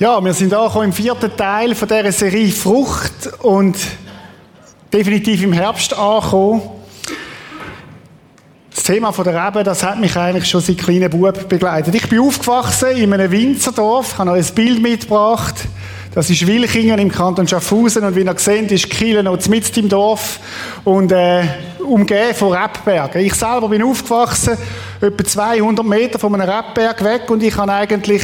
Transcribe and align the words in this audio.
Ja, 0.00 0.24
wir 0.24 0.32
sind 0.32 0.54
auch 0.54 0.80
im 0.80 0.92
vierten 0.92 1.36
Teil 1.36 1.74
von 1.74 1.88
dieser 1.88 2.12
Serie 2.12 2.52
Frucht 2.52 3.30
und 3.42 3.76
definitiv 4.92 5.42
im 5.42 5.52
Herbst 5.52 5.92
angekommen. 5.92 6.62
Das 8.72 8.84
Thema 8.84 9.10
von 9.10 9.24
der 9.24 9.44
Rebe, 9.44 9.64
das 9.64 9.82
hat 9.82 9.98
mich 9.98 10.14
eigentlich 10.16 10.48
schon 10.48 10.60
seit 10.60 10.78
kleinen 10.78 11.10
Bub 11.10 11.48
begleitet. 11.48 11.96
Ich 11.96 12.08
bin 12.08 12.20
aufgewachsen 12.20 12.90
in 12.90 13.12
einem 13.12 13.28
Winzerdorf, 13.28 14.18
habe 14.18 14.30
euch 14.30 14.48
ein 14.48 14.54
Bild 14.54 14.80
mitgebracht. 14.80 15.56
Das 16.14 16.30
ist 16.30 16.46
Wilchingen 16.46 17.00
im 17.00 17.10
Kanton 17.10 17.48
Schaffhausen 17.48 18.04
und 18.04 18.14
wie 18.14 18.22
ihr 18.22 18.38
seht, 18.38 18.70
ist 18.70 18.88
Kiel 18.88 19.20
noch 19.24 19.48
mitten 19.48 19.80
im 19.80 19.88
Dorf 19.88 20.38
und 20.84 21.10
äh, 21.10 21.42
umgeben 21.84 22.36
von 22.36 22.52
Rebbergen. 22.52 23.20
Ich 23.20 23.34
selber 23.34 23.68
bin 23.68 23.82
aufgewachsen, 23.82 24.56
etwa 25.00 25.24
200 25.24 25.84
Meter 25.84 26.20
von 26.20 26.32
einem 26.36 26.48
Rebberg 26.48 27.02
weg 27.02 27.28
und 27.30 27.42
ich 27.42 27.56
habe 27.56 27.72
eigentlich 27.72 28.22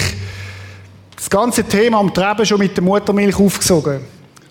das 1.25 1.31
ganze 1.31 1.65
Thema 1.65 2.01
am 2.01 2.13
Treben 2.13 2.45
schon 2.45 2.59
mit 2.59 2.77
der 2.77 2.85
Muttermilch 2.85 3.41
aufgesogen. 3.41 4.01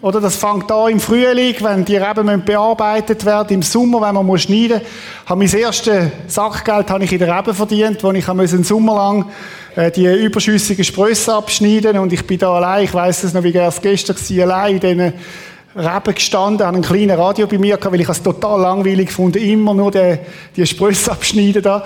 Oder 0.02 0.20
das 0.20 0.36
fängt 0.38 0.72
an 0.72 0.92
im 0.92 1.00
Frühling, 1.00 1.56
wenn 1.60 1.86
die 1.86 1.98
Reben 1.98 2.44
bearbeitet 2.44 3.24
werden, 3.24 3.54
im 3.54 3.62
Sommer, 3.62 4.02
wenn 4.02 4.26
man 4.26 4.40
schneiden 4.40 4.80
muss. 4.80 5.28
Habe 5.28 5.46
mein 5.46 5.56
erstes 5.56 6.08
Sackgeld 6.28 6.90
habe 6.90 7.04
ich 7.04 7.14
in 7.14 7.20
der 7.20 7.38
Reben 7.38 7.54
verdient, 7.54 8.04
wo 8.04 8.12
ich 8.12 8.28
einen 8.28 8.64
Sommer 8.64 8.96
lang 8.96 9.26
äh, 9.76 9.92
die 9.92 10.08
überschüssigen 10.08 10.84
Sprösse 10.84 11.36
abschneiden 11.36 12.00
und 12.00 12.12
ich 12.12 12.26
bin 12.26 12.40
da 12.40 12.56
allein, 12.56 12.86
ich 12.86 12.94
weiß 12.94 13.24
es 13.24 13.34
noch, 13.36 13.44
wie 13.44 13.56
es 13.56 13.80
gestern 13.80 14.16
war, 14.18 14.44
allein 14.44 14.74
in 14.74 14.80
diesen 14.80 15.14
Reben 15.76 16.16
gestanden, 16.16 16.66
habe 16.66 16.78
ein 16.78 16.84
kleines 16.84 17.18
Radio 17.20 17.46
bei 17.46 17.60
mir 17.60 17.78
weil 17.82 18.02
ich 18.02 18.10
es 18.10 18.24
total 18.24 18.60
langweilig 18.60 19.12
fand, 19.12 19.36
immer 19.36 19.76
nur 19.76 19.92
die, 19.92 20.18
die 20.56 20.66
Sprösse 20.66 21.12
abschneiden 21.12 21.62
da. 21.62 21.84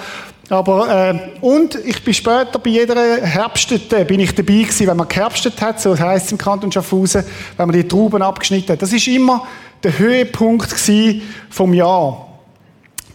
Aber, 0.49 1.09
äh, 1.09 1.19
und 1.41 1.75
ich 1.75 2.03
bin 2.03 2.13
später 2.13 2.57
bei 2.59 2.69
jeder 2.69 3.21
Herbstete 3.21 4.05
bin 4.05 4.19
ich 4.19 4.33
dabei 4.33 4.53
gewesen, 4.53 4.87
wenn 4.87 4.97
man 4.97 5.07
geherbstet 5.07 5.59
hat, 5.61 5.81
so 5.81 5.97
heisst 5.97 6.27
es 6.27 6.31
im 6.31 6.37
Kanton 6.37 6.71
Schaffhausen, 6.71 7.25
wenn 7.57 7.67
man 7.67 7.75
die 7.75 7.87
Trauben 7.87 8.21
abgeschnitten 8.21 8.73
hat. 8.73 8.81
Das 8.81 8.93
ist 8.93 9.07
immer 9.07 9.45
der 9.83 9.97
Höhepunkt 9.99 10.69
gewesen 10.69 11.21
vom 11.49 11.73
Jahr. 11.73 12.26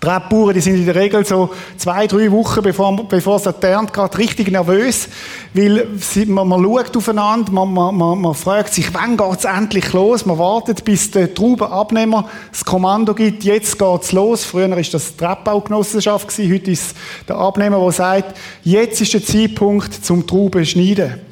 Die 0.04 0.52
die 0.54 0.60
sind 0.60 0.74
in 0.74 0.84
der 0.84 0.96
Regel 0.96 1.24
so 1.24 1.50
zwei, 1.76 2.08
drei 2.08 2.32
Wochen, 2.32 2.60
bevor, 2.60 3.06
bevor 3.06 3.36
es 3.36 3.46
erternt 3.46 3.92
geht, 3.92 4.18
richtig 4.18 4.50
nervös, 4.50 5.08
weil 5.54 5.86
man, 6.26 6.48
man 6.48 6.60
schaut 6.60 6.96
aufeinander, 6.96 7.52
man, 7.52 7.72
man, 7.72 7.96
man, 7.96 8.20
man 8.20 8.34
fragt 8.34 8.74
sich, 8.74 8.92
wann 8.92 9.16
geht's 9.16 9.44
endlich 9.44 9.92
los? 9.92 10.26
Man 10.26 10.38
wartet, 10.38 10.84
bis 10.84 11.12
der 11.12 11.32
Traubenabnehmer 11.32 12.28
das 12.50 12.64
Kommando 12.64 13.14
gibt, 13.14 13.44
jetzt 13.44 13.78
geht's 13.78 14.10
los. 14.10 14.44
Früher 14.44 14.68
war 14.70 14.76
das 14.76 15.16
die 15.16 15.24
Rebbaugenossenschaft, 15.24 16.36
heute 16.36 16.70
ist 16.72 16.96
der 17.28 17.36
Abnehmer, 17.36 17.78
der 17.78 17.92
sagt, 17.92 18.36
jetzt 18.64 19.00
ist 19.00 19.14
der 19.14 19.24
Zeitpunkt 19.24 20.04
zum 20.04 20.26
Trauben 20.26 20.66
schneiden. 20.66 21.31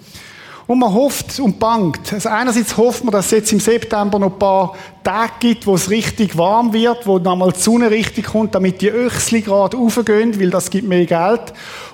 Und 0.70 0.78
man 0.78 0.94
hofft 0.94 1.41
und 1.41 1.58
bangt. 1.58 2.12
Also 2.12 2.28
einerseits 2.28 2.76
hofft 2.76 3.03
man, 3.03 3.10
dass 3.10 3.25
es 3.25 3.32
jetzt 3.32 3.53
im 3.53 3.58
September 3.58 4.20
noch 4.20 4.32
ein 4.32 4.38
paar 4.38 4.76
Tage 5.03 5.32
gibt, 5.41 5.66
wo 5.66 5.75
es 5.75 5.91
richtig 5.91 6.38
warm 6.38 6.72
wird, 6.72 7.08
wo 7.08 7.19
dann 7.19 7.38
mal 7.38 7.50
die 7.50 7.58
Sonne 7.58 7.91
richtig 7.91 8.26
kommt, 8.26 8.54
damit 8.54 8.80
die 8.80 8.88
Öchsli 8.88 9.41
gerade 9.41 9.76
raufgehen, 9.76 10.38
weil 10.38 10.50
das 10.50 10.70
gibt 10.70 10.86
mehr 10.86 11.06
Geld. 11.06 11.41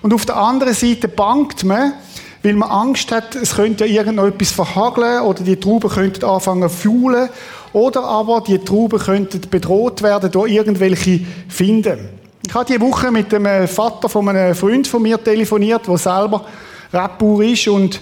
Und 0.03 0.13
auf 0.13 0.27
der 0.27 0.37
anderen 0.37 0.75
Seite 0.75 1.09
bangt 1.09 1.65
man, 1.65 1.95
weil 2.43 2.53
man 2.53 2.69
Angst 2.69 3.11
hat, 3.13 3.35
es 3.35 3.55
könnte 3.55 3.87
ja 3.87 4.03
irgendetwas 4.03 4.51
verhageln 4.51 5.23
oder 5.23 5.43
die 5.43 5.57
Trauben 5.57 5.89
könnten 5.89 6.27
anfangen 6.27 6.69
zu 6.69 6.91
faulen 6.91 7.31
oder 7.73 8.05
aber 8.05 8.43
die 8.47 8.59
Trauben 8.59 8.99
könnten 8.99 9.41
bedroht 9.49 10.03
werden 10.03 10.31
durch 10.31 10.53
irgendwelche 10.53 11.21
Finden. 11.49 12.11
Ich 12.47 12.53
habe 12.53 12.67
diese 12.67 12.83
Woche 12.83 13.11
mit 13.11 13.33
dem 13.33 13.47
Vater 13.69 14.11
von 14.11 14.29
einem 14.29 14.55
Freund 14.55 14.87
von 14.87 15.01
mir 15.01 15.17
telefoniert, 15.25 15.89
der 15.89 15.97
selber 15.97 16.45
Rebbauer 16.93 17.43
ist 17.43 17.69
und 17.69 18.01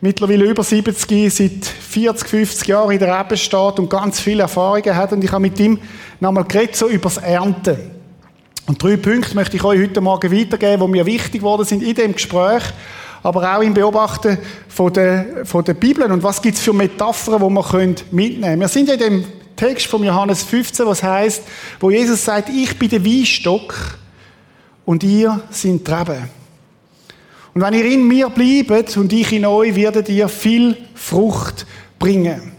mittlerweile 0.00 0.44
über 0.44 0.62
70, 0.62 1.34
seit 1.34 1.64
40, 1.64 2.28
50 2.28 2.68
Jahren 2.68 2.90
in 2.92 2.98
der 2.98 3.18
Rebe 3.18 3.36
steht 3.36 3.78
und 3.78 3.90
ganz 3.90 4.20
viele 4.20 4.42
Erfahrungen 4.42 4.94
hat. 4.94 5.12
Und 5.12 5.24
ich 5.24 5.32
habe 5.32 5.42
mit 5.42 5.58
ihm 5.58 5.78
nochmal 6.20 6.44
geredet, 6.44 6.76
so 6.76 6.88
über 6.88 7.04
das 7.04 7.18
Ernten. 7.18 7.76
Und 8.66 8.82
drei 8.82 8.96
Punkte 8.96 9.34
möchte 9.34 9.56
ich 9.56 9.64
euch 9.64 9.80
heute 9.80 10.00
Morgen 10.00 10.30
weitergeben, 10.30 10.82
die 10.82 10.88
mir 10.88 11.06
wichtig 11.06 11.40
geworden 11.40 11.64
sind 11.64 11.82
in 11.82 11.94
dem 11.94 12.12
Gespräch, 12.12 12.62
aber 13.22 13.56
auch 13.56 13.62
im 13.62 13.74
Beobachten 13.74 14.38
von 14.68 14.92
der, 14.92 15.44
von 15.44 15.64
der 15.64 15.74
Bibel. 15.74 16.04
Und 16.10 16.22
was 16.22 16.42
gibt 16.42 16.56
es 16.56 16.62
für 16.62 16.74
Metaphern, 16.74 17.38
die 17.38 17.48
wir 17.48 17.94
mitnehmen 18.10 18.42
können? 18.42 18.60
Wir 18.60 18.68
sind 18.68 18.88
ja 18.88 18.94
in 18.94 19.00
dem 19.00 19.24
Text 19.56 19.86
von 19.86 20.04
Johannes 20.04 20.42
15, 20.44 20.86
was 20.86 21.02
heißt, 21.02 21.42
wo 21.80 21.90
Jesus 21.90 22.24
sagt, 22.24 22.48
ich 22.50 22.78
bin 22.78 22.90
der 22.90 23.04
Weinstock 23.04 23.74
und 24.84 25.02
ihr 25.02 25.40
sind 25.50 25.88
die 25.88 25.92
Reben. 25.92 26.28
Und 27.54 27.62
wenn 27.62 27.74
ihr 27.74 27.84
in 27.84 28.06
mir 28.06 28.28
bleibt 28.28 28.96
und 28.96 29.12
ich 29.12 29.32
in 29.32 29.46
euch, 29.46 29.74
werdet 29.74 30.08
ihr 30.08 30.28
viel 30.28 30.76
Frucht 30.94 31.66
bringen. 31.98 32.52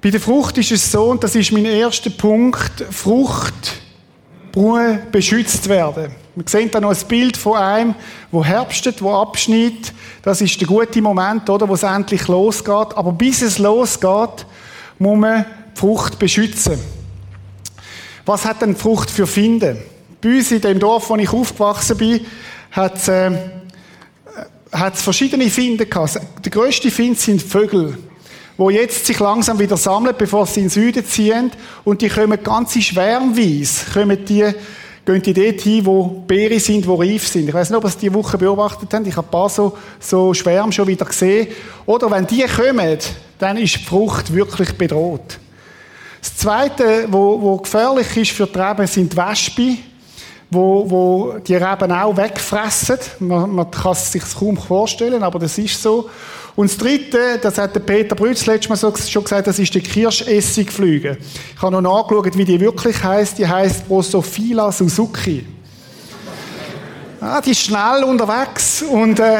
Bei 0.00 0.10
der 0.10 0.20
Frucht 0.20 0.58
ist 0.58 0.72
es 0.72 0.90
so, 0.90 1.04
und 1.10 1.24
das 1.24 1.34
ist 1.34 1.52
mein 1.52 1.64
erster 1.64 2.10
Punkt, 2.10 2.84
Frucht 2.90 3.80
braucht 4.56 5.12
beschützt 5.12 5.68
werden. 5.68 6.12
Wir 6.34 6.44
sehen 6.46 6.70
da 6.70 6.80
noch 6.80 6.90
ein 6.90 7.08
Bild 7.08 7.36
von 7.36 7.58
einem, 7.58 7.94
wo 8.30 8.42
herbstet, 8.42 9.02
wo 9.02 9.12
abschneidet. 9.12 9.92
Das 10.22 10.40
ist 10.40 10.58
der 10.58 10.66
gute 10.66 11.02
Moment, 11.02 11.48
oder, 11.50 11.68
wo 11.68 11.74
es 11.74 11.82
endlich 11.82 12.26
losgeht. 12.26 12.96
Aber 12.96 13.12
bis 13.12 13.42
es 13.42 13.58
losgeht, 13.58 14.46
muss 14.98 15.18
man 15.18 15.44
die 15.44 15.78
Frucht 15.78 16.18
beschützen. 16.18 16.78
Was 18.24 18.44
hat 18.44 18.62
denn 18.62 18.76
Frucht 18.76 19.10
für 19.10 19.26
Finden? 19.26 19.78
Bei 20.22 20.36
uns 20.36 20.50
in 20.50 20.60
dem 20.62 20.78
Dorf, 20.78 21.10
wo 21.10 21.16
ich 21.16 21.30
aufgewachsen 21.30 21.98
bin, 21.98 22.20
hat 22.70 22.96
es 22.96 23.08
äh, 23.08 23.30
hat's 24.72 25.02
verschiedene 25.02 25.48
Finde 25.50 25.86
gehabt. 25.86 26.20
Der 26.44 26.50
grösste 26.50 26.90
Find 26.90 27.18
sind 27.18 27.42
Vögel, 27.42 27.96
wo 28.56 28.70
jetzt 28.70 29.06
sich 29.06 29.18
langsam 29.18 29.58
wieder 29.58 29.76
sammeln, 29.76 30.14
bevor 30.16 30.46
sie 30.46 30.60
in 30.60 30.66
den 30.66 30.70
Süden 30.70 31.04
ziehen. 31.04 31.50
Und 31.84 32.02
die 32.02 32.08
kommen 32.08 32.42
ganze 32.42 32.82
schwärmweise, 32.82 33.90
kommen 33.92 34.24
die, 34.24 34.52
gehen 35.04 35.22
die 35.22 35.32
dort 35.32 35.60
hin, 35.60 35.86
wo 35.86 36.24
Beere 36.26 36.58
sind, 36.60 36.86
wo 36.86 36.96
reif 36.96 37.26
sind. 37.28 37.48
Ich 37.48 37.54
weiß 37.54 37.70
nicht, 37.70 37.76
ob 37.76 37.84
ihr 37.84 37.88
es 37.88 37.96
diese 37.96 38.14
Woche 38.14 38.38
beobachtet 38.38 38.92
habt. 38.92 39.06
Ich 39.06 39.16
habe 39.16 39.26
ein 39.26 39.30
paar 39.30 39.48
so, 39.48 39.76
so 40.00 40.34
Schwärme 40.34 40.72
schon 40.72 40.86
wieder 40.86 41.04
gesehen. 41.04 41.48
Oder 41.84 42.10
wenn 42.10 42.26
die 42.26 42.44
kommen, 42.44 42.98
dann 43.38 43.56
ist 43.56 43.76
die 43.76 43.84
Frucht 43.84 44.32
wirklich 44.32 44.72
bedroht. 44.76 45.38
Das 46.20 46.36
Zweite, 46.36 47.06
wo 47.08 47.58
gefährlich 47.58 48.16
ist 48.16 48.32
für 48.32 48.46
die 48.46 48.58
Reben, 48.58 48.86
sind 48.86 49.12
die 49.12 49.16
Wespen 49.16 49.78
wo, 50.56 50.90
wo 50.90 51.38
die 51.38 51.54
Reben 51.54 51.92
auch 51.92 52.16
wegfressen. 52.16 52.98
Man, 53.20 53.50
man 53.50 53.70
kann 53.70 53.92
es 53.92 54.10
sich 54.10 54.24
kaum 54.36 54.56
vorstellen, 54.56 55.22
aber 55.22 55.38
das 55.38 55.56
ist 55.58 55.80
so. 55.80 56.10
Und 56.56 56.70
das 56.70 56.78
Dritte, 56.78 57.38
das 57.40 57.58
hat 57.58 57.74
der 57.74 57.80
Peter 57.80 58.16
Brütz 58.16 58.46
letztes 58.46 58.70
Mal 58.70 58.76
so, 58.76 58.92
schon 58.96 59.22
gesagt, 59.22 59.46
das 59.46 59.58
ist 59.58 59.74
die 59.74 59.80
Kirschessigflüge. 59.80 61.18
Ich 61.54 61.62
habe 61.62 61.80
noch 61.80 61.82
nachgeschaut, 61.82 62.36
wie 62.36 62.44
die 62.46 62.58
wirklich 62.58 63.02
heißt. 63.04 63.38
Die 63.38 63.46
heißt 63.46 63.88
Drosophila 63.88 64.72
Suzuki. 64.72 65.46
Ah, 67.20 67.40
die 67.40 67.50
ist 67.50 67.60
schnell 67.60 68.04
unterwegs 68.04 68.82
und 68.82 69.20
äh, 69.20 69.38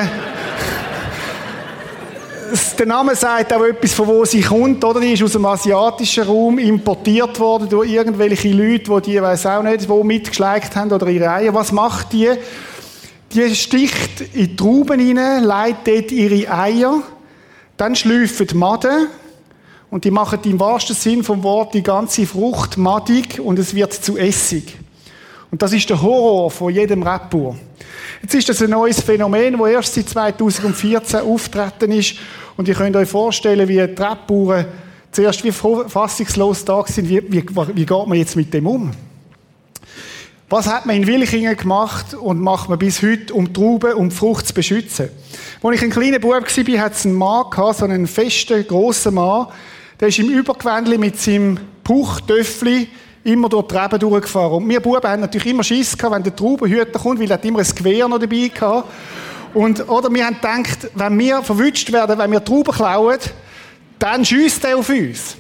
der 2.79 2.87
Name 2.87 3.15
sagt 3.15 3.53
auch 3.53 3.65
etwas, 3.65 3.95
von 3.95 4.07
wo 4.07 4.25
sie 4.25 4.41
kommt, 4.41 4.85
oder? 4.85 5.01
Die 5.01 5.13
ist 5.13 5.23
aus 5.23 5.33
dem 5.33 5.47
asiatischen 5.47 6.25
Raum 6.25 6.59
importiert 6.59 7.39
worden 7.39 7.69
durch 7.69 7.91
irgendwelche 7.91 8.51
Leute, 8.51 9.01
die 9.01 9.11
die, 9.11 9.23
weiß 9.23 9.47
auch 9.47 9.63
nicht, 9.63 9.89
wo 9.89 10.03
mitgeschleicht 10.03 10.75
haben 10.77 10.93
oder 10.93 11.07
ihre 11.09 11.31
Eier. 11.31 11.55
Was 11.55 11.73
macht 11.73 12.13
die? 12.13 12.31
Die 13.33 13.55
sticht 13.55 14.21
in 14.21 14.49
die 14.49 14.57
Trauben 14.57 15.01
hinein, 15.01 15.45
leitet 15.45 15.87
dort 15.87 16.13
ihre 16.13 16.53
Eier, 16.53 17.03
dann 17.77 17.97
schlüpfen 17.97 18.47
die 18.47 18.55
Maden 18.55 19.09
und 19.91 20.05
die 20.05 20.11
machen 20.11 20.39
im 20.45 20.61
wahrsten 20.61 20.97
Sinn 20.97 21.23
vom 21.23 21.43
Wort 21.43 21.75
die 21.75 21.83
ganze 21.83 22.27
Frucht 22.27 22.77
madig 22.77 23.41
und 23.43 23.59
es 23.59 23.75
wird 23.75 23.93
zu 23.93 24.17
Essig. 24.17 24.77
Und 25.51 25.63
das 25.63 25.73
ist 25.73 25.89
der 25.89 26.03
Horror 26.03 26.51
von 26.51 26.73
jedem 26.73 27.03
Rapper. 27.03 27.57
Jetzt 28.23 28.35
ist 28.35 28.49
das 28.49 28.63
ein 28.63 28.71
neues 28.71 29.01
Phänomen, 29.01 29.59
das 29.59 29.71
erst 29.71 29.95
seit 29.95 30.09
2014 30.09 31.21
auftreten 31.21 31.93
ist. 31.93 32.17
Und 32.57 32.69
ihr 32.69 32.75
könnt 32.75 32.97
euch 32.97 33.09
vorstellen, 33.09 33.69
wie 33.69 33.79
die 33.79 33.95
Treppbauern 33.95 34.67
zuerst 35.13 35.45
wie 35.45 35.53
fassungslos 35.53 36.65
da 36.65 36.85
sind. 36.87 37.09
Wie, 37.09 37.23
wie, 37.31 37.45
wie 37.75 37.87
geht 37.87 38.07
man 38.07 38.19
jetzt 38.19 38.37
mit 38.37 38.53
dem 38.53 38.67
um? 38.67 38.91
Was 40.49 40.69
hat 40.69 40.87
man 40.87 40.97
in 40.97 41.07
Wilchingen 41.07 41.57
gemacht 41.57 42.15
und 42.15 42.41
macht 42.41 42.69
man 42.69 42.79
bis 42.79 43.03
heute, 43.03 43.35
um 43.35 43.53
Trauben 43.53 43.95
und 43.95 44.13
Frucht 44.13 44.47
zu 44.47 44.55
beschützen? 44.55 45.09
Als 45.63 45.77
ich 45.77 45.83
ein 45.83 45.91
kleiner 45.91 46.21
Bub 46.21 46.33
war, 46.33 46.81
hat 46.81 46.93
es 46.93 47.05
einen 47.05 47.15
Mann 47.15 47.47
so 47.53 47.85
einen 47.85 48.07
festen, 48.07 48.65
grossen 48.67 49.15
Mann, 49.15 49.49
der 49.99 50.09
ist 50.09 50.19
im 50.19 50.29
Übergewändli 50.29 50.99
mit 50.99 51.19
seinem 51.19 51.59
Puchtöffli 51.83 52.89
immer 53.27 53.49
durch 53.49 53.67
die 53.67 53.77
Reben 53.77 53.99
durchgefahren. 53.99 54.53
Und 54.53 54.69
wir 54.69 54.81
Buben 54.81 55.03
haben 55.03 55.21
natürlich 55.21 55.49
immer 55.49 55.65
Schiss 55.65 55.97
gehabt, 55.97 56.15
wenn 56.15 56.23
der 56.23 56.35
Traubenhüter 56.35 56.99
kommt, 56.99 57.21
weil 57.21 57.31
er 57.31 57.45
immer 57.45 57.59
ein 57.59 57.75
Gewehr 57.75 58.09
noch 58.09 58.19
dabei 58.19 58.49
gehabt. 58.49 58.89
Und, 59.53 59.89
oder 59.89 60.13
wir 60.13 60.27
haben 60.27 60.37
gedacht, 60.37 60.91
wenn 60.95 61.19
wir 61.19 61.43
verwünscht 61.43 61.91
werden, 61.93 62.19
wenn 62.19 62.31
wir 62.31 62.45
Trauben 62.45 62.73
klauen, 62.73 63.19
dann 63.99 64.25
schießt 64.25 64.65
er 64.65 64.79
auf 64.79 64.89
uns. 64.89 65.37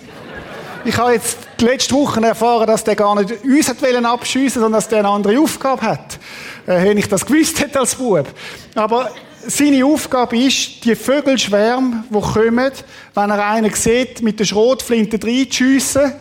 Ich 0.85 0.97
habe 0.97 1.13
jetzt 1.13 1.39
die 1.61 1.65
letzten 1.65 1.95
Wochen 1.97 2.23
erfahren, 2.23 2.67
dass 2.67 2.85
der 2.85 2.95
gar 2.95 3.15
nicht 3.21 3.45
uns 3.45 3.69
hat 3.69 4.05
abschiessen 4.05 4.63
sondern 4.63 4.79
dass 4.79 4.89
der 4.89 5.01
eine 5.01 5.09
andere 5.09 5.39
Aufgabe 5.39 5.83
hat. 5.83 6.19
Äh, 6.67 6.85
wenn 6.85 6.99
ich 6.99 7.09
das 7.09 7.27
gewusst 7.27 7.61
hätte 7.61 7.81
als 7.81 7.97
Bub. 7.97 8.27
Aber 8.75 9.11
seine 9.47 9.85
Aufgabe 9.85 10.39
ist, 10.39 10.85
die 10.85 10.95
Vögelschwärme, 10.95 12.05
die 12.09 12.21
kommen, 12.21 12.73
wenn 13.15 13.31
er 13.31 13.47
einen 13.47 13.73
sieht, 13.75 14.23
mit 14.23 14.41
der 14.41 14.45
Schrotflinte 14.45 15.25
reinzuschiessen, 15.25 16.13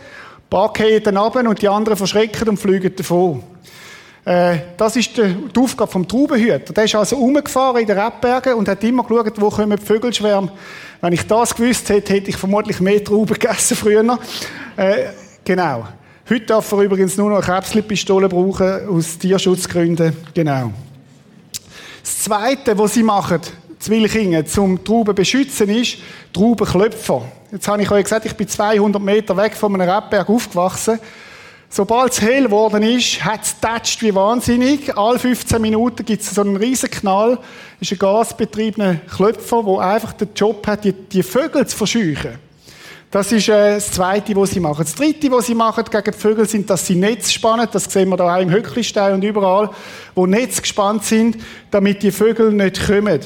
ein 0.46 0.50
paar 0.50 0.72
gehen 0.72 1.02
dann 1.02 1.16
runter 1.16 1.48
und 1.48 1.60
die 1.60 1.68
anderen 1.68 1.96
verschrecken 1.96 2.48
und 2.48 2.56
fliegen 2.56 2.94
davon. 2.94 3.42
Äh, 4.24 4.58
das 4.76 4.94
ist 4.94 5.16
die, 5.16 5.58
Aufgabe 5.58 5.90
vom 5.90 6.06
Traubenhüter. 6.06 6.72
Der 6.72 6.84
ist 6.84 6.94
also 6.94 7.16
umgefahren 7.16 7.80
in 7.80 7.86
den 7.86 7.98
Rebbergen 7.98 8.54
und 8.54 8.68
hat 8.68 8.82
immer 8.84 9.02
geschaut, 9.02 9.40
wo 9.40 9.50
kommen 9.50 9.76
die 9.76 9.84
Vögelschwärme. 9.84 10.50
Wenn 11.00 11.12
ich 11.12 11.26
das 11.26 11.54
gewusst 11.54 11.88
hätte, 11.88 12.12
hätte 12.12 12.30
ich 12.30 12.36
vermutlich 12.36 12.80
mehr 12.80 13.02
Trauben 13.02 13.34
gegessen 13.38 13.76
früher. 13.76 14.18
Äh, 14.76 15.06
genau. 15.44 15.88
Heute 16.28 16.46
darf 16.46 16.70
er 16.72 16.78
übrigens 16.78 17.16
nur 17.16 17.30
noch 17.30 17.36
eine 17.36 17.46
Krebspistole 17.60 18.28
brauchen, 18.28 18.88
aus 18.88 19.18
Tierschutzgründen. 19.18 20.16
Genau. 20.32 20.72
Das 22.02 22.22
Zweite, 22.22 22.78
was 22.78 22.94
sie 22.94 23.02
machen, 23.02 23.40
Zwillkingen, 23.78 24.46
zum 24.46 24.82
Trauben 24.82 25.14
beschützen, 25.14 25.68
ist 25.68 25.98
Traubenklöpfer. 26.32 27.22
Jetzt 27.52 27.68
habe 27.68 27.82
ich 27.82 27.90
euch 27.90 28.04
gesagt, 28.04 28.26
ich 28.26 28.34
bin 28.34 28.48
200 28.48 29.00
Meter 29.00 29.36
weg 29.36 29.54
von 29.54 29.74
einem 29.74 29.88
Rebberg 29.88 30.28
aufgewachsen. 30.28 30.98
Sobald 31.68 32.12
es 32.12 32.20
hell 32.20 32.44
geworden 32.44 32.82
ist, 32.82 33.24
hat 33.24 33.42
es 33.42 33.58
tätscht 33.60 34.02
wie 34.02 34.14
wahnsinnig. 34.14 34.96
Alle 34.96 35.18
15 35.18 35.60
Minuten 35.60 36.04
gibt 36.04 36.22
es 36.22 36.30
so 36.30 36.40
einen 36.40 36.56
riesen 36.56 36.90
Knall. 36.90 37.38
Ist 37.80 37.92
ein 37.92 37.98
gasbetriebener 37.98 38.96
Klöpfer, 39.14 39.62
der 39.62 39.78
einfach 39.80 40.12
den 40.12 40.28
Job 40.34 40.66
hat, 40.66 40.84
die, 40.84 40.92
die 40.92 41.22
Vögel 41.22 41.66
zu 41.66 41.76
verscheuchen. 41.76 42.38
Das 43.10 43.30
ist 43.30 43.48
äh, 43.48 43.74
das 43.74 43.92
Zweite, 43.92 44.34
was 44.36 44.50
sie 44.50 44.60
machen. 44.60 44.84
Das 44.84 44.94
Dritte, 44.94 45.30
was 45.30 45.46
sie 45.46 45.54
machen 45.54 45.84
gegen 45.90 46.04
die 46.04 46.18
Vögel, 46.18 46.48
sind, 46.48 46.68
dass 46.68 46.86
sie 46.86 46.96
Netz 46.96 47.32
spannen. 47.32 47.68
Das 47.70 47.84
sehen 47.84 48.08
wir 48.08 48.16
da 48.16 48.36
auch 48.36 48.40
im 48.40 48.50
Höcklistein 48.50 49.14
und 49.14 49.24
überall, 49.24 49.70
wo 50.14 50.26
Netz 50.26 50.60
gespannt 50.60 51.04
sind, 51.04 51.36
damit 51.70 52.02
die 52.02 52.10
Vögel 52.10 52.52
nicht 52.52 52.86
kommen. 52.86 53.20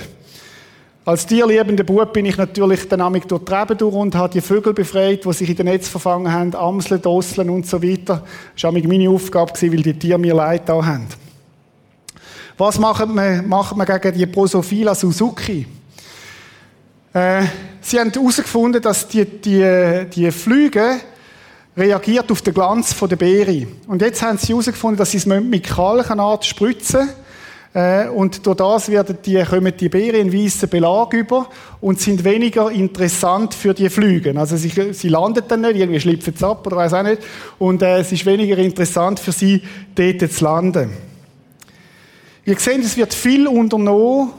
Als 1.02 1.26
tierliebender 1.26 1.82
Bub 1.82 2.12
bin 2.12 2.26
ich 2.26 2.36
natürlich 2.36 2.86
dann 2.86 3.00
durch 3.00 3.24
die 3.24 3.34
Reben 3.34 3.78
durch 3.78 3.94
und 3.94 4.14
habe 4.14 4.32
die 4.34 4.42
Vögel 4.42 4.74
befreit, 4.74 5.24
die 5.24 5.32
sich 5.32 5.48
in 5.48 5.56
den 5.56 5.66
Netz 5.66 5.88
verfangen 5.88 6.30
haben, 6.30 6.54
Amseln, 6.54 7.00
Dosseln 7.00 7.48
und 7.48 7.66
so 7.66 7.82
weiter. 7.82 8.22
Das 8.54 8.64
war 8.64 8.72
meine 8.72 9.08
Aufgabe, 9.08 9.52
weil 9.60 9.82
die 9.82 9.98
Tiere 9.98 10.18
mir 10.18 10.34
leid 10.34 10.68
da 10.68 10.84
haben. 10.84 11.06
Was 12.58 12.78
macht 12.78 13.08
man, 13.08 13.48
macht 13.48 13.74
man 13.74 13.86
gegen 13.86 14.18
die 14.18 14.26
Prosophila 14.26 14.94
Suzuki? 14.94 15.66
Äh, 17.14 17.44
sie 17.80 17.98
haben 17.98 18.12
herausgefunden, 18.12 18.82
dass 18.82 19.08
die, 19.08 19.24
die, 19.24 20.06
die 20.14 20.30
Flüge 20.30 21.00
reagiert 21.74 22.30
auf 22.30 22.42
den 22.42 22.52
Glanz 22.52 22.94
der 22.94 23.16
Beere. 23.16 23.66
Und 23.86 24.02
jetzt 24.02 24.20
haben 24.20 24.36
sie 24.36 24.48
herausgefunden, 24.48 24.98
dass 24.98 25.12
sie 25.12 25.16
es 25.16 25.24
mit 25.24 25.64
Kalkanat 25.66 26.44
spritzen 26.44 27.08
äh, 27.72 28.08
und 28.08 28.44
durch 28.44 28.56
das 28.56 28.88
werden 28.88 29.18
die, 29.24 29.42
kommen 29.44 29.72
die 29.76 29.88
Beeren 29.88 30.28
in 30.28 30.32
weißen 30.32 30.68
Belag 30.68 31.12
über 31.12 31.48
und 31.80 32.00
sind 32.00 32.24
weniger 32.24 32.70
interessant 32.70 33.54
für 33.54 33.74
die 33.74 33.88
Flüge. 33.88 34.36
Also 34.38 34.56
sie, 34.56 34.92
sie 34.92 35.08
landen 35.08 35.44
dann 35.46 35.60
nicht, 35.60 35.76
irgendwie 35.76 36.00
schlüpfen 36.00 36.34
sie 36.36 36.46
ab 36.46 36.66
oder 36.66 36.76
weiß 36.76 36.94
auch 36.94 37.02
nicht. 37.04 37.22
Und 37.58 37.82
äh, 37.82 38.00
es 38.00 38.10
ist 38.10 38.26
weniger 38.26 38.58
interessant 38.58 39.20
für 39.20 39.32
sie, 39.32 39.62
dort 39.94 40.32
zu 40.32 40.44
landen. 40.44 40.90
Wir 42.44 42.58
sehen, 42.58 42.80
es 42.80 42.96
wird 42.96 43.14
viel 43.14 43.46
unternommen, 43.46 44.30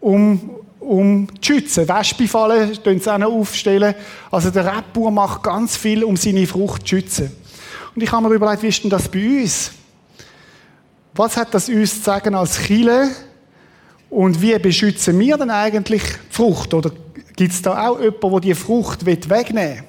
um 0.00 0.50
um 0.80 1.28
zu 1.40 1.54
schützen. 1.54 1.88
Wespifallen 1.88 2.74
stellen 2.74 3.00
sie 3.00 3.10
auch 3.10 3.16
noch 3.16 3.32
aufstellen. 3.32 3.94
Also 4.30 4.50
der 4.50 4.66
Rebbauer 4.66 5.10
macht 5.10 5.42
ganz 5.42 5.76
viel, 5.78 6.04
um 6.04 6.16
seine 6.16 6.46
Frucht 6.46 6.82
zu 6.82 6.96
schützen. 6.96 7.32
Und 7.94 8.02
ich 8.02 8.12
habe 8.12 8.28
mir 8.28 8.34
überlegt, 8.34 8.62
wie 8.62 8.68
ist 8.68 8.82
denn 8.82 8.90
das 8.90 9.08
bei 9.08 9.40
uns? 9.40 9.70
Was 11.16 11.36
hat 11.36 11.54
das 11.54 11.68
uns 11.68 11.98
zu 11.98 12.02
sagen 12.02 12.34
als 12.34 12.58
Chile? 12.58 13.08
Und 14.10 14.42
wie 14.42 14.58
beschützen 14.58 15.18
wir 15.20 15.36
denn 15.36 15.50
eigentlich 15.50 16.02
die 16.02 16.34
Frucht? 16.34 16.74
Oder 16.74 16.90
gibt 17.36 17.52
es 17.52 17.62
da 17.62 17.88
auch 17.88 18.00
jemanden, 18.00 18.30
der 18.32 18.40
die 18.40 18.54
Frucht 18.54 19.06
wegnehmen 19.06 19.54
will? 19.54 19.84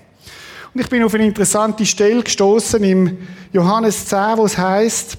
Und 0.76 0.82
ich 0.82 0.90
bin 0.90 1.04
auf 1.04 1.16
eine 1.16 1.26
interessante 1.26 1.86
Stelle 1.86 2.22
gestoßen 2.22 2.84
im 2.84 3.18
Johannes 3.54 4.06
10, 4.06 4.38
wo 4.38 4.46
es 4.46 4.58
heißt, 4.58 5.18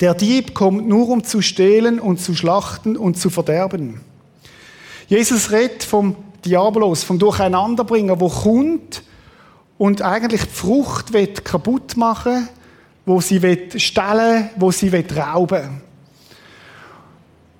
der 0.00 0.14
Dieb 0.14 0.54
kommt 0.54 0.88
nur 0.88 1.08
um 1.10 1.24
zu 1.24 1.42
stehlen 1.42 2.00
und 2.00 2.18
zu 2.18 2.34
schlachten 2.34 2.96
und 2.96 3.18
zu 3.18 3.28
verderben. 3.28 4.00
Jesus 5.08 5.50
redet 5.50 5.82
vom 5.82 6.16
Diabolos, 6.44 7.04
vom 7.04 7.18
Durcheinanderbringen, 7.18 8.18
wo 8.18 8.28
kommt 8.28 9.02
und 9.76 10.00
eigentlich 10.00 10.42
die 10.42 10.54
Frucht 10.54 11.12
wird 11.12 11.44
kaputt 11.44 11.96
machen, 11.96 12.48
wo 13.04 13.20
sie 13.20 13.68
stellen, 13.76 14.50
wo 14.56 14.70
sie 14.70 14.92
rauben. 15.16 15.82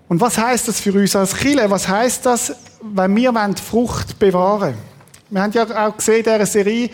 Und 0.09 0.21
was 0.21 0.37
heißt 0.39 0.69
das 0.69 0.81
für 0.81 0.93
uns 0.93 1.17
als 1.17 1.35
Chile? 1.35 1.71
Was 1.71 1.89
heißt 1.89 2.27
das, 2.27 2.55
wenn 2.83 3.17
wir 3.17 3.33
Frucht 3.65 4.19
bewahren? 4.19 4.75
Wir 5.31 5.43
haben 5.43 5.53
ja 5.53 5.87
auch 5.87 5.97
gesehen 5.97 6.19
in 6.19 6.25
dieser 6.25 6.47
Serie, 6.47 6.91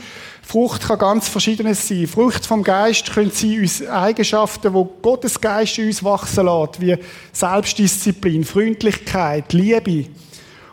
Frucht 0.48 0.88
kann 0.88 0.98
ganz 0.98 1.28
verschiedenes 1.28 1.86
sein. 1.86 2.06
Frucht 2.06 2.46
vom 2.46 2.62
Geist 2.62 3.12
können 3.12 3.30
sein 3.30 3.60
uns 3.60 3.86
Eigenschaften, 3.86 4.72
wo 4.72 4.82
Gottes 4.84 5.38
Geist 5.38 5.76
in 5.76 5.88
uns 5.88 6.02
wachsen 6.02 6.46
lässt, 6.46 6.80
wie 6.80 6.96
Selbstdisziplin, 7.34 8.44
Freundlichkeit, 8.44 9.52
Liebe. 9.52 10.08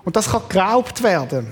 Und 0.06 0.16
das 0.16 0.32
kann 0.32 0.44
geraubt 0.48 1.04
werden. 1.04 1.52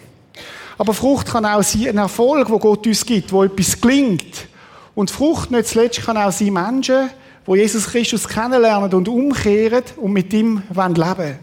Aber 0.77 0.93
Frucht 0.93 1.27
kann 1.27 1.45
auch 1.45 1.63
sein, 1.63 1.89
ein 1.89 1.97
Erfolg, 1.97 2.49
wo 2.49 2.59
Gott 2.59 2.87
uns 2.87 3.05
gibt, 3.05 3.29
wo 3.33 3.43
etwas 3.43 3.81
gelingt. 3.81 4.47
Und 4.95 5.11
Frucht 5.11 5.51
nicht 5.51 5.67
zuletzt 5.67 6.01
kann 6.05 6.17
auch 6.17 6.31
sein 6.31 6.53
Menschen, 6.53 7.09
wo 7.45 7.55
Jesus 7.55 7.87
Christus 7.87 8.27
kennenlernen 8.27 8.93
und 8.93 9.07
umkehren 9.07 9.83
und 9.97 10.13
mit 10.13 10.31
ihm 10.33 10.61
leben 10.69 10.97
wollen. 10.97 11.39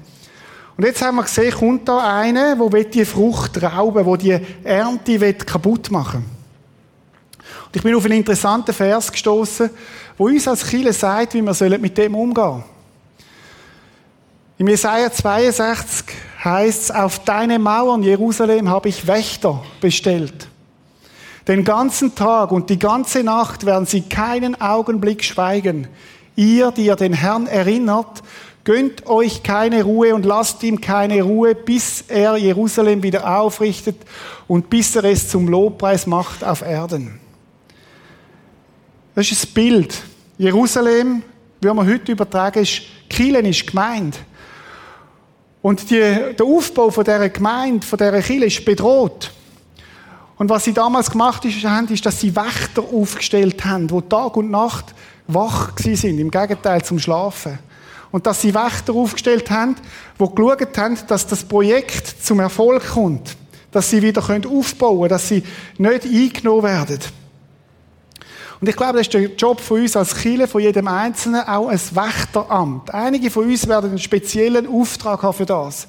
Und 0.76 0.86
jetzt 0.86 1.02
haben 1.02 1.16
wir 1.16 1.24
gesehen, 1.24 1.52
kommt 1.52 1.88
da 1.88 2.20
einer, 2.20 2.56
der 2.56 2.84
die 2.84 3.04
Frucht 3.04 3.62
rauben 3.62 4.04
der 4.04 4.16
die 4.16 4.46
Ernte 4.64 5.34
kaputt 5.34 5.90
machen. 5.90 6.24
Und 7.66 7.76
ich 7.76 7.82
bin 7.82 7.94
auf 7.94 8.04
einen 8.04 8.18
interessanten 8.18 8.72
Vers 8.72 9.12
gestoßen, 9.12 9.68
wo 10.16 10.26
uns 10.26 10.48
als 10.48 10.66
Kirche 10.66 10.92
sagt, 10.92 11.34
wie 11.34 11.42
wir 11.42 11.78
mit 11.78 11.98
dem 11.98 12.14
umgehen 12.14 12.44
sollen. 12.44 12.64
Im 14.58 14.68
Jesaja 14.68 15.10
62 15.10 16.06
heißt 16.44 16.82
es, 16.82 16.90
auf 16.90 17.24
deine 17.24 17.58
Mauern 17.58 18.02
Jerusalem 18.02 18.68
habe 18.68 18.90
ich 18.90 19.06
Wächter 19.06 19.62
bestellt. 19.80 20.49
Den 21.50 21.64
ganzen 21.64 22.14
Tag 22.14 22.52
und 22.52 22.70
die 22.70 22.78
ganze 22.78 23.24
Nacht 23.24 23.66
werden 23.66 23.84
sie 23.84 24.02
keinen 24.02 24.60
Augenblick 24.60 25.24
schweigen. 25.24 25.88
Ihr, 26.36 26.70
die 26.70 26.84
ihr 26.84 26.94
den 26.94 27.12
Herrn 27.12 27.48
erinnert, 27.48 28.22
gönnt 28.62 29.08
euch 29.08 29.42
keine 29.42 29.82
Ruhe 29.82 30.14
und 30.14 30.24
lasst 30.24 30.62
ihm 30.62 30.80
keine 30.80 31.22
Ruhe, 31.22 31.56
bis 31.56 32.04
er 32.06 32.36
Jerusalem 32.36 33.02
wieder 33.02 33.40
aufrichtet 33.40 33.96
und 34.46 34.70
bis 34.70 34.94
er 34.94 35.02
es 35.02 35.28
zum 35.28 35.48
Lobpreis 35.48 36.06
macht 36.06 36.44
auf 36.44 36.62
Erden. 36.62 37.18
Das 39.16 39.28
ist 39.28 39.42
das 39.42 39.50
Bild. 39.50 40.04
Jerusalem, 40.38 41.24
wie 41.60 41.66
man 41.66 41.84
heute 41.84 42.12
übertragen, 42.12 42.62
ist, 42.62 42.82
Kielen 43.08 43.44
ist 43.44 43.66
gemeint. 43.66 44.20
Und 45.62 45.90
die, 45.90 45.96
der 46.38 46.46
Aufbau 46.46 46.90
von 46.90 47.02
dieser 47.02 47.28
Gemeinde, 47.28 47.84
von 47.84 47.98
dieser 47.98 48.22
Kirche 48.22 48.44
ist 48.44 48.64
bedroht. 48.64 49.32
Und 50.40 50.48
was 50.48 50.64
sie 50.64 50.72
damals 50.72 51.10
gemacht 51.10 51.44
haben, 51.44 51.88
ist, 51.88 52.06
dass 52.06 52.18
sie 52.18 52.34
Wächter 52.34 52.82
aufgestellt 52.82 53.62
haben, 53.66 53.88
die 53.88 54.00
Tag 54.08 54.38
und 54.38 54.50
Nacht 54.50 54.94
wach 55.26 55.72
sind, 55.76 56.18
im 56.18 56.30
Gegenteil 56.30 56.82
zum 56.82 56.98
Schlafen. 56.98 57.58
Und 58.10 58.26
dass 58.26 58.40
sie 58.40 58.54
Wächter 58.54 58.94
aufgestellt 58.94 59.50
haben, 59.50 59.76
die 60.18 60.34
geschaut 60.34 60.78
haben, 60.78 60.98
dass 61.08 61.26
das 61.26 61.44
Projekt 61.44 62.24
zum 62.24 62.40
Erfolg 62.40 62.88
kommt. 62.88 63.36
Dass 63.70 63.90
sie 63.90 64.00
wieder 64.00 64.22
aufbauen 64.22 64.96
können, 64.96 65.08
dass 65.10 65.28
sie 65.28 65.44
nicht 65.76 66.04
eingenommen 66.06 66.62
werden. 66.62 67.00
Und 68.62 68.66
ich 68.66 68.76
glaube, 68.76 68.94
das 68.94 69.02
ist 69.02 69.12
der 69.12 69.26
Job 69.34 69.60
von 69.60 69.82
uns 69.82 69.94
als 69.94 70.16
Kirche, 70.16 70.48
von 70.48 70.62
jedem 70.62 70.88
Einzelnen, 70.88 71.46
auch 71.46 71.68
ein 71.68 71.78
Wächteramt. 71.92 72.94
Einige 72.94 73.30
von 73.30 73.44
uns 73.44 73.68
werden 73.68 73.90
einen 73.90 73.98
speziellen 73.98 74.66
Auftrag 74.66 75.22
haben 75.22 75.36
für 75.36 75.44
das. 75.44 75.86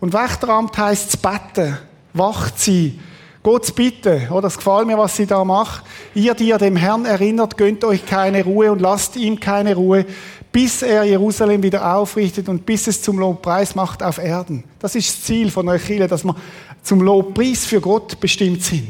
Und 0.00 0.14
Wächteramt 0.14 0.78
heisst 0.78 1.12
zu 1.12 1.18
beten, 1.18 1.76
wach 2.14 2.50
zu 2.52 2.70
sein, 2.70 3.00
Gott 3.46 3.64
zu 3.64 3.74
bitten. 3.74 4.26
Oh, 4.32 4.40
das 4.40 4.56
gefällt 4.56 4.88
mir, 4.88 4.98
was 4.98 5.14
sie 5.14 5.24
da 5.24 5.44
macht. 5.44 5.84
Ihr, 6.16 6.34
die 6.34 6.48
ihr 6.48 6.58
dem 6.58 6.74
Herrn 6.74 7.04
erinnert, 7.04 7.56
gönnt 7.56 7.84
euch 7.84 8.04
keine 8.04 8.42
Ruhe 8.42 8.72
und 8.72 8.80
lasst 8.80 9.14
ihm 9.14 9.38
keine 9.38 9.76
Ruhe, 9.76 10.04
bis 10.50 10.82
er 10.82 11.04
Jerusalem 11.04 11.62
wieder 11.62 11.94
aufrichtet 11.94 12.48
und 12.48 12.66
bis 12.66 12.88
es 12.88 13.00
zum 13.02 13.20
Lobpreis 13.20 13.76
macht 13.76 14.02
auf 14.02 14.18
Erden. 14.18 14.64
Das 14.80 14.96
ist 14.96 15.10
das 15.10 15.22
Ziel 15.22 15.52
von 15.52 15.68
euch 15.68 15.86
dass 16.08 16.24
wir 16.24 16.34
zum 16.82 17.02
Lobpreis 17.02 17.64
für 17.66 17.80
Gott 17.80 18.18
bestimmt 18.18 18.64
sind. 18.64 18.88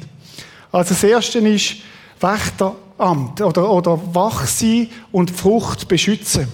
Also 0.73 0.95
das 0.95 1.05
Erste 1.05 1.41
ist 1.41 1.77
Wächteramt. 2.19 2.87
Amt 2.99 3.43
oder, 3.43 3.71
oder 3.71 4.01
wach 4.15 4.47
sein 4.47 4.89
und 5.13 5.31
Frucht 5.31 5.87
beschützen. 5.87 6.49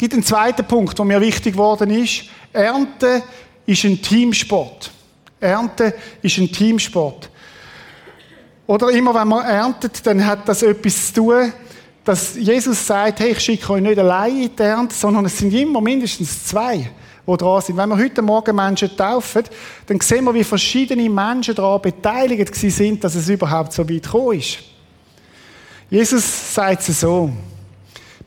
Einen 0.00 0.22
zweiten 0.22 0.64
Punkt, 0.64 0.96
der 0.96 1.04
mir 1.04 1.20
wichtig 1.20 1.54
geworden 1.54 1.90
ist. 1.90 2.26
Ernte 2.52 3.24
ist 3.66 3.82
ein 3.82 4.00
Teamsport. 4.00 4.92
Ernte 5.40 5.94
ist 6.22 6.38
ein 6.38 6.50
Teamsport. 6.50 7.30
Oder 8.66 8.90
immer 8.90 9.14
wenn 9.14 9.28
man 9.28 9.44
erntet, 9.44 10.06
dann 10.06 10.24
hat 10.24 10.48
das 10.48 10.62
etwas 10.62 11.08
zu 11.08 11.14
tun, 11.14 11.52
dass 12.04 12.36
Jesus 12.36 12.86
sagt, 12.86 13.20
hey, 13.20 13.32
ich 13.32 13.40
schicke 13.40 13.72
euch 13.72 13.82
nicht 13.82 13.98
allein 13.98 14.42
in 14.42 14.56
die 14.56 14.62
Ernte, 14.62 14.94
sondern 14.94 15.24
es 15.24 15.38
sind 15.38 15.52
immer 15.52 15.80
mindestens 15.80 16.46
zwei, 16.46 16.90
die 17.26 17.36
dran 17.36 17.62
sind. 17.62 17.76
Wenn 17.76 17.88
wir 17.88 17.98
heute 17.98 18.22
Morgen 18.22 18.56
Menschen 18.56 18.96
taufen, 18.96 19.44
dann 19.86 20.00
sehen 20.00 20.24
wir, 20.24 20.34
wie 20.34 20.44
verschiedene 20.44 21.08
Menschen 21.10 21.54
daran 21.54 21.82
beteiligt 21.82 22.54
sind, 22.54 23.02
dass 23.02 23.14
es 23.14 23.28
überhaupt 23.28 23.72
so 23.72 23.88
weit 23.88 24.02
gekommen 24.02 24.38
ist. 24.38 24.58
Jesus 25.90 26.54
sagt 26.54 26.88
es 26.88 27.00
so. 27.00 27.30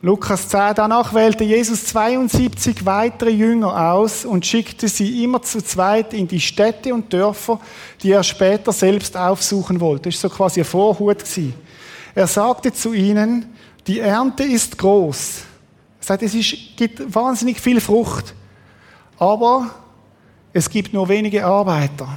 Lukas 0.06 0.50
10, 0.50 0.74
danach 0.76 1.14
wählte 1.14 1.46
Jesus 1.46 1.86
72 1.86 2.86
weitere 2.86 3.30
Jünger 3.30 3.94
aus 3.94 4.26
und 4.26 4.46
schickte 4.46 4.90
sie 4.90 5.24
immer 5.24 5.42
zu 5.42 5.62
zweit 5.62 6.14
in 6.14 6.28
die 6.28 6.42
Städte 6.42 6.94
und 6.94 7.14
Dörfer, 7.14 7.58
die 8.02 8.12
er 8.12 8.22
später 8.22 8.74
selbst 8.74 9.16
aufsuchen 9.16 9.80
wollte. 9.80 10.10
Das 10.10 10.22
war 10.22 10.30
so 10.30 10.36
quasi 10.36 10.60
ein 10.60 10.66
Vorhut. 10.66 11.24
Er 12.14 12.28
sagte 12.28 12.74
zu 12.74 12.92
ihnen, 12.92 13.46
die 13.88 14.02
Ernte 14.02 14.44
ist 14.44 14.78
groß. 14.78 15.44
Er 16.02 16.06
sagt, 16.06 16.24
es 16.24 16.36
ist, 16.36 16.54
gibt 16.76 17.16
wahnsinnig 17.16 17.62
viel 17.62 17.80
Frucht, 17.80 18.36
aber 19.18 19.70
es 20.52 20.70
gibt 20.70 20.92
nur 20.92 21.08
wenige 21.08 21.46
Arbeiter. 21.46 22.10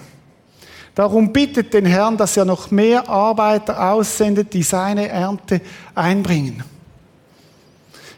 Darum 0.92 1.32
bittet 1.32 1.72
den 1.72 1.86
Herrn, 1.86 2.16
dass 2.16 2.36
er 2.36 2.46
noch 2.46 2.68
mehr 2.72 3.08
Arbeiter 3.08 3.92
aussendet, 3.92 4.52
die 4.54 4.64
seine 4.64 5.06
Ernte 5.06 5.60
einbringen. 5.94 6.64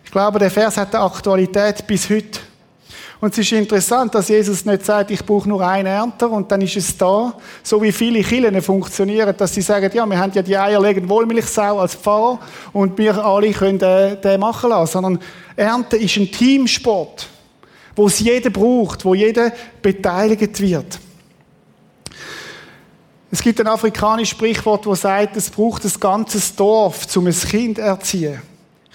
Ich 0.09 0.13
glaube, 0.13 0.39
der 0.39 0.51
Vers 0.51 0.79
hat 0.79 0.95
eine 0.95 1.05
Aktualität 1.05 1.87
bis 1.87 2.09
heute. 2.09 2.41
Und 3.21 3.31
es 3.35 3.41
ist 3.41 3.53
interessant, 3.53 4.15
dass 4.15 4.29
Jesus 4.29 4.65
nicht 4.65 4.87
sagt, 4.87 5.11
ich 5.11 5.23
brauche 5.23 5.47
nur 5.47 5.61
einen 5.61 5.87
Ernter 5.87 6.31
und 6.31 6.51
dann 6.51 6.63
ist 6.63 6.79
es 6.79 6.97
da. 6.97 7.35
So 7.63 7.83
wie 7.83 7.93
viele 7.93 8.23
Kirchen 8.23 8.63
funktionieren, 8.63 9.37
dass 9.37 9.53
sie 9.53 9.61
sagen, 9.61 9.91
ja, 9.93 10.07
wir 10.07 10.19
haben 10.19 10.33
ja 10.33 10.41
die 10.41 10.57
eierlegende 10.57 11.11
Wollmilchsau 11.11 11.79
als 11.79 11.95
Pfarrer 11.95 12.39
und 12.73 12.97
wir 12.97 13.23
alle 13.23 13.53
können 13.53 13.79
den, 13.79 14.19
den 14.23 14.41
machen 14.41 14.71
lassen. 14.71 14.93
Sondern 14.93 15.19
Ernte 15.55 15.99
ist 15.99 16.17
ein 16.17 16.33
Teamsport, 16.33 17.29
wo 17.95 18.07
es 18.07 18.19
jeder 18.19 18.49
braucht, 18.49 19.05
wo 19.05 19.13
jeder 19.13 19.53
beteiligt 19.83 20.59
wird. 20.59 20.99
Es 23.31 23.43
gibt 23.43 23.61
ein 23.61 23.67
afrikanisches 23.67 24.31
Sprichwort, 24.31 24.87
das 24.87 25.03
sagt, 25.03 25.37
es 25.37 25.51
braucht 25.51 25.85
ein 25.85 25.93
ganzes 26.01 26.57
Dorf, 26.57 27.15
um 27.15 27.27
ein 27.27 27.35
Kind 27.35 27.77
zu 27.77 27.83
erziehen. 27.83 28.41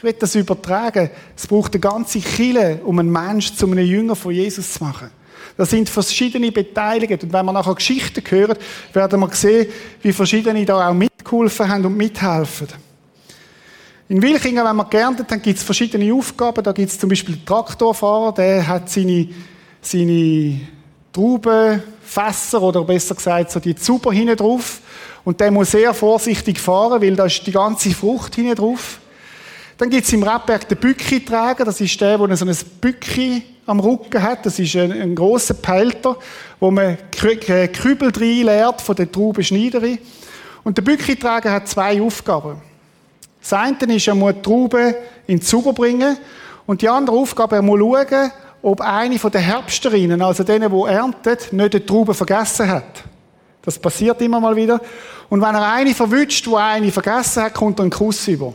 Ich 0.04 0.06
will 0.06 0.16
das 0.20 0.36
übertragen. 0.36 1.10
Es 1.34 1.48
braucht 1.48 1.76
eine 1.76 1.80
ganze 1.80 2.20
Kille, 2.20 2.82
um 2.84 3.00
einen 3.00 3.10
Menschen 3.10 3.56
zu 3.56 3.66
einem 3.66 3.86
Jünger 3.86 4.18
von 4.18 4.34
Jesus 4.34 4.74
zu 4.74 4.84
machen. 4.84 5.10
Da 5.56 5.66
sind 5.66 5.88
verschiedene 5.88 6.52
Beteiligte. 6.52 7.26
Und 7.26 7.32
wenn 7.32 7.46
wir 7.46 7.54
nachher 7.54 7.74
Geschichten 7.74 8.22
hören, 8.28 8.58
werden 8.92 9.22
wir 9.22 9.30
sehen, 9.30 9.68
wie 10.02 10.12
verschiedene 10.12 10.66
da 10.66 10.90
auch 10.90 10.94
mitgeholfen 10.94 11.70
haben 11.70 11.86
und 11.86 11.96
mithelfen. 11.96 12.68
In 14.10 14.22
Wilchingen, 14.22 14.66
wenn 14.66 14.76
wir 14.76 14.84
geerntet 14.90 15.32
haben, 15.32 15.42
gibt 15.42 15.60
es 15.60 15.64
verschiedene 15.64 16.14
Aufgaben. 16.14 16.62
Da 16.62 16.74
gibt 16.74 16.92
es 16.92 17.00
zum 17.00 17.08
Beispiel 17.08 17.38
den 17.38 17.46
Traktorfahrer, 17.46 18.34
der 18.34 18.68
hat 18.68 18.90
seine, 18.90 19.30
seine 19.82 20.60
Traubenfässer 21.14 22.62
oder 22.62 22.84
besser 22.84 23.16
gesagt 23.16 23.52
so 23.52 23.62
die 23.62 23.76
Zuber 23.76 24.12
hinten 24.12 24.36
drauf. 24.36 24.82
Und 25.24 25.40
der 25.40 25.50
muss 25.50 25.72
sehr 25.72 25.94
vorsichtig 25.94 26.60
fahren, 26.60 27.02
weil 27.02 27.16
da 27.16 27.24
ist 27.24 27.48
die 27.48 27.54
ganze 27.54 27.92
Frucht 27.92 28.36
hinten 28.36 28.56
drauf. 28.56 29.00
Dann 29.78 29.90
gibt 29.90 30.06
es 30.06 30.14
im 30.14 30.24
Rebberg 30.24 30.68
den 30.68 30.78
Bücki-Träger. 30.78 31.66
Das 31.66 31.82
ist 31.82 32.00
der, 32.00 32.18
der 32.18 32.38
so 32.38 32.46
ein 32.46 32.56
Bücki 32.80 33.44
am 33.66 33.80
Rücken 33.80 34.22
hat. 34.22 34.46
Das 34.46 34.60
ist 34.60 34.76
ein, 34.76 34.92
ein 34.92 35.16
grosser 35.16 35.56
Pelter, 35.56 36.16
wo 36.60 36.72
man 36.72 36.98
Kübel 37.12 38.12
reinleert 38.16 38.82
von 38.82 38.96
der 38.96 39.12
Traubenschneiderin. 39.12 39.98
Und 40.64 40.78
der 40.78 40.84
Bücki-Träger 40.84 41.52
hat 41.52 41.68
zwei 41.68 42.02
Aufgaben. 42.02 42.62
Das 43.42 43.54
eine 43.54 43.96
ist, 43.96 44.08
er 44.08 44.16
muss 44.16 44.36
die 44.36 44.42
Trauben 44.42 44.96
in 45.28 45.40
die 45.40 45.46
Zuber 45.46 45.74
bringen. 45.74 46.18
Und 46.66 46.82
die 46.82 46.88
andere 46.88 47.18
Aufgabe, 47.18 47.58
er 47.58 47.62
muss 47.62 47.80
schauen, 47.80 48.32
ob 48.62 48.80
eine 48.80 49.20
von 49.20 49.32
den 49.32 49.42
Herbsterinnen, 49.42 50.22
also 50.22 50.44
denen, 50.44 50.72
die 50.72 50.88
erntet, 50.88 51.52
nicht 51.52 51.74
die 51.74 51.86
Trauben 51.86 52.14
vergessen 52.14 52.70
hat. 52.70 53.04
Das 53.62 53.78
passiert 53.78 54.22
immer 54.22 54.40
mal 54.40 54.56
wieder. 54.56 54.80
Und 55.30 55.42
wenn 55.42 55.56
er 55.56 55.74
eine 55.74 55.94
verwünscht, 55.94 56.46
die 56.46 56.56
eine 56.56 56.92
vergessen 56.92 57.44
hat, 57.44 57.54
kommt 57.54 57.80
er 57.80 57.84
einen 57.84 57.92
Kuss 57.92 58.28
über. 58.28 58.54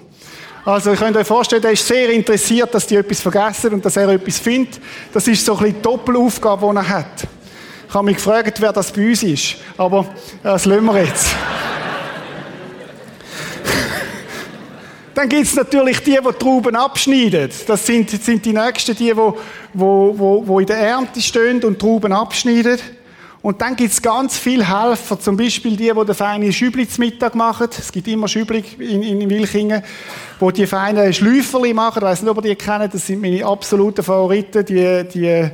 Also, 0.68 0.90
ihr 0.90 0.96
könnt 0.98 1.16
euch 1.16 1.26
vorstellen, 1.26 1.64
er 1.64 1.70
ist 1.70 1.86
sehr 1.86 2.10
interessiert, 2.10 2.74
dass 2.74 2.86
die 2.86 2.96
etwas 2.96 3.22
vergessen 3.22 3.72
und 3.72 3.82
dass 3.82 3.96
er 3.96 4.10
etwas 4.10 4.38
findet. 4.38 4.78
Das 5.14 5.26
ist 5.26 5.42
so 5.42 5.52
ein 5.52 5.60
bisschen 5.60 5.76
die 5.76 5.80
Doppelaufgabe, 5.80 6.68
die 6.70 6.76
er 6.76 6.88
hat. 6.90 7.26
Ich 7.88 7.94
habe 7.94 8.04
mich 8.04 8.16
gefragt, 8.16 8.60
wer 8.60 8.70
das 8.70 8.92
bei 8.92 9.08
uns 9.08 9.22
ist. 9.22 9.56
Aber 9.78 10.04
das 10.42 10.66
lassen 10.66 10.84
wir 10.84 11.02
jetzt. 11.02 11.28
Dann 15.14 15.30
gibt 15.30 15.44
es 15.44 15.54
natürlich 15.54 16.00
die, 16.02 16.18
die 16.22 16.38
Trauben 16.38 16.76
abschneiden. 16.76 17.48
Das 17.66 17.86
sind, 17.86 18.10
sind 18.10 18.44
die 18.44 18.52
Nächsten, 18.52 18.94
die, 18.94 19.04
die, 19.04 19.12
die, 19.14 19.22
die 19.72 20.60
in 20.60 20.66
der 20.66 20.78
Ernte 20.80 21.22
stehen 21.22 21.64
und 21.64 21.78
Trauben 21.78 22.12
abschneiden. 22.12 22.78
Und 23.48 23.62
dann 23.62 23.76
gibt 23.76 23.94
es 23.94 24.02
ganz 24.02 24.36
viele 24.36 24.68
Helfer, 24.68 25.18
zum 25.18 25.34
Beispiel 25.34 25.74
die, 25.74 25.90
die 25.90 26.04
den 26.04 26.14
feinen 26.14 26.52
Schübli 26.52 26.86
zum 26.86 27.06
Mittag 27.06 27.34
machen. 27.34 27.68
Es 27.70 27.90
gibt 27.90 28.06
immer 28.06 28.28
Schübli 28.28 28.62
in, 28.78 29.02
in 29.02 29.30
Wilchingen, 29.30 29.82
die 30.38 30.52
die 30.52 30.66
feinen 30.66 31.10
Schläuferli 31.14 31.72
machen. 31.72 32.00
Ich 32.00 32.02
weiss 32.02 32.20
nicht, 32.20 32.30
ob 32.30 32.44
ihr 32.44 32.50
die 32.50 32.56
kennt, 32.56 32.92
das 32.92 33.06
sind 33.06 33.22
meine 33.22 33.42
absoluten 33.46 34.02
Favoriten. 34.02 34.66
Die, 34.66 35.02
die 35.14 35.50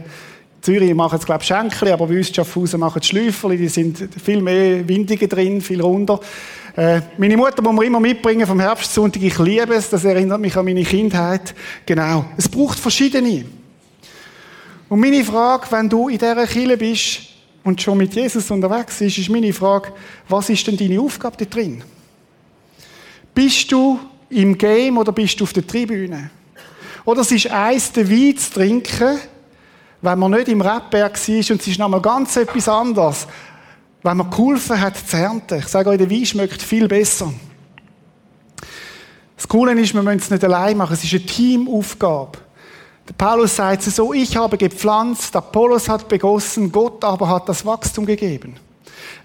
Zürich 0.60 0.92
machen 0.92 1.20
es, 1.20 1.24
glaube 1.24 1.42
ich, 1.42 1.46
Schenkli, 1.46 1.92
aber 1.92 2.08
bei 2.08 2.20
Schaffhausen 2.20 2.80
machen 2.80 2.98
es 3.00 3.06
Schläuferli. 3.06 3.58
Die 3.58 3.68
sind 3.68 4.08
viel 4.20 4.42
mehr 4.42 4.88
windiger 4.88 5.28
drin, 5.28 5.60
viel 5.60 5.80
runder. 5.80 6.18
Äh, 6.74 7.00
meine 7.16 7.36
Mutter 7.36 7.62
muss 7.62 7.76
mir 7.76 7.84
immer 7.84 8.00
mitbringen 8.00 8.44
vom 8.44 8.58
Herbstsonntag. 8.58 9.22
Ich 9.22 9.38
liebe 9.38 9.72
es, 9.72 9.88
das 9.88 10.04
erinnert 10.04 10.40
mich 10.40 10.56
an 10.56 10.64
meine 10.64 10.82
Kindheit. 10.82 11.54
Genau. 11.86 12.24
Es 12.36 12.48
braucht 12.48 12.80
verschiedene. 12.80 13.44
Und 14.88 14.98
meine 14.98 15.22
Frage, 15.22 15.66
wenn 15.70 15.88
du 15.88 16.08
in 16.08 16.18
dieser 16.18 16.44
Kirche 16.44 16.76
bist, 16.76 17.33
und 17.64 17.80
schon 17.80 17.99
mit 17.99 18.14
Jesus 18.14 18.50
unterwegs 18.50 19.00
ist, 19.00 19.18
ist 19.18 19.30
meine 19.30 19.52
Frage, 19.52 19.92
was 20.28 20.50
ist 20.50 20.66
denn 20.66 20.76
deine 20.76 21.00
Aufgabe 21.00 21.37
da 21.38 21.44
drin? 21.47 21.83
Bist 23.35 23.73
du 23.73 23.99
im 24.30 24.56
Game 24.56 24.99
oder 24.99 25.12
bist 25.12 25.40
du 25.40 25.44
auf 25.44 25.52
der 25.52 25.66
Tribüne? 25.66 26.30
Oder 27.04 27.23
es 27.23 27.33
ist 27.33 27.50
eins, 27.50 27.90
den 27.92 28.09
Wein 28.09 28.37
zu 28.37 28.52
trinken, 28.52 29.18
wenn 30.02 30.18
man 30.18 30.30
nicht 30.33 30.49
im 30.49 30.61
Rebberg 30.61 31.16
war 31.16 31.37
und 31.37 31.61
es 31.61 31.66
ist 31.66 31.78
nochmal 31.78 32.00
ganz 32.00 32.37
etwas 32.37 32.68
anderes, 32.68 33.26
wenn 34.02 34.16
man 34.18 34.30
geholfen 34.30 34.80
hat 34.80 34.97
zu 34.97 35.16
ernten. 35.16 35.59
Ich 35.59 35.66
sage 35.66 35.88
euch, 35.88 35.99
der 35.99 36.11
Wein 36.11 36.26
schmeckt 36.26 36.62
viel 36.62 36.87
besser. 36.87 37.33
Das 39.37 39.49
Coole 39.49 39.73
ist, 39.80 39.94
wir 39.94 40.02
müssen 40.02 40.18
es 40.18 40.30
nicht 40.30 40.44
allein 40.44 40.76
machen, 40.76 40.92
es 40.94 41.04
ist 41.04 41.14
eine 41.14 41.26
Teamaufgabe. 41.26 42.38
Paulus 43.18 43.56
sagt 43.56 43.82
so, 43.82 44.14
ich 44.14 44.37
habe 44.37 44.56
gepflanzt, 44.56 45.37
Apollos 45.37 45.88
hat 45.88 46.08
begossen, 46.08 46.73
Gott 46.73 47.04
aber 47.04 47.28
hat 47.28 47.49
das 47.49 47.64
Wachstum 47.64 48.06
gegeben. 48.06 48.56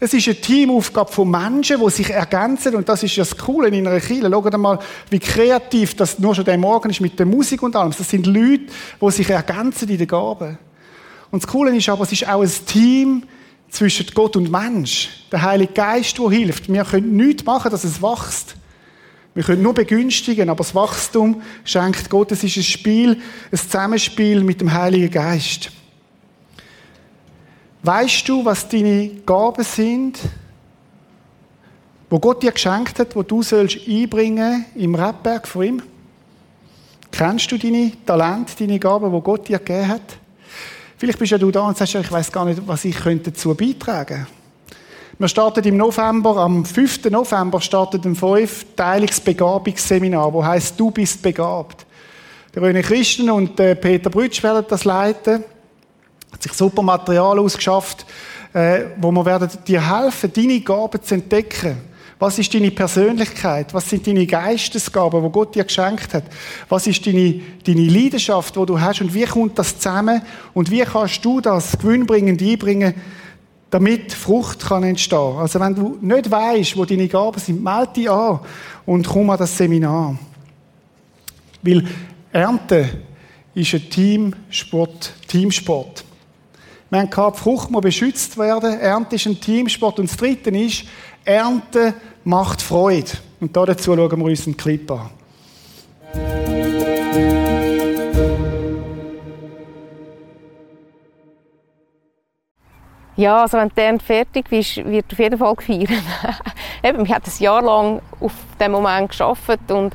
Es 0.02 0.14
ist 0.14 0.28
eine 0.28 0.40
Teamaufgabe 0.40 1.12
von 1.12 1.30
Menschen, 1.30 1.80
die 1.80 1.90
sich 1.90 2.10
ergänzen 2.10 2.76
und 2.76 2.88
das 2.88 3.04
ist 3.04 3.18
das 3.18 3.38
Coole 3.38 3.70
in 3.70 3.88
einer 3.88 4.00
Kirche. 4.00 4.30
Schaut 4.30 4.58
mal, 4.58 4.80
wie 5.10 5.20
kreativ 5.20 5.96
das 5.96 6.20
nur 6.20 6.36
schon 6.36 6.46
der 6.46 6.58
Morgen 6.58 6.90
ist 6.90 7.02
mit 7.02 7.18
der 7.18 7.26
Musik 7.26 7.64
und 7.64 7.76
allem. 7.76 7.94
Das 7.98 8.10
sind 8.10 8.26
Leute, 8.26 8.66
die 9.02 9.12
sich 9.12 9.30
ergänzen 9.30 9.90
in 9.90 9.98
den 9.98 10.08
Gaben. 10.08 10.58
Und 11.32 11.44
das 11.44 11.50
Coole 11.50 11.76
ist 11.76 11.88
aber, 11.90 12.04
es 12.04 12.12
ist 12.12 12.28
auch 12.28 12.42
ein 12.42 12.52
Team 12.66 13.24
zwischen 13.70 14.08
Gott 14.14 14.36
und 14.36 14.52
Mensch. 14.52 15.10
Der 15.32 15.42
Heilige 15.42 15.74
Geist, 15.74 16.18
der 16.18 16.30
hilft. 16.30 16.72
Wir 16.72 16.84
können 16.84 17.16
nichts 17.16 17.46
machen, 17.46 17.72
dass 17.72 17.84
es 17.84 18.02
wächst. 18.02 18.56
Wir 19.40 19.46
können 19.46 19.62
nur 19.62 19.74
begünstigen, 19.74 20.50
aber 20.50 20.66
das 20.66 20.76
Wachstum 20.76 21.42
schenkt 21.64 22.10
Gott. 22.10 22.30
Es 22.34 22.44
ist 22.44 22.58
ein 22.58 22.64
Spiel, 22.64 23.22
ein 23.50 23.58
Zusammenspiel 23.58 24.44
mit 24.44 24.60
dem 24.60 24.74
Heiligen 24.74 25.10
Geist. 25.10 25.72
Weißt 27.82 28.28
du, 28.28 28.44
was 28.44 28.68
deine 28.68 29.08
Gaben 29.26 29.64
sind, 29.64 30.20
wo 32.10 32.20
Gott 32.20 32.44
dir 32.44 32.52
geschenkt 32.52 33.00
hat, 33.00 33.16
wo 33.16 33.24
du 33.24 33.42
sollst 33.42 33.78
einbringen 33.88 34.66
im 34.76 34.94
Rebberg 34.94 35.48
von 35.48 35.64
ihm? 35.64 35.84
Kennst 37.10 37.50
du 37.50 37.58
deine 37.58 37.94
Talente, 38.06 38.56
deine 38.60 38.78
Gaben, 38.78 39.10
wo 39.10 39.22
Gott 39.22 39.48
dir 39.48 39.60
gegeben 39.60 39.88
hat? 39.88 40.18
Vielleicht 40.98 41.18
bist 41.18 41.32
ja 41.32 41.38
du 41.38 41.50
da 41.50 41.62
und 41.62 41.78
sagst, 41.78 41.96
ich 41.96 42.12
weiß 42.12 42.30
gar 42.30 42.44
nicht, 42.44 42.62
was 42.68 42.84
ich 42.84 42.98
dazu 43.24 43.56
beitragen 43.56 44.18
könnte. 44.18 44.39
Wir 45.18 45.28
starten 45.28 45.66
im 45.66 45.78
November, 45.78 46.38
am 46.38 46.64
5. 46.64 47.10
November 47.10 47.60
startet 47.60 48.06
ein 48.06 48.16
fünfteiliges 48.16 49.20
Begabungsseminar, 49.20 50.32
wo 50.32 50.46
heißt 50.46 50.80
Du 50.80 50.92
bist 50.92 51.22
begabt. 51.22 51.86
Der 52.54 52.64
René 52.64 52.82
Christen 52.82 53.30
und 53.30 53.60
äh, 53.60 53.76
Peter 53.76 54.10
Brütsch 54.10 54.42
werden 54.44 54.66
das 54.70 54.86
leiten. 54.86 55.44
Hat 56.32 56.44
sich 56.44 56.54
super 56.54 56.82
Material 56.82 57.38
ausgeschafft, 57.40 58.06
äh, 58.54 58.86
wo 58.98 59.12
wir 59.12 59.26
werden 59.26 59.50
dir 59.68 60.04
helfen, 60.04 60.32
deine 60.34 60.62
Gaben 60.62 61.04
zu 61.04 61.16
entdecken. 61.16 61.78
Was 62.18 62.38
ist 62.38 62.54
deine 62.54 62.72
Persönlichkeit? 62.72 63.74
Was 63.74 63.90
sind 63.90 64.06
deine 64.06 64.26
Geistesgaben, 64.26 65.24
wo 65.24 65.30
Gott 65.30 65.56
dir 65.56 65.64
geschenkt 65.64 66.14
hat? 66.14 66.26
Was 66.68 66.86
ist 66.86 67.06
deine, 67.06 67.42
deine 67.66 67.86
Leidenschaft, 67.88 68.56
wo 68.58 68.66
du 68.66 68.80
hast? 68.80 69.02
Und 69.02 69.14
wie 69.14 69.26
kommt 69.26 69.58
das 69.58 69.78
zusammen? 69.78 70.22
Und 70.54 70.70
wie 70.70 70.82
kannst 70.82 71.24
du 71.24 71.42
das 71.42 71.78
gewinnbringend 71.78 72.42
einbringen 72.42 72.94
damit 73.70 74.14
Frucht 74.14 74.66
kann 74.66 74.84
entstehen. 74.84 75.38
Also 75.38 75.60
wenn 75.60 75.76
du 75.76 75.98
nicht 76.02 76.30
weißt, 76.30 76.76
wo 76.78 76.86
deine 76.86 77.08
Gaben 77.08 77.40
sind, 77.40 77.64
melde 77.64 77.94
dich 77.94 78.10
an 78.10 78.40
und 78.86 79.08
komm 79.08 79.30
an 79.30 79.38
das 79.38 79.56
Seminar. 79.56 80.18
Weil 81.62 81.86
Ernte 82.32 82.90
ist 83.54 83.74
ein 83.74 83.90
Teamsport. 83.90 85.14
Teamsport. 85.28 86.04
Wir 86.90 87.00
haben 87.00 87.10
gehabt, 87.10 87.38
Frucht 87.38 87.70
muss 87.70 87.84
beschützt 87.84 88.38
werden. 88.38 88.80
Ernte 88.80 89.16
ist 89.16 89.28
ein 89.28 89.40
Teamsport. 89.40 90.00
Und 90.00 90.10
das 90.10 90.18
Dritte 90.18 90.50
ist, 90.50 90.86
Ernte 91.24 91.94
macht 92.24 92.62
Freude. 92.62 93.12
Und 93.40 93.56
dazu 93.56 93.96
schauen 93.96 94.20
wir 94.20 94.26
uns 94.26 94.48
einen 94.48 94.58
Clip 94.58 94.90
an. 94.92 95.10
Ja, 103.20 103.42
also 103.42 103.58
wenn 103.58 103.68
die 103.68 104.02
fertig 104.06 104.50
ist, 104.50 104.78
wird 104.78 105.12
auf 105.12 105.20
jeden 105.20 105.38
Fall 105.38 105.54
gefeiert. 105.54 105.90
Eben, 106.84 107.06
wir 107.06 107.16
haben 107.16 107.24
ein 107.26 107.44
Jahr 107.44 107.62
lang 107.62 108.02
auf 108.22 108.32
diesem 108.58 108.72
Moment 108.72 109.12
gearbeitet 109.12 109.70
und 109.72 109.94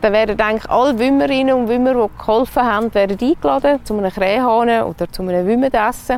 dann 0.00 0.12
werden 0.14 0.40
eigentlich 0.40 0.70
alle 0.70 0.98
Wimmerinnen 0.98 1.54
und 1.54 1.68
Wimmer, 1.68 1.92
die 1.92 2.18
geholfen 2.18 2.62
haben, 2.62 2.94
werden 2.94 3.18
eingeladen 3.20 3.84
zu 3.84 3.98
einem 3.98 4.10
Krähahnen 4.10 4.84
oder 4.84 5.12
zu 5.12 5.20
einem 5.20 5.46
Wimmendessen. 5.46 6.16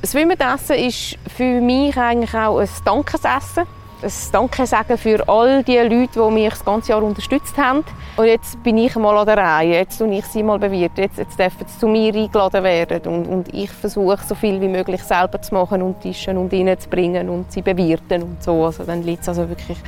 Das 0.00 0.14
Wimmendessen 0.14 0.76
ist 0.76 1.18
für 1.26 1.60
mich 1.60 1.96
eigentlich 1.96 2.32
auch 2.32 2.60
ein 2.60 2.68
Dankesessen 2.84 3.64
ein 4.02 4.12
Danke 4.32 4.66
sagen 4.66 4.96
für 4.96 5.28
all 5.28 5.62
die 5.62 5.76
Leute, 5.76 6.08
die 6.14 6.30
mich 6.32 6.48
das 6.50 6.64
ganze 6.64 6.90
Jahr 6.90 7.02
unterstützt 7.02 7.56
haben. 7.58 7.84
Und 8.16 8.26
jetzt 8.26 8.62
bin 8.62 8.78
ich 8.78 8.94
mal 8.96 9.16
an 9.16 9.26
der 9.26 9.36
Reihe. 9.36 9.74
Jetzt 9.74 9.98
tue 9.98 10.12
ich 10.14 10.24
sie 10.26 10.42
mal 10.42 10.58
bewirten. 10.58 11.04
Jetzt, 11.04 11.18
jetzt 11.18 11.38
dürfen 11.38 11.66
sie 11.66 11.78
zu 11.78 11.86
mir 11.86 12.14
eingeladen 12.14 12.64
werden. 12.64 13.12
Und, 13.12 13.26
und 13.26 13.54
ich 13.54 13.70
versuche, 13.70 14.18
so 14.26 14.34
viel 14.34 14.60
wie 14.60 14.68
möglich 14.68 15.02
selber 15.02 15.40
zu 15.40 15.54
machen 15.54 15.82
und 15.82 16.00
Tischen 16.00 16.36
und 16.36 16.52
reinzubringen 16.52 17.28
und 17.28 17.52
sie 17.52 17.62
bewirten 17.62 18.22
und 18.22 18.42
so. 18.42 18.64
Also 18.64 18.84
dann 18.84 19.02
liegt 19.02 19.22
es 19.22 19.28
also 19.28 19.48
wirklich... 19.48 19.78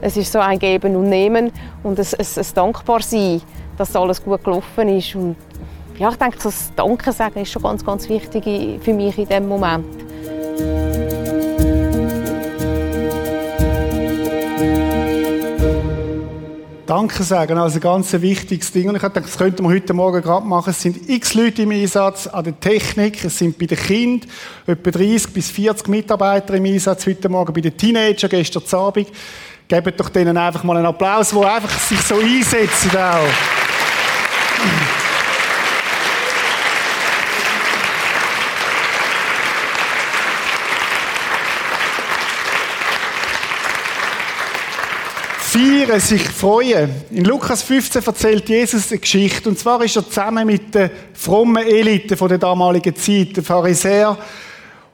Es 0.00 0.16
ist 0.16 0.32
so 0.32 0.38
ein 0.38 0.58
Geben 0.58 0.96
und 0.96 1.08
Nehmen 1.08 1.50
und 1.82 1.98
ein, 1.98 2.06
ein, 2.18 2.26
ein 2.36 2.46
dankbar 2.54 3.00
sein, 3.00 3.40
dass 3.78 3.96
alles 3.96 4.22
gut 4.22 4.44
gelaufen 4.44 4.88
ist. 4.88 5.14
Und 5.14 5.36
ja, 5.98 6.10
ich 6.10 6.16
denke, 6.16 6.38
das 6.42 6.72
Danke 6.76 7.10
sagen 7.12 7.40
ist 7.40 7.52
schon 7.52 7.62
ganz, 7.62 7.84
ganz 7.84 8.08
wichtig 8.08 8.44
für 8.82 8.92
mich 8.92 9.16
in 9.16 9.26
diesem 9.26 9.48
Moment. 9.48 9.86
Danke 16.86 17.22
sagen, 17.22 17.56
also 17.56 17.78
ein 17.78 17.80
ganz 17.80 18.12
wichtiges 18.12 18.70
Ding. 18.70 18.90
Und 18.90 18.96
ich 18.96 19.00
dachte, 19.00 19.22
das 19.22 19.38
könnten 19.38 19.62
wir 19.62 19.70
heute 19.70 19.94
Morgen 19.94 20.20
gerade 20.20 20.46
machen. 20.46 20.68
Es 20.70 20.82
sind 20.82 21.08
x 21.08 21.32
Leute 21.32 21.62
im 21.62 21.70
Einsatz 21.70 22.26
an 22.26 22.44
der 22.44 22.60
Technik. 22.60 23.24
Es 23.24 23.38
sind 23.38 23.58
bei 23.58 23.64
den 23.64 23.78
Kindern 23.78 24.28
etwa 24.66 24.90
30 24.90 25.32
bis 25.32 25.50
40 25.50 25.88
Mitarbeiter 25.88 26.52
im 26.54 26.64
Einsatz 26.66 27.06
heute 27.06 27.30
Morgen. 27.30 27.54
Bei 27.54 27.62
den 27.62 27.74
Teenagern 27.74 28.28
gestern 28.28 28.62
Abend. 28.78 29.08
Gebt 29.66 29.98
doch 29.98 30.10
denen 30.10 30.36
einfach 30.36 30.62
mal 30.62 30.76
einen 30.76 30.86
Applaus, 30.86 31.32
wo 31.32 31.42
einfach 31.42 31.78
sich 31.78 32.00
so 32.00 32.16
einsetzen 32.16 32.90
auch. 32.90 33.28
Feiern, 45.94 46.00
sich 46.00 46.28
freuen. 46.28 46.90
In 47.10 47.24
Lukas 47.24 47.62
15 47.62 48.02
erzählt 48.04 48.48
Jesus 48.48 48.90
eine 48.90 49.00
Geschichte. 49.00 49.48
Und 49.48 49.58
zwar 49.58 49.82
ist 49.82 49.96
er 49.96 50.06
zusammen 50.06 50.46
mit 50.46 50.74
der 50.74 50.90
frommen 51.12 51.64
Elite 51.64 52.16
von 52.16 52.28
der 52.28 52.38
damaligen 52.38 52.94
Zeit, 52.96 53.36
der 53.36 53.44
Pharisäer. 53.44 54.16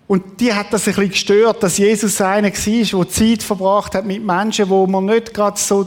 Und 0.06 0.40
die 0.40 0.52
hat 0.52 0.72
das 0.72 0.88
ein 0.88 0.94
bisschen 0.94 1.10
gestört, 1.10 1.62
dass 1.62 1.78
Jesus 1.78 2.20
einer 2.20 2.48
war, 2.50 3.04
der 3.04 3.08
Zeit 3.10 3.42
verbracht 3.42 3.94
hat 3.94 4.04
mit 4.04 4.24
Menschen, 4.24 4.68
wo 4.68 4.86
man 4.86 5.06
nicht 5.06 5.32
gerade 5.32 5.58
so 5.58 5.86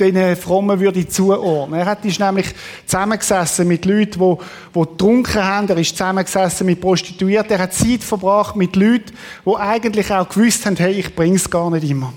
den 0.00 0.36
Frommen 0.36 0.78
würde 0.78 1.08
zuordnen. 1.08 1.80
Er 1.80 1.86
hat 1.86 2.04
ist 2.04 2.20
nämlich 2.20 2.46
zusammengesessen 2.86 3.66
mit 3.66 3.84
Leuten, 3.84 4.20
die, 4.20 4.36
die 4.74 4.80
getrunken 4.80 5.42
haben. 5.42 5.68
Er 5.68 5.76
ist 5.76 5.96
zusammengesessen 5.96 6.66
mit 6.66 6.80
Prostituierten. 6.80 7.52
Er 7.52 7.62
hat 7.62 7.74
Zeit 7.74 8.04
verbracht 8.04 8.54
mit 8.54 8.76
Leuten, 8.76 9.12
die 9.44 9.56
eigentlich 9.56 10.12
auch 10.12 10.28
gewusst 10.28 10.66
haben, 10.66 10.76
hey, 10.76 10.92
ich 10.92 11.14
bring's 11.16 11.50
gar 11.50 11.68
nicht 11.70 11.88
immer. 11.90 12.12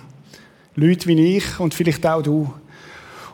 Leute 0.75 1.07
wie 1.07 1.37
ich 1.37 1.59
und 1.59 1.73
vielleicht 1.73 2.05
auch 2.05 2.21
du. 2.21 2.53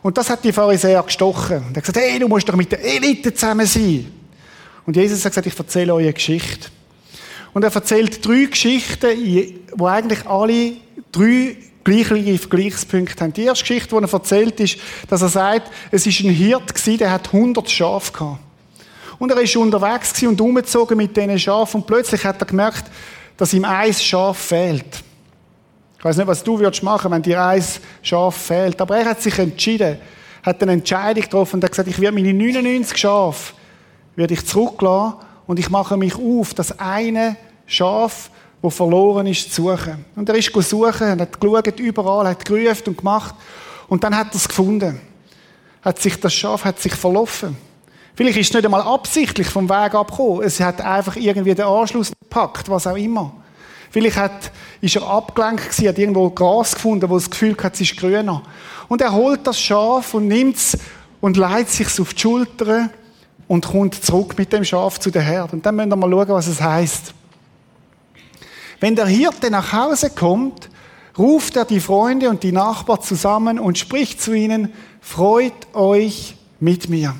Und 0.02 0.16
das 0.16 0.30
hat 0.30 0.44
die 0.44 0.52
Pharisäer 0.52 1.02
gestochen. 1.02 1.56
Er 1.56 1.76
hat 1.76 1.84
gesagt, 1.84 1.98
hey, 1.98 2.18
du 2.18 2.28
musst 2.28 2.48
doch 2.48 2.56
mit 2.56 2.70
der 2.72 2.84
Elite 2.84 3.34
zusammen 3.34 3.66
sein. 3.66 4.06
Und 4.86 4.96
Jesus 4.96 5.24
hat 5.24 5.32
gesagt, 5.32 5.46
ich 5.46 5.58
erzähle 5.58 5.94
euch 5.94 6.04
eine 6.04 6.12
Geschichte. 6.12 6.68
Und 7.52 7.64
er 7.64 7.74
erzählt 7.74 8.24
drei 8.26 8.44
Geschichten, 8.44 9.60
wo 9.74 9.86
eigentlich 9.86 10.26
alle 10.26 10.72
drei 11.12 11.56
gleiche 11.84 12.38
Vergleichspunkte 12.38 13.24
haben. 13.24 13.32
Die 13.32 13.44
erste 13.44 13.64
Geschichte, 13.64 13.88
die 13.88 14.04
er 14.04 14.12
erzählt, 14.12 14.60
ist, 14.60 14.78
dass 15.08 15.22
er 15.22 15.28
sagt, 15.28 15.70
es 15.90 16.06
ist 16.06 16.20
ein 16.20 16.30
Hirt 16.30 17.00
der 17.00 17.10
hat 17.10 17.32
100 17.32 17.70
Schafe 17.70 18.12
gehabt. 18.12 18.40
Und 19.18 19.30
er 19.30 19.40
ist 19.40 19.56
unterwegs 19.56 20.22
und 20.22 20.40
umgezogen 20.40 20.96
mit 20.96 21.16
diesen 21.16 21.38
Schafen 21.38 21.80
und 21.80 21.86
plötzlich 21.86 22.24
hat 22.24 22.40
er 22.40 22.46
gemerkt, 22.46 22.84
dass 23.36 23.52
ihm 23.52 23.64
ein 23.64 23.92
Schaf 23.92 24.38
fehlt. 24.38 25.02
Ich 25.98 26.04
weiß 26.04 26.16
nicht, 26.16 26.26
was 26.28 26.44
du 26.44 26.58
würdest 26.60 26.82
machen, 26.84 27.10
wenn 27.10 27.22
dir 27.22 27.44
ein 27.44 27.64
Schaf 28.02 28.36
fehlt. 28.36 28.80
Aber 28.80 28.96
er 28.96 29.06
hat 29.06 29.20
sich 29.20 29.36
entschieden, 29.38 29.98
hat 30.44 30.62
eine 30.62 30.72
Entscheidung 30.72 31.22
getroffen 31.22 31.56
und 31.56 31.64
hat 31.64 31.72
gesagt, 31.72 31.88
ich 31.88 31.98
werde 31.98 32.14
meine 32.14 32.32
99 32.32 32.96
Schafe 32.96 33.54
werde 34.14 34.34
ich 34.34 34.46
zurücklassen 34.46 35.14
und 35.46 35.58
ich 35.58 35.70
mache 35.70 35.96
mich 35.96 36.14
auf, 36.16 36.54
das 36.54 36.78
eine 36.78 37.36
Schaf, 37.66 38.30
wo 38.60 38.70
verloren 38.70 39.26
ist, 39.26 39.52
zu 39.52 39.62
suchen. 39.62 40.04
Und 40.16 40.28
er 40.28 40.34
ist 40.34 40.52
suchen, 40.52 41.20
hat 41.20 41.40
geschaut, 41.40 41.80
überall, 41.80 42.28
hat 42.28 42.44
gerufen 42.44 42.88
und 42.88 42.98
gemacht. 42.98 43.34
Und 43.88 44.02
dann 44.02 44.16
hat 44.16 44.28
er 44.32 44.36
es 44.36 44.48
gefunden. 44.48 45.00
Hat 45.82 46.00
sich, 46.00 46.18
das 46.18 46.34
Schaf 46.34 46.64
hat 46.64 46.80
sich 46.80 46.94
verlaufen. 46.94 47.56
Vielleicht 48.14 48.38
ist 48.38 48.48
es 48.48 48.54
nicht 48.54 48.64
einmal 48.64 48.82
absichtlich 48.82 49.46
vom 49.48 49.68
Weg 49.68 49.94
abgekommen. 49.94 50.42
Es 50.42 50.58
hat 50.58 50.80
einfach 50.80 51.14
irgendwie 51.14 51.54
den 51.54 51.66
Anschluss 51.66 52.12
gepackt, 52.20 52.68
was 52.68 52.86
auch 52.86 52.96
immer. 52.96 53.32
Vielleicht 53.90 54.16
hat, 54.16 54.52
ist 54.80 54.96
er 54.96 55.02
abgelenkt 55.02 55.70
gewesen, 55.70 55.88
hat 55.88 55.98
irgendwo 55.98 56.30
Gras 56.30 56.74
gefunden, 56.74 57.08
wo 57.08 57.14
er 57.14 57.20
das 57.20 57.30
Gefühl 57.30 57.56
hat, 57.62 57.74
es 57.74 57.80
ist 57.80 57.96
grüner. 57.96 58.42
Und 58.88 59.00
er 59.00 59.12
holt 59.12 59.46
das 59.46 59.60
Schaf 59.60 60.14
und 60.14 60.28
nimmt 60.28 60.56
es 60.56 60.78
und 61.20 61.36
leitet 61.36 61.70
sich 61.70 62.00
auf 62.00 62.14
die 62.14 62.20
Schulter 62.20 62.90
und 63.46 63.66
kommt 63.66 63.94
zurück 63.94 64.36
mit 64.38 64.52
dem 64.52 64.64
Schaf 64.64 65.00
zu 65.00 65.10
der 65.10 65.22
Herde. 65.22 65.56
Und 65.56 65.66
dann 65.66 65.76
müssen 65.76 65.90
wir 65.90 65.96
mal 65.96 66.10
schauen, 66.10 66.28
was 66.28 66.46
es 66.46 66.60
heißt. 66.60 67.14
Wenn 68.80 68.94
der 68.94 69.06
Hirte 69.06 69.50
nach 69.50 69.72
Hause 69.72 70.10
kommt, 70.10 70.68
ruft 71.18 71.56
er 71.56 71.64
die 71.64 71.80
Freunde 71.80 72.28
und 72.28 72.42
die 72.42 72.52
Nachbarn 72.52 73.02
zusammen 73.02 73.58
und 73.58 73.76
spricht 73.76 74.22
zu 74.22 74.32
ihnen, 74.32 74.72
freut 75.00 75.74
euch 75.74 76.36
mit 76.60 76.88
mir. 76.88 77.14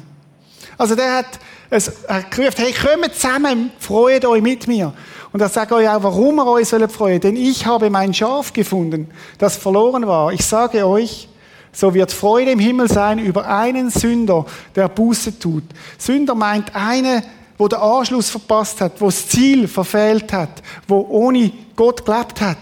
Also 0.76 0.94
der 0.94 1.16
hat 1.16 1.40
es 1.70 1.92
gerufen, 2.31 2.54
hey, 2.57 2.72
kommt 2.72 3.14
zusammen, 3.14 3.70
freut 3.78 4.24
euch 4.24 4.42
mit 4.42 4.66
mir. 4.66 4.92
Und 5.33 5.40
er 5.40 5.48
sagt 5.48 5.72
euch 5.72 5.88
auch, 5.88 6.02
warum 6.02 6.38
ihr 6.38 6.46
euch 6.46 6.68
sollt 6.68 6.90
freuen. 6.90 7.20
Denn 7.20 7.37
ich 7.37 7.66
habe 7.66 7.90
mein 7.90 8.14
Schaf 8.14 8.52
gefunden, 8.52 9.11
das 9.37 9.57
verloren 9.57 10.07
war. 10.07 10.33
Ich 10.33 10.44
sage 10.44 10.87
euch, 10.87 11.28
so 11.72 11.92
wird 11.92 12.11
Freude 12.11 12.52
im 12.52 12.59
Himmel 12.59 12.88
sein 12.88 13.18
über 13.18 13.46
einen 13.46 13.90
Sünder, 13.90 14.46
der 14.74 14.88
Buße 14.88 15.38
tut. 15.38 15.64
Sünder 15.98 16.35
meint 16.35 16.74
eine, 16.74 17.22
wo 17.59 17.68
der 17.68 17.83
Anschluss 17.83 18.31
verpasst 18.31 18.81
hat, 18.81 19.00
wo 19.00 19.07
das 19.07 19.28
Ziel 19.28 19.68
verfehlt 19.68 20.33
hat, 20.33 20.62
wo 20.87 21.07
ohne 21.11 21.52
Gott 21.76 22.04
gelebt 22.04 22.40
hat. 22.40 22.59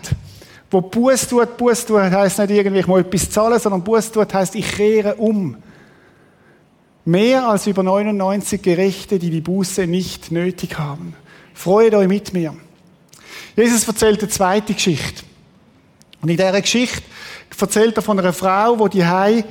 Wo 0.71 0.81
Buß 0.81 1.29
tut, 1.29 1.57
Buß 1.57 1.87
tut, 1.87 2.01
heisst 2.01 2.41
nicht 2.41 2.51
irgendwie, 2.51 2.81
ich 2.81 2.87
muss 2.89 3.01
etwas 3.01 3.31
zahlen, 3.31 3.61
sondern 3.61 3.85
Buß 3.85 4.11
tut, 4.11 4.35
heisst, 4.35 4.57
ich 4.57 4.69
kehre 4.73 5.15
um. 5.15 5.57
Mehr 7.09 7.47
als 7.47 7.69
über 7.69 7.85
99 7.85 8.61
Gerechte, 8.61 9.21
die 9.21 9.31
die 9.31 9.41
Buße 9.41 9.87
nicht 9.87 10.33
nötig 10.33 10.77
haben. 10.77 11.15
Freut 11.55 11.95
euch 11.95 12.09
mit 12.09 12.33
mir. 12.33 12.53
Jesus 13.55 13.87
erzählt 13.87 14.19
eine 14.19 14.29
zweite 14.29 14.75
Geschichte. 14.75 15.23
Und 16.21 16.31
in 16.31 16.37
dieser 16.37 16.61
Geschichte 16.61 17.05
erzählt 17.61 17.97
er 17.97 18.03
von 18.03 18.19
einer 18.19 18.33
Frau, 18.33 18.89
die 18.89 18.99
die 18.99 19.07
Hei 19.07 19.45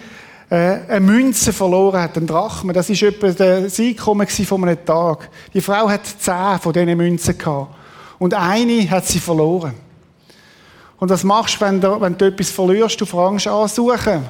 äh, 0.50 0.56
eine 0.56 1.00
Münze 1.00 1.54
verloren 1.54 2.02
hat, 2.02 2.18
einen 2.18 2.28
Drachme. 2.28 2.74
Das 2.74 2.90
ist 2.90 3.02
etwa 3.02 3.30
das 3.30 3.80
Einkommen 3.80 4.28
von 4.28 4.64
einem 4.66 4.86
Tag. 4.86 5.30
Die 5.54 5.62
Frau 5.62 5.88
hat 5.88 6.06
zehn 6.06 6.60
von 6.60 6.74
diesen 6.74 6.98
Münzen 6.98 7.38
gehabt. 7.38 7.74
Und 8.20 8.34
eine 8.34 8.90
hat 8.90 9.06
sie 9.06 9.22
verloren. 9.22 9.76
Und 10.98 11.10
was 11.10 11.24
machst 11.24 11.62
du, 11.62 11.66
wenn 11.66 11.80
du, 11.80 12.02
wenn 12.02 12.18
du 12.18 12.26
etwas 12.26 12.52
verlierst? 12.52 13.00
Du 13.00 13.06
fängst 13.06 13.48
an 13.48 13.70
suchen. 13.70 14.26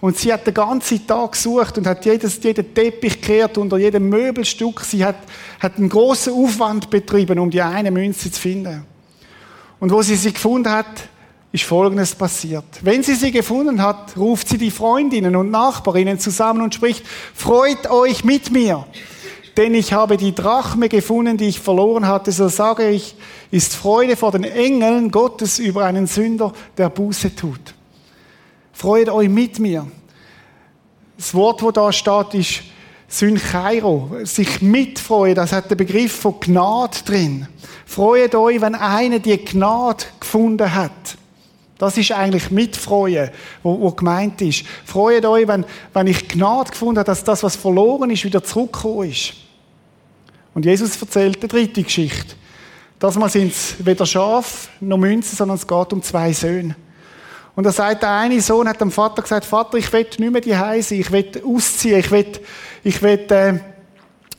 Und 0.00 0.16
sie 0.16 0.32
hat 0.32 0.46
den 0.46 0.54
ganzen 0.54 1.04
Tag 1.06 1.32
gesucht 1.32 1.76
und 1.76 1.86
hat 1.86 2.04
jedes, 2.04 2.40
jeden 2.42 2.72
Teppich 2.72 3.20
gekehrt 3.20 3.58
unter 3.58 3.78
jedem 3.78 4.08
Möbelstück. 4.08 4.80
Sie 4.82 5.04
hat, 5.04 5.16
hat 5.58 5.76
einen 5.76 5.88
großen 5.88 6.32
Aufwand 6.32 6.88
betrieben, 6.88 7.38
um 7.38 7.50
die 7.50 7.60
eine 7.60 7.90
Münze 7.90 8.30
zu 8.30 8.40
finden. 8.40 8.84
Und 9.80 9.90
wo 9.90 10.00
sie 10.02 10.14
sie 10.14 10.32
gefunden 10.32 10.70
hat, 10.70 11.08
ist 11.50 11.64
Folgendes 11.64 12.14
passiert. 12.14 12.64
Wenn 12.82 13.02
sie 13.02 13.14
sie 13.14 13.32
gefunden 13.32 13.82
hat, 13.82 14.16
ruft 14.16 14.48
sie 14.48 14.58
die 14.58 14.70
Freundinnen 14.70 15.34
und 15.34 15.50
Nachbarinnen 15.50 16.18
zusammen 16.18 16.62
und 16.62 16.74
spricht, 16.74 17.04
freut 17.34 17.90
euch 17.90 18.22
mit 18.22 18.52
mir, 18.52 18.86
denn 19.56 19.74
ich 19.74 19.92
habe 19.92 20.16
die 20.16 20.34
Drachme 20.34 20.88
gefunden, 20.88 21.36
die 21.36 21.48
ich 21.48 21.58
verloren 21.58 22.06
hatte. 22.06 22.30
So 22.32 22.48
sage 22.48 22.90
ich, 22.90 23.16
ist 23.50 23.74
Freude 23.74 24.16
vor 24.16 24.30
den 24.30 24.44
Engeln 24.44 25.10
Gottes 25.10 25.58
über 25.58 25.84
einen 25.84 26.06
Sünder, 26.06 26.52
der 26.76 26.90
Buße 26.90 27.34
tut. 27.34 27.74
Freut 28.78 29.08
euch 29.08 29.28
mit 29.28 29.58
mir. 29.58 29.88
Das 31.16 31.34
Wort, 31.34 31.62
das 31.62 31.72
da 31.72 31.92
steht, 31.92 32.34
ist 32.34 32.62
Synchairo. 33.08 34.08
Sich 34.22 34.62
mitfreuen, 34.62 35.34
das 35.34 35.50
hat 35.50 35.68
den 35.68 35.76
Begriff 35.76 36.12
von 36.12 36.38
Gnade 36.38 36.98
drin. 37.04 37.48
Freut 37.84 38.36
euch, 38.36 38.60
wenn 38.60 38.76
einer 38.76 39.18
die 39.18 39.36
Gnade 39.36 40.04
gefunden 40.20 40.72
hat. 40.72 40.92
Das 41.76 41.98
ist 41.98 42.12
eigentlich 42.12 42.52
Mitfreuen, 42.52 43.30
wo, 43.64 43.80
wo 43.80 43.90
gemeint 43.90 44.40
ist. 44.42 44.64
Freut 44.84 45.24
euch, 45.24 45.48
wenn, 45.48 45.64
wenn 45.92 46.06
ich 46.06 46.28
Gnade 46.28 46.70
gefunden 46.70 47.00
habe, 47.00 47.06
dass 47.06 47.24
das, 47.24 47.42
was 47.42 47.56
verloren 47.56 48.10
ist, 48.10 48.24
wieder 48.24 48.44
zurückgekommen 48.44 49.10
ist. 49.10 49.32
Und 50.54 50.64
Jesus 50.64 51.02
erzählt 51.02 51.42
die 51.42 51.48
dritte 51.48 51.82
Geschichte. 51.82 52.36
Das 53.00 53.16
mal 53.16 53.28
sind 53.28 53.50
es 53.50 53.74
weder 53.84 54.06
Schaf 54.06 54.68
noch 54.78 54.98
Münzen, 54.98 55.36
sondern 55.36 55.56
es 55.56 55.66
geht 55.66 55.92
um 55.92 56.00
zwei 56.00 56.32
Söhne. 56.32 56.76
Und 57.58 57.64
da 57.64 57.72
sagt 57.72 58.04
der 58.04 58.12
eine 58.12 58.40
Sohn, 58.40 58.68
hat 58.68 58.80
dem 58.80 58.92
Vater 58.92 59.20
gesagt, 59.20 59.44
Vater, 59.44 59.78
ich 59.78 59.92
will 59.92 60.06
nicht 60.16 60.30
mehr 60.30 60.40
die 60.40 60.52
sein, 60.52 61.00
ich 61.00 61.10
will 61.10 61.28
ausziehen, 61.44 61.98
ich 61.98 62.08
will, 62.12 62.26
ich 62.84 63.02
will 63.02 63.26
äh, 63.30 63.54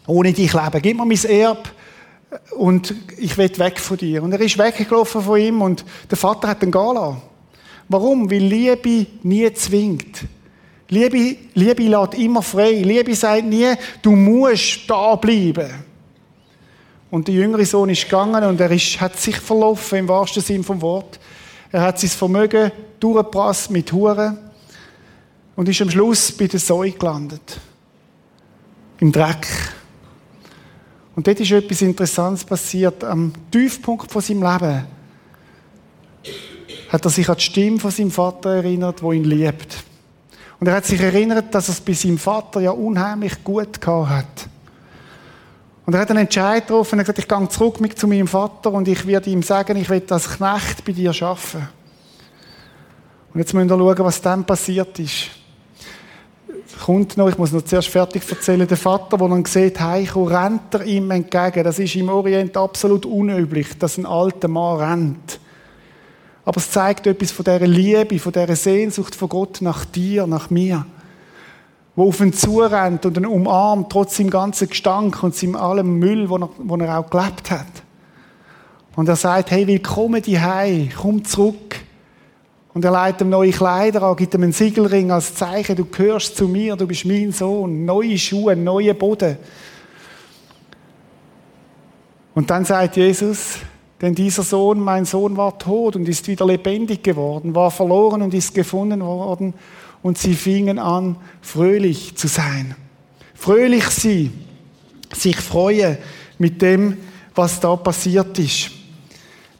ohne 0.08 0.32
dich 0.32 0.54
leben. 0.54 0.82
Gib 0.82 0.96
mir 0.96 1.06
mein 1.06 1.26
Erb 1.26 1.70
und 2.52 2.96
ich 3.18 3.38
will 3.38 3.52
weg 3.58 3.78
von 3.78 3.98
dir. 3.98 4.24
Und 4.24 4.32
er 4.32 4.40
ist 4.40 4.58
weggelaufen 4.58 5.22
von 5.22 5.38
ihm 5.38 5.62
und 5.62 5.84
der 6.10 6.18
Vater 6.18 6.48
hat 6.48 6.64
ihn 6.64 6.72
gehen. 6.72 7.18
Warum? 7.90 8.32
Weil 8.32 8.38
Liebe 8.38 9.06
nie 9.24 9.52
zwingt. 9.52 10.24
Liebe, 10.88 11.36
Liebe 11.56 11.84
lässt 11.84 12.14
immer 12.14 12.42
frei. 12.42 12.72
Liebe 12.72 13.14
sagt 13.16 13.44
nie, 13.44 13.74
du 14.02 14.12
musst 14.12 14.90
da 14.90 15.18
bleiben. 15.18 15.70
Und 17.12 17.28
der 17.28 17.36
jüngere 17.36 17.66
Sohn 17.66 17.90
ist 17.90 18.06
gegangen 18.06 18.46
und 18.46 18.62
er 18.62 18.72
ist, 18.72 19.02
hat 19.02 19.20
sich 19.20 19.36
verlaufen 19.36 20.00
im 20.00 20.08
wahrsten 20.08 20.42
Sinn 20.42 20.64
vom 20.64 20.82
Wort. 20.82 21.20
Er 21.72 21.82
hat 21.82 22.00
sein 22.00 22.10
Vermögen 22.10 22.72
durchgepasst 23.00 23.70
mit 23.70 23.92
Huren 23.92 24.38
und 25.56 25.70
ist 25.70 25.82
am 25.82 25.92
Schluss 25.92 26.32
bei 26.32 26.48
der 26.48 26.60
Säue 26.60 26.92
gelandet. 26.92 27.60
Im 29.00 29.12
Dreck. 29.12 29.48
Und 31.16 31.28
dort 31.28 31.40
ist 31.40 31.52
etwas 31.52 31.82
Interessantes 31.82 32.44
passiert. 32.44 33.04
Am 33.04 33.34
Tiefpunkt 33.52 34.12
von 34.12 34.22
seinem 34.22 34.42
Leben 34.42 34.86
hat 36.90 37.06
er 37.06 37.12
sich 37.12 37.30
an 37.30 37.36
die 37.36 37.42
Stimme 37.42 37.80
von 37.80 37.92
seinem 37.92 38.12
Vater 38.12 38.56
erinnert, 38.56 39.04
wo 39.04 39.12
ihn 39.12 39.24
liebt. 39.24 39.84
Und 40.60 40.68
er 40.68 40.76
hat 40.76 40.86
sich 40.86 41.00
erinnert, 41.00 41.54
dass 41.54 41.70
er 41.70 41.74
es 41.74 41.82
bei 41.82 41.94
seinem 41.94 42.18
Vater 42.18 42.62
ja 42.62 42.72
unheimlich 42.72 43.44
gut 43.44 43.80
gehabt 43.80 44.10
hat. 44.10 44.50
Und 45.90 45.96
er 45.96 46.02
hat 46.02 46.12
einen 46.12 46.20
Entscheid 46.20 46.68
getroffen 46.68 47.00
und 47.00 47.00
hat 47.00 47.16
gesagt, 47.16 47.18
ich 47.18 47.28
gehe 47.28 47.50
zurück 47.50 47.82
mit 47.82 47.98
zu 47.98 48.08
meinem 48.08 48.28
Vater 48.28 48.72
und 48.72 48.88
ich 48.88 49.08
werde 49.08 49.32
ihm 49.32 49.42
sagen, 49.42 49.76
ich 49.76 49.90
will 49.90 50.04
als 50.08 50.30
Knecht 50.30 50.86
bei 50.86 50.92
dir 50.92 51.10
arbeiten. 51.20 51.68
Und 53.34 53.40
jetzt 53.40 53.56
müssen 53.56 53.68
wir 53.68 53.76
schauen, 53.76 54.06
was 54.06 54.22
dann 54.22 54.46
passiert 54.46 55.00
ist. 55.00 55.32
Kommt 56.86 57.18
noch, 57.18 57.28
ich 57.28 57.40
muss 57.40 57.52
noch 57.52 57.64
zuerst 57.64 57.88
fertig 57.88 58.22
erzählen, 58.30 58.68
der 58.68 58.78
Vater, 58.78 59.18
der 59.18 59.30
dann 59.30 59.44
sieht, 59.46 59.80
heimkommt, 59.80 60.30
rennt 60.30 60.74
er 60.76 60.84
ihm 60.84 61.10
entgegen. 61.10 61.64
Das 61.64 61.80
ist 61.80 61.96
im 61.96 62.10
Orient 62.10 62.56
absolut 62.56 63.08
unüblich, 63.08 63.76
dass 63.80 63.98
ein 63.98 64.06
alter 64.06 64.48
Mann 64.48 64.78
rennt. 64.78 65.40
Aber 66.46 66.58
es 66.58 66.70
zeigt 66.70 67.08
etwas 67.08 67.32
von 67.32 67.46
dieser 67.46 67.66
Liebe, 67.66 68.20
von 68.20 68.32
dieser 68.32 68.56
Sehnsucht 68.56 69.16
von 69.16 69.28
Gott 69.28 69.60
nach 69.62 69.86
dir, 69.86 70.28
nach 70.28 70.52
mir 70.52 70.86
wo 71.96 72.10
auf 72.10 72.20
ihn 72.22 72.34
zurennt 72.34 73.06
und 73.06 73.18
ihn 73.18 73.26
umarmt, 73.26 73.92
trotz 73.92 74.18
seinem 74.18 74.30
ganzen 74.30 74.70
Gestank 74.70 75.22
und 75.24 75.36
seinem 75.36 75.56
allem 75.56 76.00
Müll, 76.00 76.30
wo 76.30 76.38
er, 76.38 76.50
wo 76.58 76.76
er 76.78 77.00
auch 77.00 77.10
gelebt 77.10 77.52
hat. 77.52 77.68
Und 78.96 79.08
er 79.08 79.16
sagt, 79.16 79.52
hey, 79.52 79.68
willkommen 79.68 80.22
die 80.22 80.40
komm 80.96 81.24
zurück. 81.24 81.76
Und 82.74 82.86
er 82.86 82.92
leitet 82.92 83.22
ihm 83.22 83.30
neue 83.30 83.52
Kleider 83.52 84.04
an, 84.04 84.16
gibt 84.16 84.34
ihm 84.34 84.44
einen 84.44 84.52
Siegelring 84.52 85.12
als 85.12 85.36
Zeichen, 85.36 85.76
du 85.76 85.86
gehörst 85.86 86.38
zu 86.38 86.48
mir, 86.48 86.76
du 86.76 86.88
bist 86.88 87.06
mein 87.06 87.32
Sohn, 87.32 87.84
neue 87.86 88.18
Schuhe, 88.18 88.56
neue 88.56 88.94
Boden. 88.94 89.38
Und 92.36 92.50
dann 92.50 92.64
sagt 92.64 92.96
Jesus, 92.96 93.56
denn 94.02 94.16
dieser 94.16 94.44
Sohn, 94.44 94.80
mein 94.80 95.04
Sohn, 95.06 95.36
war 95.36 95.58
tot 95.58 95.96
und 95.96 96.08
ist 96.08 96.28
wieder 96.28 96.46
lebendig 96.46 97.04
geworden, 97.04 97.54
war 97.54 97.72
verloren 97.72 98.22
und 98.22 98.34
ist 98.34 98.54
gefunden 98.54 99.02
worden 99.02 99.54
und 100.02 100.18
sie 100.18 100.34
fingen 100.34 100.80
an, 100.80 101.18
fröhlich 101.42 102.16
zu 102.16 102.28
sein. 102.28 102.76
Fröhlich 103.34 103.86
sie, 103.86 104.32
sich 105.14 105.38
freuen 105.38 105.98
mit 106.38 106.62
dem, 106.62 106.98
was 107.36 107.60
da 107.60 107.76
passiert 107.76 108.38
ist. 108.40 108.72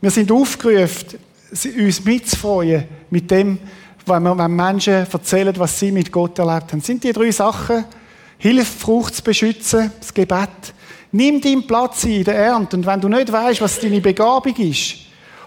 Wir 0.02 0.12
sind 0.12 0.32
aufgerufen, 0.32 1.20
uns 1.78 2.06
mitzufreuen 2.06 2.86
mit 3.10 3.30
dem, 3.32 3.60
wenn, 4.06 4.56
Menschen 4.56 5.06
erzählen, 5.12 5.54
was 5.58 5.80
sie 5.80 5.92
mit 5.92 6.12
Gott 6.12 6.40
erlebt 6.40 6.72
haben. 6.72 6.82
Sind 6.82 7.04
die 7.04 7.14
drei 7.14 7.32
Sachen. 7.32 7.86
Hilf, 8.38 8.68
Frucht 8.80 9.16
zu 9.16 9.24
beschützen, 9.24 9.92
das 10.00 10.14
Gebet. 10.14 10.74
Nimm 11.12 11.42
deinen 11.42 11.68
Platz 11.68 12.06
in 12.06 12.24
der 12.24 12.36
Ernte. 12.36 12.78
Und 12.78 12.86
wenn 12.86 13.02
du 13.02 13.10
nicht 13.10 13.32
weißt, 13.32 13.62
was 13.62 13.80
deine 13.80 14.00
Begabung 14.00 14.56
ist, 14.56 14.96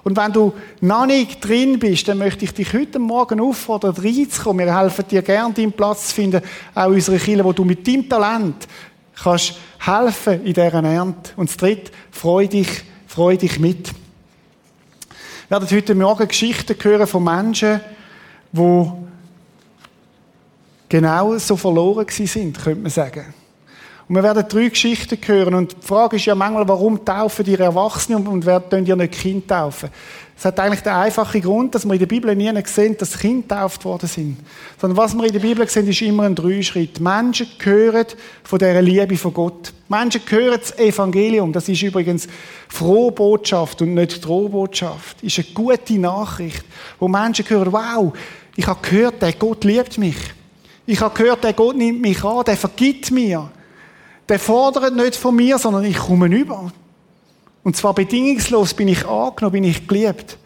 und 0.05 0.17
wenn 0.17 0.33
du 0.33 0.53
noch 0.81 1.07
nicht 1.07 1.47
drin 1.47 1.79
bist, 1.79 2.09
dann 2.09 2.19
möchte 2.19 2.45
ich 2.45 2.53
dich 2.53 2.73
heute 2.73 2.99
Morgen 2.99 3.41
auffordern, 3.41 3.95
reinzukommen. 3.97 4.67
Wir 4.67 4.77
helfen 4.77 5.05
dir 5.09 5.23
gerne, 5.23 5.55
deinen 5.55 5.73
Platz 5.73 6.09
zu 6.09 6.15
finden, 6.17 6.43
auch 6.75 6.89
in 6.89 6.95
unserer 6.95 7.19
Kirche, 7.19 7.45
wo 7.45 7.53
du 7.53 7.65
mit 7.65 7.87
deinem 7.87 8.09
Talent 8.09 8.67
kannst 9.15 9.55
helfen 9.79 10.45
in 10.45 10.55
dieser 10.55 10.83
Ernte. 10.83 11.33
Und 11.37 11.51
das 11.51 11.57
Dritte, 11.57 11.93
freu 12.11 12.49
dich, 12.49 12.69
freu 13.07 13.37
dich 13.37 13.61
mit. 13.61 13.91
Wir 15.49 15.61
werden 15.61 15.77
heute 15.77 15.95
Morgen 15.95 16.29
Geschichten 16.29 16.77
hören 16.83 17.07
von 17.07 17.23
Menschen, 17.23 17.81
die 18.51 18.91
genau 20.89 21.39
so 21.39 21.57
verloren 21.57 22.07
sind, 22.09 22.59
könnte 22.59 22.81
man 22.81 22.91
sagen. 22.91 23.35
Und 24.13 24.17
wir 24.17 24.25
werden 24.25 24.45
drei 24.47 24.69
Geschichten 24.69 25.17
hören. 25.25 25.55
Und 25.55 25.73
die 25.73 25.87
Frage 25.87 26.17
ist 26.17 26.27
ja 26.27 26.35
manchmal, 26.35 26.69
warum 26.69 27.03
taufen 27.03 27.47
die 27.47 27.55
Erwachsene 27.55 28.19
und 28.19 28.45
wer 28.45 28.69
tun 28.69 28.85
ihr 28.85 28.95
nicht 28.95 29.15
Kind 29.15 29.49
taufen? 29.49 29.89
Es 30.37 30.45
hat 30.45 30.61
eigentlich 30.61 30.83
den 30.83 30.93
einfachen 30.93 31.41
Grund, 31.41 31.75
dass 31.75 31.87
wir 31.87 31.95
in 31.95 31.99
der 31.99 32.05
Bibel 32.05 32.37
nie 32.37 32.53
sehen, 32.67 32.95
dass 32.99 33.19
Kinder 33.19 33.41
getauft 33.49 33.87
worden 33.87 34.07
sind. 34.07 34.37
Sondern 34.79 34.99
was 34.99 35.15
wir 35.15 35.25
in 35.25 35.33
der 35.33 35.41
Bibel 35.41 35.67
sehen, 35.67 35.89
ist 35.89 36.03
immer 36.03 36.25
ein 36.25 36.35
Dreischritt. 36.35 37.01
Menschen 37.01 37.47
hören 37.59 38.05
von 38.45 38.59
dieser 38.59 38.83
Liebe 38.83 39.17
von 39.17 39.33
Gott. 39.33 39.73
Menschen 39.89 40.21
hören 40.29 40.59
das 40.61 40.79
Evangelium. 40.79 41.51
Das 41.51 41.71
ist 41.71 41.81
übrigens 41.81 42.29
frohe 42.69 43.13
Botschaft 43.13 43.81
und 43.81 43.95
nicht 43.95 44.23
Drohbotschaft. 44.23 45.23
Ist 45.23 45.39
eine 45.39 45.49
gute 45.55 45.99
Nachricht, 45.99 46.67
wo 46.99 47.09
Menschen 47.09 47.49
hören, 47.49 47.73
wow, 47.73 48.13
ich 48.57 48.67
habe 48.67 48.87
gehört, 48.87 49.23
der 49.23 49.33
Gott 49.33 49.65
liebt 49.65 49.97
mich. 49.97 50.19
Ich 50.85 51.01
habe 51.01 51.17
gehört, 51.17 51.45
der 51.45 51.55
Gott 51.55 51.77
nimmt 51.77 52.03
mich 52.03 52.23
an, 52.23 52.45
der 52.45 52.59
vergibt 52.59 53.11
mir 53.11 53.51
der 54.29 54.39
fordert 54.39 54.95
nicht 54.95 55.17
von 55.17 55.35
mir, 55.35 55.59
sondern 55.59 55.85
ich 55.85 55.99
komme 55.99 56.27
über. 56.27 56.73
Und 57.65 57.77
zwar 57.77 57.95
bedingungslos 57.95 58.75
bin 58.75 58.89
ich 58.89 59.07
angenommen, 59.07 59.53
bin 59.53 59.65
ich 59.65 59.87
geliebt. 59.87 60.39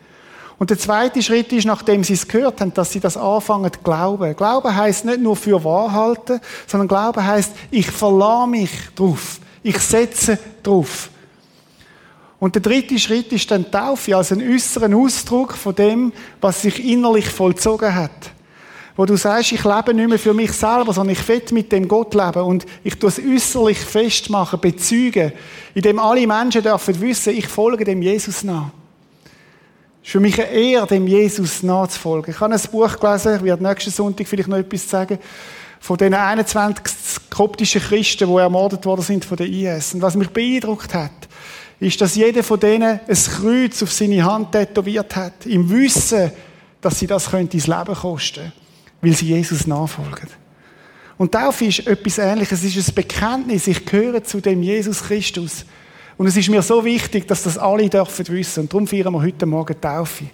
Und 0.58 0.70
der 0.70 0.78
zweite 0.78 1.22
Schritt 1.22 1.52
ist, 1.52 1.66
nachdem 1.66 2.02
sie 2.02 2.14
es 2.14 2.26
gehört 2.26 2.60
haben, 2.60 2.72
dass 2.72 2.92
sie 2.92 3.00
das 3.00 3.16
anfangen 3.16 3.70
zu 3.72 3.80
glauben. 3.80 4.34
Glauben 4.34 4.74
heißt 4.74 5.04
nicht 5.04 5.20
nur 5.20 5.36
für 5.36 5.62
wahr 5.62 5.92
halten, 5.92 6.40
sondern 6.66 6.88
Glauben 6.88 7.24
heißt, 7.24 7.52
ich 7.70 7.90
verlasse 7.90 8.48
mich 8.48 8.70
drauf. 8.94 9.38
Ich 9.62 9.78
setze 9.78 10.38
drauf. 10.62 11.10
Und 12.38 12.54
der 12.54 12.62
dritte 12.62 12.98
Schritt 12.98 13.32
ist 13.32 13.50
dann 13.50 13.70
Taufe, 13.70 14.16
also 14.16 14.34
ein 14.34 14.52
äußeren 14.52 14.94
Ausdruck 14.94 15.54
von 15.54 15.74
dem, 15.74 16.12
was 16.40 16.62
sich 16.62 16.84
innerlich 16.84 17.28
vollzogen 17.28 17.94
hat 17.94 18.30
wo 18.96 19.04
du 19.04 19.16
sagst, 19.16 19.52
ich 19.52 19.62
lebe 19.62 19.92
nicht 19.92 20.08
mehr 20.08 20.18
für 20.18 20.32
mich 20.32 20.52
selber, 20.52 20.92
sondern 20.92 21.14
ich 21.14 21.28
will 21.28 21.42
mit 21.52 21.70
dem 21.70 21.86
Gott 21.86 22.14
leben 22.14 22.42
und 22.42 22.64
ich 22.82 22.98
tue 22.98 23.10
es 23.10 23.18
äußerlich 23.18 23.78
festmachen, 23.78 24.58
bezeugen, 24.58 25.32
indem 25.74 25.98
alle 25.98 26.26
Menschen 26.26 26.62
dürfen 26.62 26.98
wissen, 27.00 27.36
ich 27.36 27.46
folge 27.46 27.84
dem 27.84 28.00
Jesus 28.00 28.42
nach. 28.42 28.70
Es 30.02 30.08
ist 30.08 30.12
für 30.12 30.20
mich 30.20 30.40
eine 30.40 30.50
Ehre, 30.50 30.86
dem 30.86 31.06
Jesus 31.06 31.62
nachzufolgen. 31.62 32.32
Ich 32.32 32.40
habe 32.40 32.54
ein 32.54 32.60
Buch 32.70 32.98
gelesen, 32.98 33.36
ich 33.36 33.42
werde 33.42 33.62
nächsten 33.62 33.90
Sonntag 33.90 34.26
vielleicht 34.26 34.48
noch 34.48 34.56
etwas 34.56 34.88
sagen, 34.88 35.18
von 35.78 35.98
den 35.98 36.14
21 36.14 37.28
koptischen 37.28 37.82
Christen, 37.82 38.28
die 38.28 38.36
ermordet 38.36 38.86
worden 38.86 39.02
sind 39.02 39.24
von 39.24 39.36
der 39.36 39.46
IS. 39.46 39.94
Und 39.94 40.00
was 40.00 40.14
mich 40.14 40.30
beeindruckt 40.30 40.94
hat, 40.94 41.10
ist, 41.80 42.00
dass 42.00 42.14
jeder 42.14 42.42
von 42.42 42.58
denen 42.58 43.00
ein 43.06 43.16
Kreuz 43.16 43.82
auf 43.82 43.92
seine 43.92 44.24
Hand 44.24 44.52
tätowiert 44.52 45.14
hat, 45.14 45.44
im 45.44 45.68
Wissen, 45.68 46.32
dass 46.80 46.98
sie 46.98 47.06
das 47.06 47.30
könnte 47.30 47.58
ins 47.58 47.66
Leben 47.66 47.94
kosten 47.94 48.40
könnte 48.40 48.65
weil 49.00 49.12
sie 49.12 49.26
Jesus 49.26 49.66
nachfolgen. 49.66 50.28
Und 51.18 51.32
Taufe 51.32 51.64
ist 51.64 51.86
etwas 51.86 52.18
Ähnliches. 52.18 52.62
Es 52.62 52.76
ist 52.76 52.88
ein 52.88 52.94
Bekenntnis. 52.94 53.66
Ich 53.66 53.84
gehöre 53.86 54.22
zu 54.22 54.40
dem 54.40 54.62
Jesus 54.62 55.02
Christus. 55.04 55.64
Und 56.18 56.26
es 56.26 56.36
ist 56.36 56.48
mir 56.48 56.62
so 56.62 56.84
wichtig, 56.84 57.26
dass 57.26 57.42
das 57.42 57.58
alle 57.58 57.88
dürfen 57.88 58.28
wissen. 58.28 58.60
Und 58.60 58.72
darum 58.72 58.86
feiern 58.86 59.12
wir 59.12 59.22
heute 59.22 59.46
Morgen 59.46 59.80
Taufe. 59.80 60.24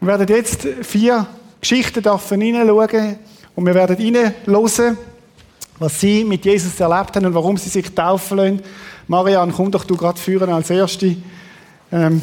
Wir 0.00 0.08
werden 0.08 0.28
jetzt 0.28 0.66
vier 0.82 1.26
Geschichten 1.60 2.02
hineinschauen 2.02 3.18
und 3.54 3.66
wir 3.66 3.74
werden 3.74 3.96
hineinhören, 3.96 4.98
was 5.78 6.00
sie 6.00 6.24
mit 6.24 6.44
Jesus 6.44 6.80
erlebt 6.80 7.14
haben 7.14 7.26
und 7.26 7.34
warum 7.34 7.56
sie 7.56 7.68
sich 7.70 7.94
taufen 7.94 8.36
lassen. 8.36 8.62
Marian, 9.06 9.52
komm 9.52 9.70
doch 9.70 9.84
du 9.84 9.96
gerade 9.96 10.18
führen 10.18 10.50
als 10.50 10.70
Erste. 10.70 11.16
Ähm, 11.92 12.20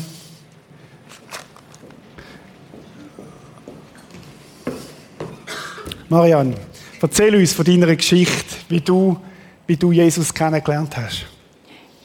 Marianne, 6.09 6.55
Erzähl 7.01 7.33
uns 7.35 7.53
von 7.53 7.63
deiner 7.63 7.95
Geschichte, 7.95 8.55
wie 8.67 8.81
du, 8.81 9.15
wie 9.67 9.77
du 9.77 9.91
Jesus 9.91 10.33
kennengelernt 10.33 10.97
hast. 10.97 11.25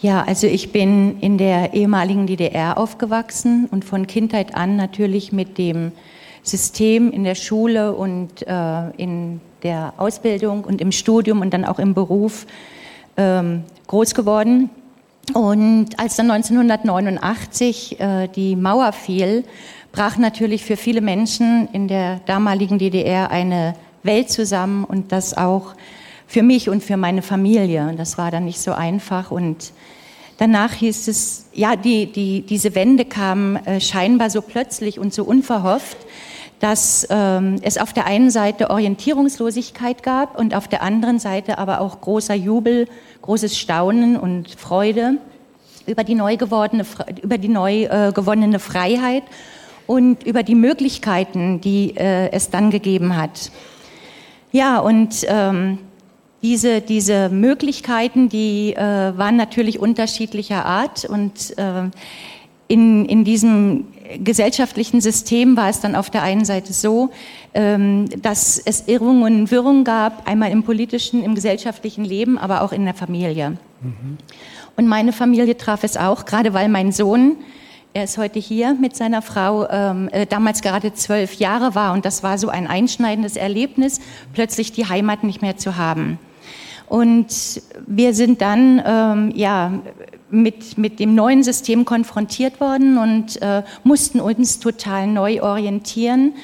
Ja, 0.02 0.22
also 0.22 0.46
ich 0.46 0.70
bin 0.70 1.18
in 1.20 1.38
der 1.38 1.74
ehemaligen 1.74 2.26
DDR 2.26 2.78
aufgewachsen 2.78 3.66
und 3.70 3.84
von 3.84 4.06
Kindheit 4.06 4.54
an 4.54 4.76
natürlich 4.76 5.32
mit 5.32 5.58
dem 5.58 5.90
System 6.42 7.10
in 7.10 7.24
der 7.24 7.34
Schule 7.34 7.92
und 7.92 8.46
äh, 8.46 8.90
in 8.98 9.40
der 9.62 9.94
Ausbildung 9.96 10.62
und 10.64 10.80
im 10.80 10.92
Studium 10.92 11.40
und 11.40 11.52
dann 11.54 11.64
auch 11.64 11.78
im 11.78 11.94
Beruf 11.94 12.46
ähm, 13.16 13.64
groß 13.86 14.14
geworden. 14.14 14.70
Und 15.32 15.98
als 15.98 16.16
dann 16.16 16.30
1989 16.30 17.98
äh, 17.98 18.28
die 18.28 18.54
Mauer 18.54 18.92
fiel, 18.92 19.44
brach 19.90 20.18
natürlich 20.18 20.64
für 20.64 20.76
viele 20.76 21.00
Menschen 21.00 21.68
in 21.72 21.88
der 21.88 22.20
damaligen 22.26 22.78
DDR 22.78 23.30
eine 23.30 23.74
Welt 24.04 24.30
zusammen 24.30 24.84
und 24.84 25.12
das 25.12 25.36
auch 25.36 25.74
für 26.26 26.42
mich 26.42 26.68
und 26.68 26.82
für 26.82 26.96
meine 26.96 27.22
Familie. 27.22 27.88
Und 27.88 27.98
das 27.98 28.18
war 28.18 28.30
dann 28.30 28.44
nicht 28.44 28.60
so 28.60 28.72
einfach. 28.72 29.30
Und 29.30 29.72
danach 30.38 30.72
hieß 30.72 31.08
es, 31.08 31.46
ja, 31.52 31.76
die, 31.76 32.06
die, 32.06 32.42
diese 32.42 32.74
Wende 32.74 33.04
kam 33.04 33.56
äh, 33.56 33.80
scheinbar 33.80 34.30
so 34.30 34.42
plötzlich 34.42 34.98
und 34.98 35.12
so 35.12 35.24
unverhofft, 35.24 35.96
dass 36.60 37.06
ähm, 37.10 37.56
es 37.62 37.78
auf 37.78 37.92
der 37.92 38.06
einen 38.06 38.30
Seite 38.30 38.70
Orientierungslosigkeit 38.70 40.02
gab 40.02 40.38
und 40.38 40.54
auf 40.54 40.68
der 40.68 40.82
anderen 40.82 41.18
Seite 41.18 41.58
aber 41.58 41.80
auch 41.80 42.00
großer 42.00 42.34
Jubel, 42.34 42.88
großes 43.22 43.58
Staunen 43.58 44.16
und 44.16 44.50
Freude 44.50 45.18
über 45.86 46.04
die 46.04 46.14
neu, 46.14 46.36
gewordene, 46.36 46.86
über 47.22 47.38
die 47.38 47.48
neu 47.48 47.84
äh, 47.84 48.12
gewonnene 48.14 48.58
Freiheit 48.58 49.24
und 49.86 50.22
über 50.24 50.42
die 50.42 50.54
Möglichkeiten, 50.54 51.60
die 51.60 51.96
äh, 51.96 52.30
es 52.32 52.50
dann 52.50 52.70
gegeben 52.70 53.16
hat. 53.16 53.50
Ja, 54.54 54.78
und 54.78 55.26
ähm, 55.26 55.78
diese, 56.40 56.80
diese 56.80 57.28
Möglichkeiten, 57.28 58.28
die 58.28 58.72
äh, 58.72 58.78
waren 58.78 59.34
natürlich 59.34 59.80
unterschiedlicher 59.80 60.64
Art 60.64 61.04
und 61.04 61.58
äh, 61.58 61.90
in, 62.68 63.04
in 63.04 63.24
diesem 63.24 63.88
gesellschaftlichen 64.22 65.00
System 65.00 65.56
war 65.56 65.70
es 65.70 65.80
dann 65.80 65.96
auf 65.96 66.08
der 66.08 66.22
einen 66.22 66.44
Seite 66.44 66.72
so, 66.72 67.10
ähm, 67.52 68.08
dass 68.22 68.56
es 68.64 68.86
Irrungen 68.86 69.24
und 69.24 69.50
Wirrungen 69.50 69.82
gab, 69.82 70.28
einmal 70.28 70.52
im 70.52 70.62
politischen, 70.62 71.24
im 71.24 71.34
gesellschaftlichen 71.34 72.04
Leben, 72.04 72.38
aber 72.38 72.62
auch 72.62 72.70
in 72.70 72.84
der 72.84 72.94
Familie. 72.94 73.58
Mhm. 73.80 74.18
Und 74.76 74.86
meine 74.86 75.12
Familie 75.12 75.56
traf 75.56 75.82
es 75.82 75.96
auch, 75.96 76.26
gerade 76.26 76.54
weil 76.54 76.68
mein 76.68 76.92
Sohn, 76.92 77.38
er 77.94 78.02
ist 78.02 78.18
heute 78.18 78.40
hier 78.40 78.74
mit 78.74 78.96
seiner 78.96 79.22
Frau, 79.22 79.68
ähm, 79.70 80.08
äh, 80.10 80.26
damals 80.26 80.62
gerade 80.62 80.92
zwölf 80.94 81.34
Jahre 81.34 81.76
war 81.76 81.92
und 81.92 82.04
das 82.04 82.24
war 82.24 82.38
so 82.38 82.48
ein 82.48 82.66
einschneidendes 82.66 83.36
Erlebnis, 83.36 84.00
plötzlich 84.32 84.72
die 84.72 84.88
Heimat 84.88 85.22
nicht 85.22 85.42
mehr 85.42 85.56
zu 85.56 85.76
haben. 85.76 86.18
Und 86.88 87.62
wir 87.86 88.12
sind 88.12 88.42
dann 88.42 88.82
ähm, 88.84 89.32
ja, 89.36 89.72
mit, 90.28 90.76
mit 90.76 90.98
dem 90.98 91.14
neuen 91.14 91.44
System 91.44 91.84
konfrontiert 91.84 92.60
worden 92.60 92.98
und 92.98 93.40
äh, 93.40 93.62
mussten 93.84 94.20
uns 94.20 94.58
total 94.58 95.06
neu 95.06 95.40
orientieren. 95.40 96.34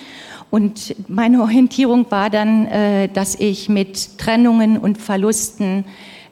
Und 0.51 0.95
meine 1.09 1.43
Orientierung 1.43 2.09
war 2.11 2.31
dann, 2.31 2.67
äh, 2.67 3.09
dass 3.09 3.35
ich 3.35 3.69
mit 3.69 4.19
Trennungen 4.19 4.79
und 4.79 4.99
Verlusten 4.99 5.85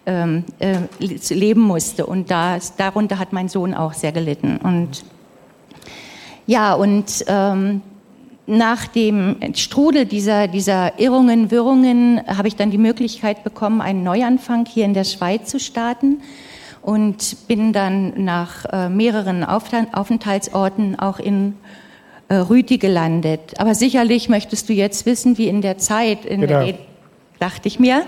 ähm, 0.08 0.44
äh, 0.58 0.78
leben 1.28 1.60
musste. 1.60 2.06
Und 2.06 2.30
das, 2.30 2.76
darunter 2.76 3.18
hat 3.18 3.34
mein 3.34 3.48
Sohn 3.48 3.74
auch 3.74 3.92
sehr 3.92 4.10
gelitten. 4.10 4.56
Und 4.56 5.04
ja, 6.46 6.72
und 6.72 7.26
ähm, 7.28 7.82
nach 8.46 8.86
dem 8.86 9.36
Strudel 9.54 10.06
dieser, 10.06 10.48
dieser 10.48 10.98
Irrungen, 10.98 11.50
Wirrungen 11.50 12.22
habe 12.26 12.48
ich 12.48 12.56
dann 12.56 12.70
die 12.70 12.78
Möglichkeit 12.78 13.44
bekommen, 13.44 13.82
einen 13.82 14.02
Neuanfang 14.02 14.64
hier 14.64 14.86
in 14.86 14.94
der 14.94 15.04
Schweiz 15.04 15.50
zu 15.50 15.60
starten 15.60 16.22
und 16.80 17.46
bin 17.46 17.74
dann 17.74 18.24
nach 18.24 18.64
äh, 18.72 18.88
mehreren 18.88 19.44
Aufenthaltsorten 19.44 20.98
auch 20.98 21.18
in 21.18 21.54
äh, 22.28 22.36
Rüti 22.36 22.78
gelandet. 22.78 23.40
Aber 23.58 23.74
sicherlich 23.74 24.30
möchtest 24.30 24.70
du 24.70 24.72
jetzt 24.72 25.04
wissen, 25.04 25.36
wie 25.36 25.48
in 25.48 25.60
der 25.60 25.76
Zeit, 25.76 26.24
in 26.24 26.40
genau. 26.40 26.64
der 26.64 26.74
dachte 27.38 27.68
ich 27.68 27.78
mir, 27.78 28.04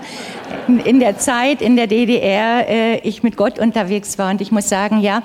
in 0.85 0.99
der 0.99 1.17
Zeit 1.17 1.61
in 1.61 1.75
der 1.75 1.87
DDR 1.87 2.67
äh, 2.67 2.97
ich 2.99 3.23
mit 3.23 3.37
Gott 3.37 3.59
unterwegs 3.59 4.17
war. 4.17 4.29
Und 4.29 4.41
ich 4.41 4.51
muss 4.51 4.69
sagen, 4.69 4.99
ja, 4.99 5.23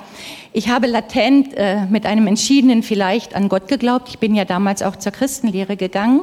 ich 0.53 0.69
habe 0.69 0.87
latent 0.87 1.55
äh, 1.55 1.87
mit 1.87 2.07
einem 2.07 2.27
entschiedenen 2.27 2.83
vielleicht 2.83 3.35
an 3.35 3.49
Gott 3.49 3.69
geglaubt. 3.69 4.09
Ich 4.09 4.19
bin 4.19 4.35
ja 4.35 4.45
damals 4.45 4.83
auch 4.83 4.97
zur 4.97 5.13
Christenlehre 5.13 5.77
gegangen. 5.77 6.23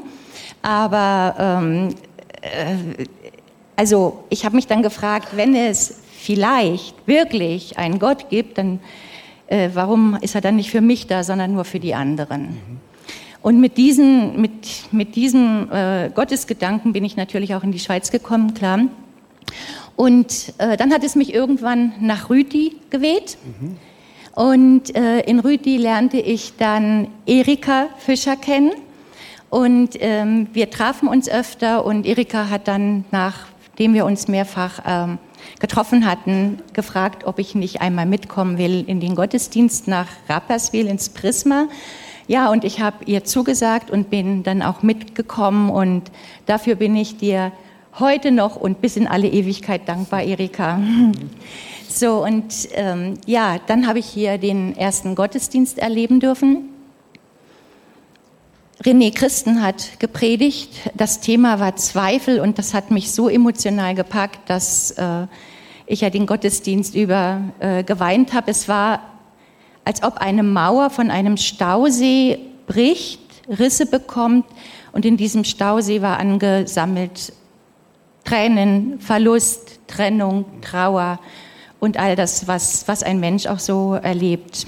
Aber 0.62 1.36
ähm, 1.38 1.90
äh, 2.42 3.06
also 3.76 4.24
ich 4.30 4.46
habe 4.46 4.56
mich 4.56 4.68
dann 4.68 4.82
gefragt, 4.82 5.30
wenn 5.36 5.56
es 5.56 6.00
vielleicht 6.18 6.96
wirklich 7.08 7.78
einen 7.78 8.00
Gott 8.00 8.30
gibt, 8.30 8.58
dann 8.58 8.80
äh, 9.48 9.70
warum 9.74 10.18
ist 10.22 10.36
er 10.36 10.42
dann 10.42 10.56
nicht 10.56 10.72
für 10.72 10.82
mich 10.82 11.08
da, 11.08 11.24
sondern 11.24 11.54
nur 11.54 11.66
für 11.66 11.80
die 11.80 11.94
anderen? 11.94 12.44
Mhm. 12.44 12.93
Und 13.44 13.60
mit, 13.60 13.78
diesen, 13.78 14.40
mit, 14.40 14.92
mit 14.94 15.16
diesem 15.18 15.70
äh, 15.70 16.10
Gottesgedanken 16.10 16.94
bin 16.94 17.04
ich 17.04 17.18
natürlich 17.18 17.54
auch 17.54 17.64
in 17.64 17.74
die 17.74 17.80
Schweiz 17.80 18.10
gekommen, 18.10 18.54
klar. 18.54 18.80
Und 19.98 20.54
äh, 20.60 20.78
dann 20.78 20.94
hat 20.94 21.04
es 21.04 21.16
mich 21.16 21.34
irgendwann 21.34 21.92
nach 22.00 22.30
Rüti 22.30 22.78
geweht. 22.90 23.38
Mhm. 23.44 23.78
Und 24.34 24.96
äh, 24.96 25.20
in 25.22 25.40
Rüti 25.40 25.76
lernte 25.76 26.18
ich 26.18 26.54
dann 26.58 27.10
Erika 27.26 27.90
Fischer 27.98 28.38
kennen. 28.38 28.72
Und 29.50 29.98
ähm, 30.00 30.48
wir 30.54 30.70
trafen 30.70 31.10
uns 31.10 31.30
öfter 31.30 31.86
und 31.86 32.06
Erika 32.06 32.50
hat 32.50 32.70
dann, 32.70 33.04
nachdem 33.12 33.94
wir 33.94 34.06
uns 34.06 34.30
mehrfach 34.30 34.82
ähm, 34.88 35.18
getroffen 35.60 36.06
hatten, 36.08 36.60
gefragt, 36.72 37.26
ob 37.26 37.40
ich 37.40 37.56
nicht 37.56 37.82
einmal 37.82 38.06
mitkommen 38.06 38.58
will 38.58 38.86
in 38.88 39.02
den 39.02 39.16
Gottesdienst 39.16 39.90
nach 39.90 40.08
Rapperswil 40.30 40.88
ins 40.88 41.10
Prisma. 41.10 41.68
Ja, 42.28 42.50
und 42.52 42.64
ich 42.64 42.80
habe 42.80 43.04
ihr 43.06 43.24
zugesagt 43.24 43.92
und 43.92 44.10
bin 44.10 44.44
dann 44.44 44.62
auch 44.62 44.82
mitgekommen 44.82 45.70
und 45.70 46.04
dafür 46.46 46.76
bin 46.76 46.96
ich 46.96 47.18
dir 47.18 47.52
heute 48.00 48.32
noch 48.32 48.56
und 48.56 48.82
bis 48.82 48.96
in 48.96 49.08
alle 49.08 49.28
Ewigkeit 49.28 49.88
dankbar, 49.88 50.24
Erika. 50.24 50.80
So, 51.96 52.24
und 52.24 52.70
ähm, 52.74 53.20
ja, 53.28 53.58
dann 53.68 53.86
habe 53.86 54.00
ich 54.00 54.08
hier 54.08 54.40
den 54.40 54.76
ersten 54.76 55.14
Gottesdienst 55.14 55.78
erleben 55.78 56.20
dürfen. 56.20 56.70
René 58.84 59.14
Christen 59.14 59.62
hat 59.62 60.00
gepredigt. 60.00 60.72
Das 60.96 61.20
Thema 61.20 61.60
war 61.60 61.76
Zweifel 61.76 62.40
und 62.40 62.58
das 62.58 62.74
hat 62.74 62.90
mich 62.90 63.12
so 63.12 63.30
emotional 63.30 63.94
gepackt, 63.94 64.50
dass 64.50 64.90
äh, 64.92 65.28
ich 65.86 66.02
ja 66.02 66.10
den 66.10 66.26
Gottesdienst 66.26 66.96
über 66.96 67.42
äh, 67.60 67.84
geweint 67.84 68.34
habe. 68.34 68.50
Es 68.50 68.68
war 68.68 69.13
als 69.86 70.04
ob 70.04 70.18
eine 70.18 70.44
Mauer 70.44 70.90
von 70.90 71.12
einem 71.12 71.38
Stausee 71.38 72.40
bricht, 72.68 73.20
Risse 73.48 73.86
bekommt 73.86 74.46
und 74.92 75.06
in 75.06 75.18
diesem 75.18 75.44
Stausee 75.44 76.02
war 76.02 76.20
angesammelt 76.20 77.34
Tränen, 78.24 79.00
Verlust, 79.00 79.80
Trennung, 79.88 80.46
Trauer 80.62 81.20
und 81.80 81.98
all 81.98 82.16
das, 82.16 82.48
was, 82.48 82.88
was 82.88 83.04
ein 83.04 83.20
Mensch 83.20 83.46
auch 83.46 83.60
so 83.60 83.96
erlebt. 83.96 84.68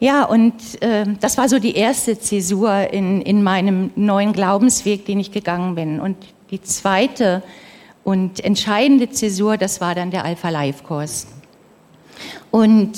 Ja, 0.00 0.24
und 0.24 0.54
äh, 0.82 1.06
das 1.20 1.38
war 1.38 1.48
so 1.48 1.58
die 1.58 1.74
erste 1.74 2.18
Zäsur 2.18 2.92
in, 2.92 3.22
in 3.22 3.42
meinem 3.42 3.90
neuen 3.96 4.32
Glaubensweg, 4.32 5.06
den 5.06 5.18
ich 5.18 5.32
gegangen 5.32 5.74
bin. 5.74 5.98
Und 5.98 6.16
die 6.50 6.60
zweite 6.62 7.42
und 8.04 8.44
entscheidende 8.44 9.10
Zäsur, 9.10 9.56
das 9.56 9.80
war 9.80 9.94
dann 9.94 10.10
der 10.10 10.24
Alpha-Life-Kurs. 10.24 11.26
Und 12.50 12.96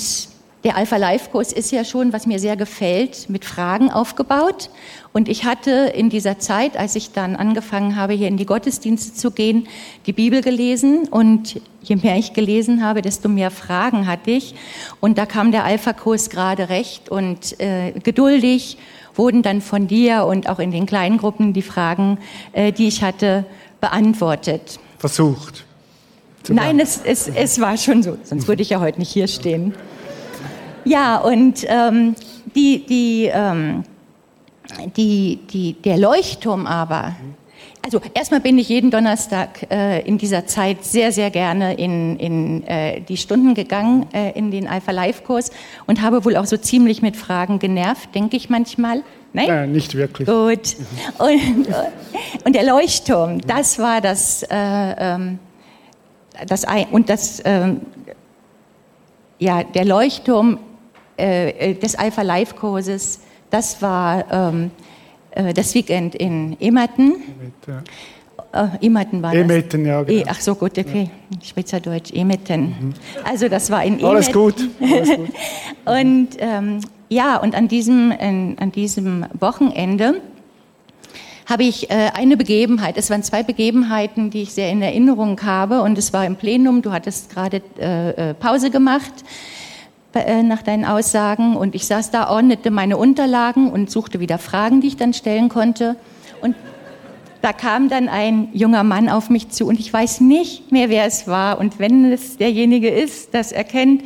der 0.63 0.77
Alpha 0.77 0.97
Life 0.97 1.31
Kurs 1.31 1.51
ist 1.51 1.71
ja 1.71 1.83
schon, 1.83 2.13
was 2.13 2.27
mir 2.27 2.37
sehr 2.37 2.55
gefällt, 2.55 3.29
mit 3.29 3.45
Fragen 3.45 3.89
aufgebaut. 3.89 4.69
Und 5.11 5.27
ich 5.27 5.43
hatte 5.43 5.71
in 5.95 6.09
dieser 6.09 6.37
Zeit, 6.37 6.77
als 6.77 6.95
ich 6.95 7.13
dann 7.13 7.35
angefangen 7.35 7.95
habe, 7.95 8.13
hier 8.13 8.27
in 8.27 8.37
die 8.37 8.45
Gottesdienste 8.45 9.13
zu 9.13 9.31
gehen, 9.31 9.67
die 10.05 10.13
Bibel 10.13 10.41
gelesen. 10.41 11.07
Und 11.07 11.59
je 11.81 11.95
mehr 11.95 12.15
ich 12.17 12.33
gelesen 12.33 12.83
habe, 12.83 13.01
desto 13.01 13.27
mehr 13.27 13.49
Fragen 13.49 14.05
hatte 14.05 14.31
ich. 14.31 14.53
Und 14.99 15.17
da 15.17 15.25
kam 15.25 15.51
der 15.51 15.63
Alpha 15.63 15.93
Kurs 15.93 16.29
gerade 16.29 16.69
recht 16.69 17.09
und 17.09 17.59
äh, 17.59 17.91
geduldig 18.03 18.77
wurden 19.15 19.41
dann 19.41 19.61
von 19.61 19.87
dir 19.87 20.25
und 20.25 20.47
auch 20.47 20.59
in 20.59 20.71
den 20.71 20.85
kleinen 20.85 21.17
Gruppen 21.17 21.53
die 21.53 21.63
Fragen, 21.63 22.19
äh, 22.53 22.71
die 22.71 22.87
ich 22.87 23.03
hatte, 23.03 23.45
beantwortet. 23.81 24.79
Versucht. 24.99 25.65
Nein, 26.47 26.79
es, 26.79 27.01
es, 27.03 27.27
es 27.27 27.59
war 27.59 27.77
schon 27.77 28.03
so, 28.03 28.17
sonst 28.23 28.47
würde 28.47 28.61
ich 28.61 28.69
ja 28.69 28.79
heute 28.79 28.99
nicht 28.99 29.11
hier 29.11 29.27
stehen. 29.27 29.73
Ja, 30.85 31.17
und 31.17 31.65
ähm, 31.67 32.15
die, 32.55 32.85
die, 32.85 33.29
ähm, 33.33 33.83
die, 34.95 35.39
die, 35.51 35.73
der 35.73 35.97
Leuchtturm 35.97 36.65
aber, 36.65 37.15
also 37.83 37.99
erstmal 38.13 38.41
bin 38.41 38.57
ich 38.59 38.69
jeden 38.69 38.91
Donnerstag 38.91 39.71
äh, 39.71 40.01
in 40.01 40.17
dieser 40.17 40.45
Zeit 40.45 40.83
sehr, 40.83 41.11
sehr 41.11 41.31
gerne 41.31 41.73
in, 41.73 42.17
in 42.17 42.67
äh, 42.67 43.01
die 43.01 43.17
Stunden 43.17 43.55
gegangen, 43.55 44.05
äh, 44.13 44.31
in 44.37 44.51
den 44.51 44.67
Alpha 44.67 44.91
Life 44.91 45.23
Kurs 45.23 45.51
und 45.87 46.01
habe 46.01 46.23
wohl 46.23 46.37
auch 46.37 46.45
so 46.45 46.57
ziemlich 46.57 47.01
mit 47.01 47.17
Fragen 47.17 47.57
genervt, 47.57 48.13
denke 48.13 48.37
ich 48.37 48.49
manchmal. 48.49 49.03
Nein? 49.33 49.47
Nein, 49.47 49.71
nicht 49.71 49.95
wirklich. 49.95 50.27
Gut. 50.27 50.75
Und, 51.17 51.67
und 52.45 52.55
der 52.55 52.65
Leuchtturm, 52.65 53.41
das 53.41 53.79
war 53.79 53.99
das, 53.99 54.43
äh, 54.43 54.47
ähm, 54.51 55.39
das 56.47 56.65
ein, 56.65 56.85
und 56.91 57.09
das, 57.09 57.39
äh, 57.39 57.73
ja, 59.39 59.63
der 59.63 59.85
Leuchtturm 59.85 60.59
äh, 61.21 61.73
des 61.75 61.95
Alpha 61.95 62.21
Life 62.21 62.55
Kurses, 62.55 63.21
das 63.49 63.81
war 63.81 64.25
ähm, 64.31 64.71
äh, 65.31 65.53
das 65.53 65.73
Weekend 65.75 66.15
in 66.15 66.57
Emerton. 66.59 67.15
Ja. 67.67 67.83
Äh, 68.53 68.85
Emerton 68.85 69.21
war 69.21 69.33
Emerton, 69.33 69.83
das. 69.83 69.87
ja, 69.87 70.03
genau. 70.03 70.19
E, 70.21 70.25
ach 70.27 70.41
so, 70.41 70.55
gut, 70.55 70.77
okay. 70.77 71.09
Schweizerdeutsch, 71.41 72.11
Emerton. 72.13 72.61
Mhm. 72.61 72.93
Also 73.23 73.47
das 73.47 73.69
war 73.69 73.83
in 73.83 73.99
Emerton. 73.99 74.15
Alles 74.15 74.31
gut. 74.31 74.55
Alles 74.81 75.09
gut. 75.09 75.29
Und 75.85 76.29
ähm, 76.39 76.79
ja, 77.09 77.35
und 77.37 77.55
an 77.55 77.67
diesem, 77.67 78.11
äh, 78.11 78.55
an 78.57 78.71
diesem 78.71 79.25
Wochenende 79.37 80.21
habe 81.45 81.63
ich 81.63 81.89
äh, 81.89 82.11
eine 82.13 82.37
Begebenheit, 82.37 82.95
es 82.97 83.09
waren 83.09 83.23
zwei 83.23 83.43
Begebenheiten, 83.43 84.29
die 84.29 84.43
ich 84.43 84.53
sehr 84.53 84.69
in 84.69 84.81
Erinnerung 84.81 85.41
habe 85.41 85.81
und 85.81 85.97
es 85.97 86.13
war 86.13 86.25
im 86.25 86.37
Plenum, 86.37 86.81
du 86.81 86.93
hattest 86.93 87.33
gerade 87.33 87.61
äh, 87.77 88.29
äh 88.29 88.33
Pause 88.33 88.69
gemacht 88.69 89.11
äh, 89.19 89.60
nach 90.13 90.61
deinen 90.61 90.85
Aussagen 90.85 91.55
und 91.55 91.73
ich 91.73 91.85
saß 91.87 92.11
da, 92.11 92.29
ordnete 92.29 92.69
meine 92.69 92.97
Unterlagen 92.97 93.71
und 93.71 93.89
suchte 93.89 94.19
wieder 94.19 94.37
Fragen, 94.37 94.81
die 94.81 94.87
ich 94.87 94.97
dann 94.97 95.13
stellen 95.13 95.47
konnte 95.47 95.95
und 96.41 96.55
da 97.41 97.53
kam 97.53 97.89
dann 97.89 98.07
ein 98.07 98.49
junger 98.53 98.83
Mann 98.83 99.09
auf 99.09 99.29
mich 99.29 99.49
zu 99.49 99.65
und 99.65 99.79
ich 99.79 99.91
weiß 99.91 100.21
nicht 100.21 100.71
mehr, 100.71 100.89
wer 100.89 101.05
es 101.05 101.27
war. 101.27 101.59
Und 101.59 101.79
wenn 101.79 102.11
es 102.11 102.37
derjenige 102.37 102.89
ist, 102.89 103.33
das 103.33 103.51
erkennt, 103.51 104.03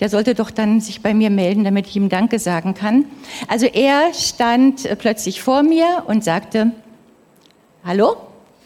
der 0.00 0.08
sollte 0.08 0.34
doch 0.34 0.50
dann 0.50 0.80
sich 0.80 1.02
bei 1.02 1.12
mir 1.12 1.28
melden, 1.28 1.64
damit 1.64 1.86
ich 1.86 1.96
ihm 1.96 2.08
Danke 2.08 2.38
sagen 2.38 2.74
kann. 2.74 3.04
Also 3.46 3.66
er 3.66 4.14
stand 4.14 4.86
äh, 4.86 4.96
plötzlich 4.96 5.42
vor 5.42 5.62
mir 5.62 6.04
und 6.06 6.24
sagte, 6.24 6.72
hallo, 7.84 8.16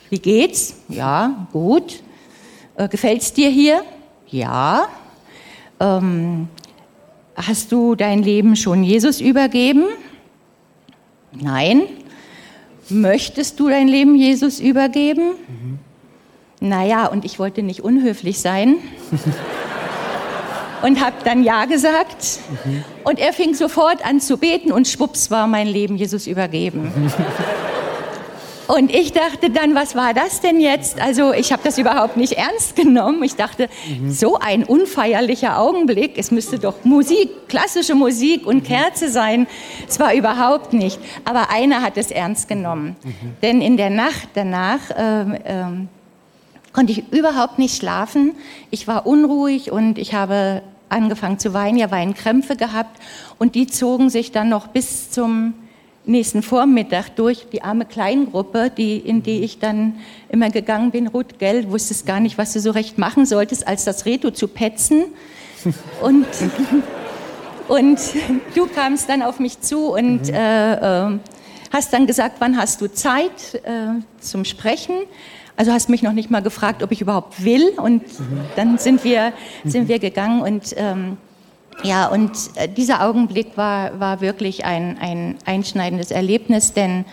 wie 0.08 0.20
geht's? 0.20 0.76
Ja, 0.88 1.48
gut. 1.52 2.00
Äh, 2.76 2.88
gefällt's 2.88 3.32
dir 3.32 3.48
hier? 3.48 3.82
Ja. 4.28 4.86
Ähm, 5.80 6.48
hast 7.36 7.72
du 7.72 7.94
dein 7.94 8.22
Leben 8.22 8.56
schon 8.56 8.82
Jesus 8.82 9.20
übergeben? 9.20 9.84
Nein. 11.32 11.82
Möchtest 12.88 13.58
du 13.58 13.68
dein 13.68 13.88
Leben 13.88 14.16
Jesus 14.16 14.60
übergeben? 14.60 15.32
Mhm. 15.48 15.78
Naja, 16.60 17.06
und 17.06 17.24
ich 17.24 17.38
wollte 17.38 17.62
nicht 17.62 17.80
unhöflich 17.80 18.40
sein. 18.40 18.76
und 20.82 21.04
habe 21.04 21.16
dann 21.24 21.42
Ja 21.42 21.64
gesagt. 21.64 22.40
Mhm. 22.64 22.84
Und 23.04 23.18
er 23.18 23.32
fing 23.32 23.54
sofort 23.54 24.04
an 24.04 24.20
zu 24.20 24.36
beten 24.36 24.72
und 24.72 24.86
schwupps 24.88 25.30
war 25.30 25.46
mein 25.46 25.66
Leben 25.66 25.96
Jesus 25.96 26.26
übergeben. 26.26 26.92
Und 28.72 28.90
ich 28.90 29.12
dachte 29.12 29.50
dann, 29.50 29.74
was 29.74 29.94
war 29.94 30.14
das 30.14 30.40
denn 30.40 30.58
jetzt? 30.58 30.98
Also 30.98 31.34
ich 31.34 31.52
habe 31.52 31.60
das 31.62 31.76
überhaupt 31.76 32.16
nicht 32.16 32.32
ernst 32.32 32.74
genommen. 32.74 33.22
Ich 33.22 33.36
dachte, 33.36 33.68
mhm. 33.86 34.10
so 34.10 34.38
ein 34.38 34.64
unfeierlicher 34.64 35.58
Augenblick. 35.58 36.16
Es 36.16 36.30
müsste 36.30 36.58
doch 36.58 36.82
Musik, 36.82 37.48
klassische 37.48 37.94
Musik 37.94 38.46
und 38.46 38.64
Kerze 38.64 39.10
sein. 39.10 39.46
Es 39.86 40.00
war 40.00 40.14
überhaupt 40.14 40.72
nicht. 40.72 40.98
Aber 41.26 41.50
einer 41.50 41.82
hat 41.82 41.98
es 41.98 42.10
ernst 42.10 42.48
genommen. 42.48 42.96
Mhm. 43.04 43.12
Denn 43.42 43.60
in 43.60 43.76
der 43.76 43.90
Nacht 43.90 44.28
danach 44.32 44.80
ähm, 44.96 45.36
ähm, 45.44 45.88
konnte 46.72 46.92
ich 46.92 47.12
überhaupt 47.12 47.58
nicht 47.58 47.76
schlafen. 47.76 48.34
Ich 48.70 48.88
war 48.88 49.06
unruhig 49.06 49.70
und 49.70 49.98
ich 49.98 50.14
habe 50.14 50.62
angefangen 50.88 51.38
zu 51.38 51.52
weinen, 51.52 51.76
ja 51.76 51.90
Weinkrämpfe 51.90 52.56
gehabt 52.56 52.98
und 53.38 53.54
die 53.54 53.66
zogen 53.66 54.08
sich 54.08 54.32
dann 54.32 54.48
noch 54.48 54.68
bis 54.68 55.10
zum 55.10 55.52
nächsten 56.04 56.42
Vormittag 56.42 57.16
durch 57.16 57.46
die 57.50 57.62
arme 57.62 57.84
Kleingruppe, 57.84 58.70
die, 58.76 58.96
in 58.96 59.22
die 59.22 59.42
ich 59.42 59.58
dann 59.58 59.94
immer 60.28 60.50
gegangen 60.50 60.90
bin. 60.90 61.06
Ruth, 61.06 61.38
gell, 61.38 61.70
wusstest 61.70 62.06
gar 62.06 62.20
nicht, 62.20 62.38
was 62.38 62.52
du 62.52 62.60
so 62.60 62.70
recht 62.70 62.98
machen 62.98 63.26
solltest, 63.26 63.66
als 63.68 63.84
das 63.84 64.04
Reto 64.04 64.30
zu 64.30 64.48
petzen. 64.48 65.04
Und, 66.02 66.26
und 67.68 68.00
du 68.56 68.66
kamst 68.66 69.08
dann 69.08 69.22
auf 69.22 69.38
mich 69.38 69.60
zu 69.60 69.92
und 69.92 70.26
mhm. 70.26 70.34
äh, 70.34 70.74
äh, 70.74 71.18
hast 71.70 71.92
dann 71.92 72.08
gesagt, 72.08 72.36
wann 72.40 72.56
hast 72.56 72.80
du 72.80 72.92
Zeit 72.92 73.54
äh, 73.62 74.00
zum 74.20 74.44
Sprechen? 74.44 74.96
Also 75.56 75.70
hast 75.70 75.88
mich 75.88 76.02
noch 76.02 76.12
nicht 76.12 76.30
mal 76.30 76.42
gefragt, 76.42 76.82
ob 76.82 76.90
ich 76.90 77.00
überhaupt 77.00 77.44
will. 77.44 77.68
Und 77.76 78.02
mhm. 78.18 78.40
dann 78.56 78.78
sind 78.78 79.04
wir, 79.04 79.32
sind 79.64 79.86
wir 79.86 80.00
gegangen 80.00 80.42
und 80.42 80.74
ähm, 80.76 81.16
ja, 81.82 82.06
und 82.06 82.32
äh, 82.56 82.68
dieser 82.68 83.04
Augenblick 83.06 83.56
war, 83.56 83.98
war 83.98 84.20
wirklich 84.20 84.64
ein, 84.64 84.98
ein 84.98 85.36
einschneidendes 85.44 86.10
Erlebnis, 86.10 86.72
denn 86.72 87.04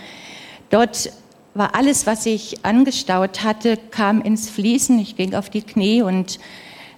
dort 0.69 1.11
war 1.53 1.75
alles, 1.75 2.05
was 2.05 2.25
ich 2.25 2.63
angestaut 2.63 3.43
hatte, 3.43 3.77
kam 3.91 4.21
ins 4.21 4.49
Fließen. 4.49 4.99
Ich 4.99 5.15
ging 5.15 5.33
auf 5.33 5.49
die 5.49 5.61
Knie 5.61 6.01
und 6.01 6.39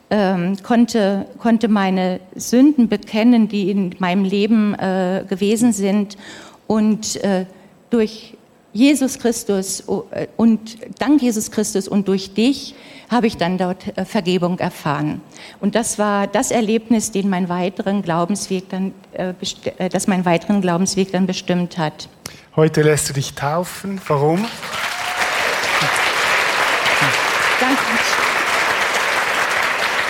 ähm, 0.09 0.57
konnte, 0.61 1.25
konnte 1.39 1.67
meine 1.69 2.19
Sünden 2.35 2.89
bekennen, 2.89 3.47
die 3.47 3.71
in 3.71 3.95
meinem 3.99 4.25
Leben 4.25 4.75
äh, 4.75 5.23
gewesen 5.27 5.71
sind. 5.71 6.17
Und 6.67 7.23
äh, 7.23 7.45
durch 7.89 8.35
Jesus 8.73 9.19
Christus 9.19 9.83
äh, 10.11 10.27
und 10.37 10.77
dank 10.99 11.21
Jesus 11.21 11.49
Christus 11.51 11.87
und 11.87 12.07
durch 12.07 12.33
dich 12.33 12.75
habe 13.11 13.27
ich 13.27 13.37
dann 13.37 13.57
dort 13.57 13.95
äh, 13.97 14.05
Vergebung 14.05 14.57
erfahren. 14.57 15.21
Und 15.59 15.75
das 15.75 15.99
war 15.99 16.27
das 16.27 16.49
Erlebnis, 16.49 17.11
den 17.11 17.29
mein 17.29 17.49
weiteren 17.49 18.01
Glaubensweg 18.01 18.69
dann, 18.69 18.93
äh, 19.11 19.33
das 19.89 20.07
meinen 20.07 20.25
weiteren 20.25 20.61
Glaubensweg 20.61 21.11
dann 21.11 21.27
bestimmt 21.27 21.77
hat. 21.77 22.07
Heute 22.55 22.81
lässt 22.81 23.09
du 23.09 23.13
dich 23.13 23.33
taufen. 23.33 24.01
Warum? 24.07 24.45
Danke. 27.59 27.81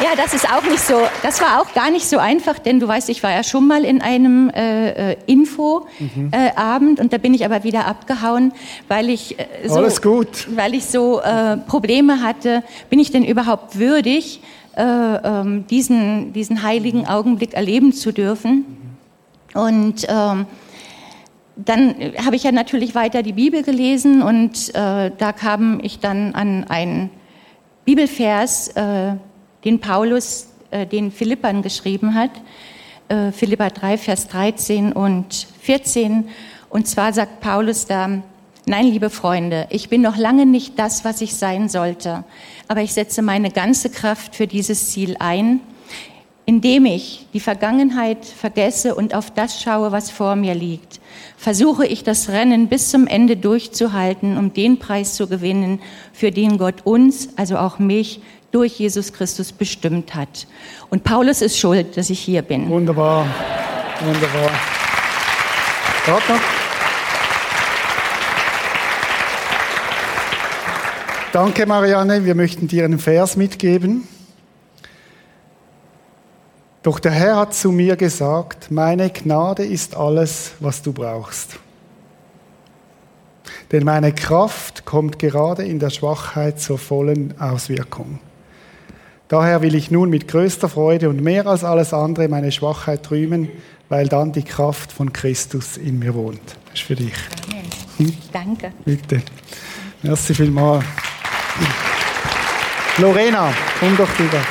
Ja, 0.03 0.15
das 0.15 0.33
ist 0.33 0.51
auch 0.51 0.63
nicht 0.63 0.79
so, 0.79 0.95
das 1.21 1.39
war 1.41 1.61
auch 1.61 1.73
gar 1.75 1.91
nicht 1.91 2.07
so 2.07 2.17
einfach, 2.17 2.57
denn 2.57 2.79
du 2.79 2.87
weißt, 2.87 3.09
ich 3.09 3.21
war 3.21 3.31
ja 3.31 3.43
schon 3.43 3.67
mal 3.67 3.85
in 3.85 4.01
einem 4.01 4.49
äh, 4.49 5.11
äh 5.11 5.17
Infoabend 5.27 5.89
mhm. 5.99 6.31
äh, 6.31 7.01
und 7.01 7.13
da 7.13 7.19
bin 7.19 7.35
ich 7.35 7.45
aber 7.45 7.63
wieder 7.63 7.85
abgehauen, 7.85 8.51
weil 8.87 9.09
ich 9.09 9.37
äh, 9.37 9.45
so, 9.67 9.75
Alles 9.75 10.01
gut. 10.01 10.47
weil 10.55 10.73
ich 10.73 10.85
so 10.85 11.21
äh, 11.21 11.57
Probleme 11.57 12.23
hatte. 12.23 12.63
Bin 12.89 12.97
ich 12.97 13.11
denn 13.11 13.23
überhaupt 13.23 13.77
würdig, 13.77 14.41
äh, 14.75 14.83
ähm, 14.83 15.67
diesen, 15.67 16.33
diesen 16.33 16.63
heiligen 16.63 17.05
Augenblick 17.05 17.53
erleben 17.53 17.93
zu 17.93 18.11
dürfen? 18.11 18.65
Und 19.53 20.07
ähm, 20.09 20.47
dann 21.57 21.95
habe 22.25 22.35
ich 22.35 22.43
ja 22.43 22.51
natürlich 22.51 22.95
weiter 22.95 23.21
die 23.21 23.33
Bibel 23.33 23.61
gelesen 23.61 24.23
und 24.23 24.69
äh, 24.69 25.11
da 25.15 25.31
kam 25.31 25.79
ich 25.83 25.99
dann 25.99 26.33
an 26.33 26.63
einen 26.63 27.11
Bibelvers, 27.85 28.71
den 29.63 29.79
Paulus 29.79 30.47
äh, 30.71 30.85
den 30.87 31.11
Philippern 31.11 31.61
geschrieben 31.61 32.15
hat, 32.15 32.31
äh, 33.09 33.31
Philippa 33.31 33.69
3, 33.69 33.97
Vers 33.97 34.27
13 34.29 34.93
und 34.93 35.47
14. 35.61 36.29
Und 36.69 36.87
zwar 36.87 37.13
sagt 37.13 37.41
Paulus 37.41 37.85
da, 37.85 38.21
Nein, 38.67 38.85
liebe 38.85 39.09
Freunde, 39.09 39.65
ich 39.71 39.89
bin 39.89 40.01
noch 40.01 40.17
lange 40.17 40.45
nicht 40.45 40.77
das, 40.77 41.03
was 41.03 41.19
ich 41.21 41.33
sein 41.35 41.67
sollte, 41.67 42.23
aber 42.67 42.81
ich 42.81 42.93
setze 42.93 43.23
meine 43.23 43.49
ganze 43.49 43.89
Kraft 43.89 44.35
für 44.35 44.45
dieses 44.45 44.91
Ziel 44.91 45.15
ein, 45.17 45.61
indem 46.45 46.85
ich 46.85 47.27
die 47.33 47.39
Vergangenheit 47.39 48.23
vergesse 48.23 48.93
und 48.93 49.15
auf 49.15 49.31
das 49.31 49.61
schaue, 49.61 49.91
was 49.91 50.11
vor 50.11 50.35
mir 50.35 50.53
liegt. 50.53 51.01
Versuche 51.37 51.87
ich 51.87 52.03
das 52.03 52.29
Rennen 52.29 52.67
bis 52.67 52.91
zum 52.91 53.07
Ende 53.07 53.35
durchzuhalten, 53.35 54.37
um 54.37 54.53
den 54.53 54.77
Preis 54.77 55.15
zu 55.15 55.27
gewinnen, 55.27 55.81
für 56.13 56.29
den 56.29 56.59
Gott 56.59 56.85
uns, 56.85 57.29
also 57.37 57.57
auch 57.57 57.79
mich, 57.79 58.21
durch 58.51 58.79
Jesus 58.79 59.13
Christus 59.13 59.51
bestimmt 59.51 60.13
hat. 60.13 60.47
Und 60.89 61.03
Paulus 61.03 61.41
ist 61.41 61.57
schuld, 61.57 61.97
dass 61.97 62.09
ich 62.09 62.19
hier 62.19 62.41
bin. 62.41 62.69
Wunderbar, 62.69 63.25
wunderbar. 64.03 64.51
Danke, 71.31 71.65
Marianne. 71.65 72.25
Wir 72.25 72.35
möchten 72.35 72.67
dir 72.67 72.83
einen 72.83 72.99
Vers 72.99 73.37
mitgeben. 73.37 74.07
Doch 76.83 76.99
der 76.99 77.11
Herr 77.11 77.37
hat 77.37 77.53
zu 77.53 77.71
mir 77.71 77.95
gesagt, 77.95 78.71
meine 78.71 79.11
Gnade 79.11 79.63
ist 79.63 79.95
alles, 79.95 80.53
was 80.59 80.81
du 80.81 80.91
brauchst. 80.91 81.59
Denn 83.71 83.85
meine 83.85 84.13
Kraft 84.13 84.83
kommt 84.83 85.19
gerade 85.19 85.63
in 85.63 85.79
der 85.79 85.91
Schwachheit 85.91 86.59
zur 86.59 86.79
vollen 86.79 87.39
Auswirkung. 87.39 88.19
Daher 89.31 89.61
will 89.61 89.75
ich 89.75 89.91
nun 89.91 90.09
mit 90.09 90.27
größter 90.27 90.67
Freude 90.67 91.07
und 91.07 91.21
mehr 91.21 91.47
als 91.47 91.63
alles 91.63 91.93
andere 91.93 92.27
meine 92.27 92.51
Schwachheit 92.51 93.09
rühmen, 93.11 93.47
weil 93.87 94.09
dann 94.09 94.33
die 94.33 94.43
Kraft 94.43 94.91
von 94.91 95.13
Christus 95.13 95.77
in 95.77 95.99
mir 95.99 96.13
wohnt. 96.13 96.41
Das 96.65 96.73
ist 96.73 96.81
für 96.81 96.95
dich. 96.95 97.13
Hm? 97.95 98.13
Danke. 98.33 98.73
Bitte. 98.83 99.21
Merci 100.03 100.33
vielmals. 100.33 100.83
Lorena, 102.97 103.53
komm 103.79 103.95
doch 103.95 104.19
rüber. 104.19 104.41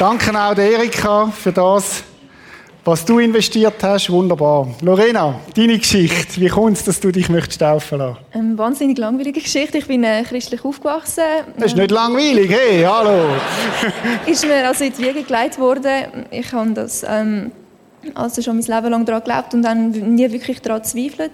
Danke 0.00 0.36
auch 0.36 0.54
der 0.54 0.72
Erika 0.72 1.26
für 1.26 1.52
das, 1.52 2.02
was 2.84 3.04
du 3.04 3.20
investiert 3.20 3.82
hast, 3.82 4.10
wunderbar. 4.10 4.68
Lorena, 4.80 5.38
deine 5.54 5.78
Geschichte, 5.78 6.40
wie 6.40 6.48
kommt 6.48 6.76
es, 6.76 6.84
dass 6.84 6.98
du 6.98 7.12
dich 7.12 7.28
möchtest 7.28 7.60
taufen 7.60 7.98
lassen? 7.98 8.18
Eine 8.32 8.58
wahnsinnig 8.58 8.98
langweilige 8.98 9.40
Geschichte. 9.40 9.78
Ich 9.78 9.86
bin 9.86 10.02
äh, 10.02 10.24
christlich 10.24 10.64
aufgewachsen. 10.64 11.22
Das 11.56 11.66
ist 11.66 11.76
nicht 11.76 11.92
langweilig, 11.92 12.50
hey, 12.50 12.82
hallo. 12.82 13.36
ist 14.26 14.44
mir 14.44 14.66
also 14.66 14.84
in 14.84 14.92
die 14.92 15.02
Wiege 15.02 15.22
gelegt 15.22 15.58
worden. 15.60 16.26
Ich 16.30 16.52
habe 16.52 16.70
das 16.70 17.04
ähm, 17.08 17.52
also 18.14 18.42
schon 18.42 18.56
mein 18.58 18.66
Leben 18.66 18.90
lang 18.90 19.04
daran 19.04 19.22
geglaubt 19.22 19.54
und 19.54 19.62
dann 19.62 19.90
nie 19.90 20.30
wirklich 20.32 20.60
daran 20.60 20.82
zweifelt. 20.82 21.32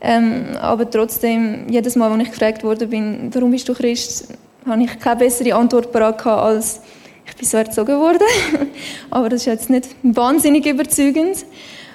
Ähm, 0.00 0.56
aber 0.60 0.90
trotzdem, 0.90 1.66
jedes 1.68 1.94
Mal, 1.96 2.10
als 2.10 2.22
ich 2.24 2.30
gefragt 2.30 2.64
wurde, 2.64 2.86
bin, 2.88 3.30
warum 3.32 3.52
bist 3.52 3.68
du 3.68 3.74
Christ, 3.74 4.28
habe 4.66 4.82
ich 4.82 4.98
keine 4.98 5.16
bessere 5.16 5.54
Antwort 5.54 5.92
parat 5.92 6.26
als 6.26 6.80
ich 7.26 7.36
bin 7.36 7.46
so 7.46 7.56
erzogen 7.56 7.98
worden. 7.98 8.26
aber 9.10 9.28
das 9.28 9.40
ist 9.40 9.46
jetzt 9.46 9.70
nicht 9.70 9.88
wahnsinnig 10.02 10.66
überzeugend. 10.66 11.44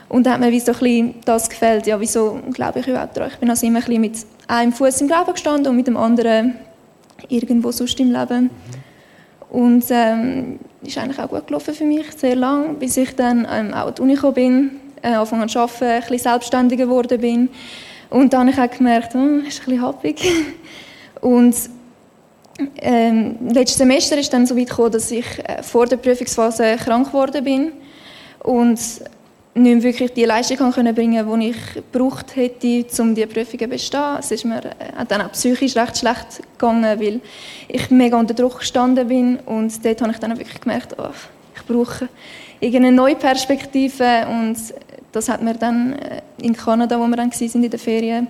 Und 0.09 0.25
da 0.25 0.33
hat 0.33 0.39
mir 0.39 0.51
wie 0.51 0.59
so 0.59 0.73
ein 0.81 1.15
das 1.25 1.49
gefällt, 1.49 1.85
ja, 1.85 1.99
wieso 1.99 2.39
glaube 2.51 2.79
ich 2.79 2.87
überhaupt 2.87 3.15
daran. 3.15 3.29
Ich 3.31 3.37
bin 3.37 3.49
also 3.49 3.67
immer 3.67 3.87
ein 3.87 4.01
mit 4.01 4.17
einem 4.47 4.73
Fuß 4.73 5.01
im 5.01 5.07
Glauben 5.07 5.33
gestanden 5.33 5.67
und 5.67 5.75
mit 5.75 5.87
dem 5.87 5.97
anderen 5.97 6.55
irgendwo 7.27 7.71
sonst 7.71 7.99
im 7.99 8.11
Leben. 8.11 8.49
Und 9.49 9.85
ähm, 9.89 10.59
ist 10.83 10.97
eigentlich 10.97 11.19
auch 11.19 11.29
gut 11.29 11.47
gelaufen 11.47 11.73
für 11.73 11.85
mich, 11.85 12.11
sehr 12.17 12.35
lang, 12.35 12.75
bis 12.77 12.97
ich 12.97 13.15
dann 13.15 13.47
ähm, 13.51 13.73
auch 13.73 13.87
an 13.87 13.95
die 13.95 14.01
Uni 14.01 14.13
gekommen 14.15 14.33
bin, 14.33 14.71
äh, 15.01 15.13
angefangen 15.13 15.49
zu 15.49 15.59
arbeiten, 15.59 15.85
ein 15.85 16.01
bisschen 16.01 16.19
selbstständiger 16.19 16.85
geworden 16.85 17.19
bin. 17.19 17.49
Und 18.09 18.33
dann 18.33 18.55
habe 18.55 18.67
ich 18.67 18.73
auch 18.73 18.77
gemerkt, 18.77 19.13
hm, 19.13 19.45
ist 19.45 19.61
ein 19.61 19.65
bisschen 19.65 19.81
happig. 19.81 20.21
Und 21.21 21.55
ähm, 22.81 23.37
letztes 23.49 23.77
Semester 23.77 24.17
ist 24.17 24.31
dann 24.33 24.45
so 24.45 24.57
weit 24.57 24.69
gekommen, 24.69 24.91
dass 24.91 25.11
ich 25.11 25.25
äh, 25.39 25.63
vor 25.63 25.85
der 25.85 25.97
Prüfungsphase 25.97 26.75
krank 26.77 27.07
geworden 27.07 27.43
bin 27.43 27.71
und 28.43 28.79
nicht 29.53 29.83
wirklich 29.83 30.13
die 30.13 30.25
Leistung 30.25 30.71
können 30.71 30.93
bringen 30.95 31.25
konnte, 31.25 31.45
die 31.45 31.51
ich 31.51 31.73
gebraucht 31.91 32.35
hätte, 32.35 32.85
um 33.01 33.15
diese 33.15 33.27
Prüfungen 33.27 33.59
zu 33.59 33.67
bestehen. 33.67 34.17
Es 34.19 34.31
ist 34.31 34.45
mir 34.45 34.63
äh, 34.63 35.05
dann 35.07 35.21
auch 35.21 35.31
psychisch 35.31 35.75
recht 35.75 35.97
schlecht 35.97 36.41
gegangen, 36.57 36.99
weil 36.99 37.21
ich 37.67 37.89
mega 37.89 38.17
unter 38.17 38.33
Druck 38.33 38.59
gestanden 38.59 39.07
bin 39.07 39.37
und 39.45 39.83
dort 39.83 40.01
habe 40.01 40.11
ich 40.11 40.19
dann 40.19 40.37
wirklich 40.37 40.61
gemerkt, 40.61 40.95
oh, 40.97 41.09
ich 41.55 41.63
brauche 41.63 42.07
irgendeine 42.59 42.95
neue 42.95 43.15
Perspektive 43.15 44.27
und 44.29 44.57
das 45.11 45.29
hat 45.29 45.41
mir 45.41 45.55
dann 45.55 45.93
äh, 45.93 46.21
in 46.41 46.55
Kanada, 46.55 46.99
wo 46.99 47.07
wir 47.07 47.17
dann 47.17 47.31
waren 47.31 47.63
in 47.63 47.69
den 47.69 47.79
Ferien, 47.79 48.27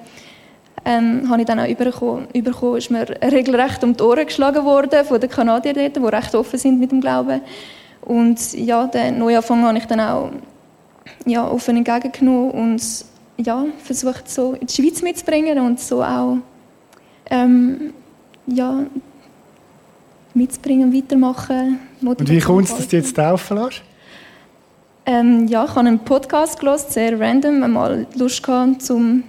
ähm, 0.85 1.29
habe 1.29 1.41
ich 1.41 1.47
dann 1.47 1.59
auch 1.59 1.67
überkommen, 1.67 2.27
überkommen, 2.33 2.77
ist 2.77 2.91
mir 2.91 3.05
regelrecht 3.21 3.83
um 3.83 3.95
die 3.95 4.03
Ohren 4.03 4.25
geschlagen 4.25 4.63
worden 4.65 5.05
von 5.05 5.19
den 5.19 5.29
Kanadiern 5.29 5.75
dort, 5.75 5.95
die 5.95 6.15
recht 6.15 6.35
offen 6.35 6.59
sind 6.59 6.79
mit 6.79 6.91
dem 6.91 7.01
Glauben. 7.01 7.41
Und 8.01 8.53
ja, 8.53 8.87
den 8.87 9.19
Neuanfang 9.19 9.63
habe 9.63 9.77
ich 9.77 9.85
dann 9.85 9.99
auch 9.99 10.31
ja, 11.25 11.47
offen 11.47 11.77
entgegengenommen 11.77 12.51
und 12.51 13.05
ja, 13.37 13.65
versucht 13.83 14.29
so 14.29 14.53
in 14.53 14.67
die 14.67 14.73
Schweiz 14.73 15.01
mitzubringen 15.01 15.59
und 15.59 15.79
so 15.79 16.03
auch 16.03 16.37
ähm, 17.29 17.93
ja, 18.47 18.85
mitzubringen, 20.33 20.93
weitermachen. 20.93 21.79
Und 22.01 22.29
wie 22.29 22.39
kommt 22.39 22.67
es, 22.67 22.75
dass 22.75 22.87
du 22.87 22.97
jetzt 22.97 23.15
taufen 23.15 23.57
lässt? 23.57 23.83
Ähm, 25.05 25.47
ja, 25.47 25.65
ich 25.65 25.71
habe 25.71 25.79
einen 25.79 25.99
Podcast 25.99 26.59
gelesen, 26.59 26.85
sehr 26.89 27.19
random, 27.19 27.63
einmal 27.63 28.05
Lust 28.15 28.43
gehabt, 28.43 28.89
um 28.91 29.23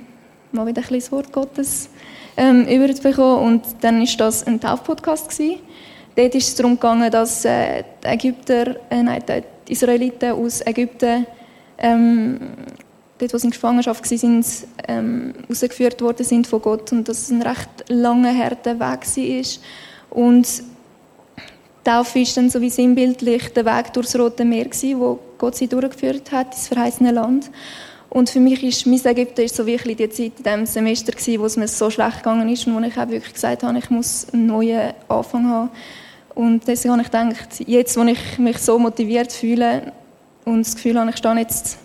mal 0.52 0.66
wieder 0.66 0.80
ein 0.80 0.82
bisschen 0.82 1.00
das 1.00 1.12
Wort 1.12 1.32
Gottes 1.32 1.88
ähm, 2.36 2.66
überzubekommen. 2.66 3.44
Und 3.44 3.62
dann 3.80 4.00
war 4.00 4.16
das 4.18 4.46
ein 4.46 4.60
Taufpodcast. 4.60 5.30
Gewesen. 5.30 5.60
Dort 6.16 6.34
ist 6.34 6.48
es 6.48 6.54
darum 6.54 6.74
gegangen, 6.74 7.10
dass 7.10 7.44
äh, 7.44 7.84
die 8.02 8.06
Ägypter, 8.06 8.76
äh, 8.90 9.02
nein, 9.02 9.22
die 9.26 9.72
Israeliten 9.72 10.32
aus 10.32 10.60
Ägypten, 10.66 11.26
ähm, 11.78 12.40
dort, 13.18 13.32
wo 13.32 13.38
sie 13.38 13.46
in 13.46 13.52
Gefangenschaft 13.52 14.10
waren, 14.10 14.44
ähm, 14.88 15.34
rausgeführt 15.48 16.00
worden 16.02 16.24
sind 16.24 16.46
von 16.46 16.60
Gott 16.60 16.92
und 16.92 17.08
dass 17.08 17.22
es 17.22 17.30
ein 17.30 17.42
recht 17.42 17.68
langer, 17.88 18.36
harter 18.36 18.74
Weg 18.74 19.06
war. 19.06 20.18
Und 20.18 20.62
Taufe 21.84 22.18
ist 22.18 22.36
dann 22.36 22.50
so 22.50 22.60
wie 22.60 22.70
sinnbildlich 22.70 23.52
der 23.52 23.64
Weg 23.64 23.92
durchs 23.92 24.16
Rote 24.18 24.44
Meer 24.44 24.64
gewesen, 24.64 25.00
wo 25.00 25.18
Gott 25.38 25.56
sie 25.56 25.68
durchgeführt 25.68 26.30
hat 26.32 26.48
ins 26.52 26.68
verheißene 26.68 27.12
Land. 27.12 27.50
Und 28.10 28.28
für 28.28 28.40
mich 28.40 28.62
ist 28.64 28.86
mein 28.86 29.04
Ägypten 29.04 29.42
ist 29.42 29.54
so 29.54 29.64
wirklich 29.64 29.96
die 29.96 30.10
Zeit 30.10 30.32
in 30.38 30.42
diesem 30.42 30.66
Semester 30.66 31.12
gewesen, 31.12 31.40
wo 31.40 31.46
es 31.46 31.56
mir 31.56 31.68
so 31.68 31.90
schlecht 31.90 32.18
gegangen 32.18 32.48
ist 32.48 32.66
und 32.66 32.74
wo 32.74 32.80
ich 32.80 32.98
auch 32.98 33.08
wirklich 33.08 33.32
gesagt 33.32 33.62
habe, 33.62 33.78
ich 33.78 33.88
muss 33.88 34.26
einen 34.32 34.46
neuen 34.46 34.92
Anfang 35.08 35.48
haben. 35.48 35.70
Und 36.34 36.66
deswegen 36.66 36.92
habe 36.92 37.02
ich 37.02 37.10
gedacht, 37.10 37.60
jetzt, 37.66 37.96
wo 37.96 38.02
ich 38.02 38.38
mich 38.38 38.58
so 38.58 38.78
motiviert 38.78 39.32
fühle 39.32 39.92
und 40.44 40.66
das 40.66 40.74
Gefühl 40.74 40.98
habe, 40.98 41.10
ich 41.10 41.16
stehe 41.16 41.36
jetzt 41.36 41.78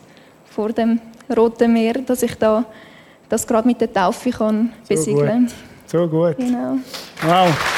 vor 0.49 0.71
dem 0.71 0.99
Roten 1.35 1.73
Meer, 1.73 1.93
dass 1.93 2.23
ich 2.23 2.35
da 2.35 2.65
das 3.29 3.45
gerade 3.45 3.67
mit 3.67 3.81
der 3.81 3.91
Taufe 3.91 4.31
kann 4.31 4.71
besiegeln 4.87 5.27
kann. 5.27 5.51
So 5.87 6.07
gut. 6.07 6.37
Genau. 6.37 6.77
Wow. 7.21 7.74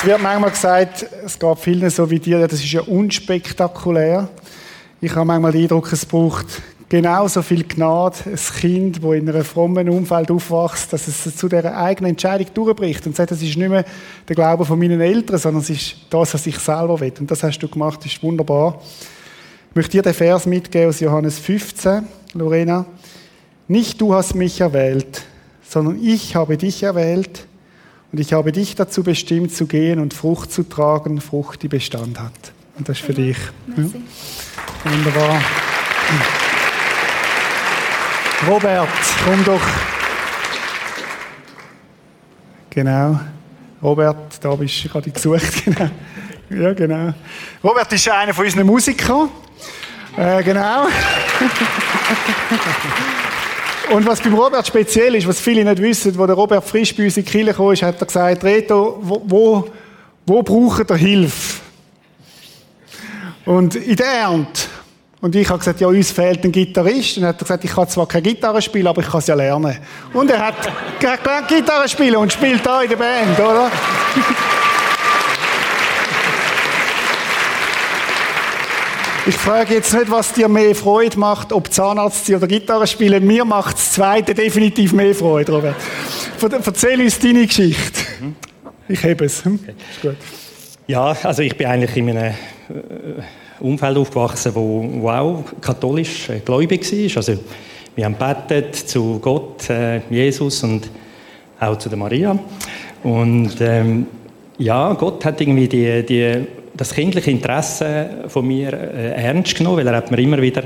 Es 0.00 0.06
wird 0.06 0.22
manchmal 0.22 0.50
gesagt, 0.50 1.06
es 1.26 1.38
geht 1.38 1.58
vielen 1.58 1.90
so 1.90 2.08
wie 2.10 2.18
dir, 2.18 2.48
das 2.48 2.54
ist 2.54 2.72
ja 2.72 2.80
unspektakulär. 2.80 4.30
Ich 4.98 5.14
habe 5.14 5.26
manchmal 5.26 5.52
den 5.52 5.64
Eindruck, 5.64 5.92
es 5.92 6.06
braucht 6.06 6.46
genauso 6.88 7.42
viel 7.42 7.64
Gnade, 7.64 8.16
ein 8.24 8.38
Kind, 8.60 9.04
das 9.04 9.12
in 9.12 9.28
einem 9.28 9.44
frommen 9.44 9.90
Umfeld 9.90 10.30
aufwächst, 10.30 10.90
dass 10.94 11.06
es 11.06 11.36
zu 11.36 11.50
dieser 11.50 11.76
eigenen 11.76 12.12
Entscheidung 12.12 12.46
durchbricht 12.54 13.06
und 13.06 13.14
sagt, 13.14 13.32
das 13.32 13.42
ist 13.42 13.58
nicht 13.58 13.68
mehr 13.68 13.84
der 14.26 14.36
Glaube 14.36 14.64
von 14.64 14.78
meinen 14.78 15.02
Eltern, 15.02 15.36
sondern 15.36 15.60
es 15.60 15.68
ist 15.68 15.96
das, 16.08 16.32
was 16.32 16.46
ich 16.46 16.58
selber 16.58 16.98
will. 16.98 17.12
Und 17.20 17.30
das 17.30 17.42
hast 17.42 17.58
du 17.58 17.68
gemacht, 17.68 17.98
das 18.02 18.12
ist 18.12 18.22
wunderbar. 18.22 18.80
Ich 19.68 19.76
möchte 19.76 19.92
dir 19.92 20.02
den 20.02 20.14
Vers 20.14 20.46
mitgeben 20.46 20.88
aus 20.88 21.00
Johannes 21.00 21.38
15, 21.38 22.06
Lorena. 22.32 22.86
Nicht 23.68 24.00
du 24.00 24.14
hast 24.14 24.34
mich 24.34 24.62
erwählt, 24.62 25.24
sondern 25.68 26.02
ich 26.02 26.36
habe 26.36 26.56
dich 26.56 26.84
erwählt 26.84 27.49
und 28.12 28.18
ich 28.18 28.32
habe 28.32 28.50
dich 28.50 28.74
dazu 28.74 29.02
bestimmt, 29.02 29.54
zu 29.54 29.66
gehen 29.66 30.00
und 30.00 30.14
Frucht 30.14 30.52
zu 30.52 30.68
tragen, 30.68 31.20
Frucht, 31.20 31.62
die 31.62 31.68
Bestand 31.68 32.18
hat. 32.18 32.52
Und 32.76 32.88
das 32.88 32.98
ist 32.98 33.06
für 33.06 33.14
dich. 33.14 33.36
Ja. 33.76 33.84
Wunderbar. 34.84 35.40
Robert, 38.48 38.88
komm 39.24 39.44
doch. 39.44 39.60
Genau. 42.70 43.20
Robert, 43.82 44.42
da 44.42 44.54
bist 44.54 44.84
du 44.84 44.88
gerade 44.88 45.10
gesucht. 45.10 45.64
Genau. 45.64 45.90
Ja, 46.50 46.74
genau. 46.74 47.14
Robert 47.62 47.92
ist 47.92 48.08
einer 48.08 48.34
von 48.34 48.44
unseren 48.44 48.66
Musikern. 48.66 49.28
Äh, 50.16 50.42
genau. 50.42 50.88
Und 53.90 54.06
was 54.06 54.20
beim 54.20 54.34
Robert 54.34 54.66
speziell 54.66 55.16
ist, 55.16 55.26
was 55.26 55.40
viele 55.40 55.64
nicht 55.64 55.82
wissen, 55.82 56.16
wo 56.16 56.24
der 56.24 56.36
Robert 56.36 56.64
frisch 56.64 56.94
bei 56.94 57.04
uns 57.04 57.16
in 57.16 57.24
die 57.24 57.30
Kirche 57.30 57.54
kam, 57.54 57.72
ist, 57.72 57.82
hat 57.82 58.00
er 58.00 58.06
gesagt, 58.06 58.44
Reto, 58.44 58.98
wo, 59.02 59.22
wo, 59.26 59.68
wo 60.26 60.42
braucht 60.42 60.90
er 60.90 60.96
Hilfe? 60.96 61.60
Und 63.44 63.74
in 63.74 63.96
der 63.96 64.06
Ernte. 64.06 64.62
Und 65.20 65.34
ich 65.34 65.48
habe 65.48 65.58
gesagt, 65.58 65.80
ja, 65.80 65.88
uns 65.88 66.12
fehlt 66.12 66.44
ein 66.44 66.52
Gitarrist. 66.52 67.16
Und 67.16 67.24
er 67.24 67.30
hat 67.30 67.38
gesagt, 67.40 67.64
ich 67.64 67.72
kann 67.72 67.88
zwar 67.88 68.06
keine 68.06 68.22
Gitarre 68.22 68.62
spielen, 68.62 68.86
aber 68.86 69.02
ich 69.02 69.08
kann 69.08 69.18
es 69.18 69.26
ja 69.26 69.34
lernen. 69.34 69.76
Und 70.12 70.30
er 70.30 70.46
hat 70.46 70.72
gelernt 70.98 71.48
Gitarre 71.48 71.88
spielen 71.88 72.16
und 72.16 72.32
spielt 72.32 72.64
da 72.64 72.82
in 72.82 72.90
der 72.90 72.96
Band, 72.96 73.38
oder? 73.38 73.70
Ich 79.26 79.36
frage 79.36 79.74
jetzt 79.74 79.92
nicht, 79.92 80.10
was 80.10 80.32
dir 80.32 80.48
mehr 80.48 80.74
Freude 80.74 81.18
macht, 81.18 81.52
ob 81.52 81.70
Zahnarzt 81.70 82.30
oder 82.30 82.46
Gitarre 82.46 82.86
spielen. 82.86 83.26
Mir 83.26 83.44
macht 83.44 83.74
das 83.74 83.92
Zweite 83.92 84.34
definitiv 84.34 84.94
mehr 84.94 85.14
Freude, 85.14 85.52
Robert. 85.52 85.76
Erzähl 86.40 87.00
uns 87.02 87.18
deine 87.18 87.46
Geschichte. 87.46 88.00
Mhm. 88.20 88.36
Ich 88.88 89.04
habe 89.04 89.26
es. 89.26 89.44
Hm? 89.44 89.58
Okay. 89.98 90.16
Ja, 90.86 91.14
also 91.22 91.42
ich 91.42 91.54
bin 91.54 91.66
eigentlich 91.66 91.96
in 91.96 92.10
einem 92.10 92.32
äh, 92.32 92.34
Umfeld 93.60 93.98
aufgewachsen, 93.98 94.54
wo, 94.54 94.88
wo 95.02 95.10
auch 95.10 95.44
katholisch 95.60 96.30
äh, 96.30 96.40
gläubig 96.40 96.90
war. 96.90 97.16
Also 97.18 97.38
wir 97.94 98.04
haben 98.06 98.14
betet 98.14 98.74
zu 98.74 99.18
Gott, 99.20 99.68
äh, 99.68 100.00
Jesus 100.08 100.62
und 100.62 100.90
auch 101.60 101.76
zu 101.76 101.90
der 101.90 101.98
Maria. 101.98 102.38
Und 103.02 103.52
ähm, 103.60 104.06
ja, 104.56 104.94
Gott 104.94 105.24
hat 105.26 105.40
irgendwie 105.42 105.68
die, 105.68 106.04
die 106.06 106.46
das 106.80 106.94
kindliche 106.94 107.30
Interesse 107.30 108.08
von 108.28 108.46
mir 108.46 108.72
äh, 108.72 109.12
ernst 109.12 109.54
genommen, 109.54 109.76
weil 109.76 109.86
er 109.86 109.96
hat 109.96 110.10
mir 110.10 110.18
immer 110.18 110.40
wieder 110.40 110.62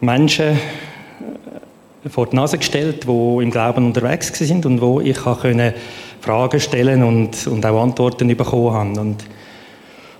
Menschen 0.00 0.56
äh, 0.56 2.08
vor 2.08 2.28
die 2.28 2.36
Nase 2.36 2.56
gestellt, 2.56 3.04
die 3.04 3.42
im 3.42 3.50
Glauben 3.50 3.84
unterwegs 3.84 4.32
sind 4.38 4.64
und 4.64 4.80
wo 4.80 5.02
ich 5.02 5.18
können 5.42 5.74
Fragen 6.18 6.58
stellen 6.58 7.02
und, 7.02 7.46
und 7.46 7.66
auch 7.66 7.82
Antworten 7.82 8.34
bekommen 8.34 8.72
habe. 8.72 9.00
Und, 9.00 9.16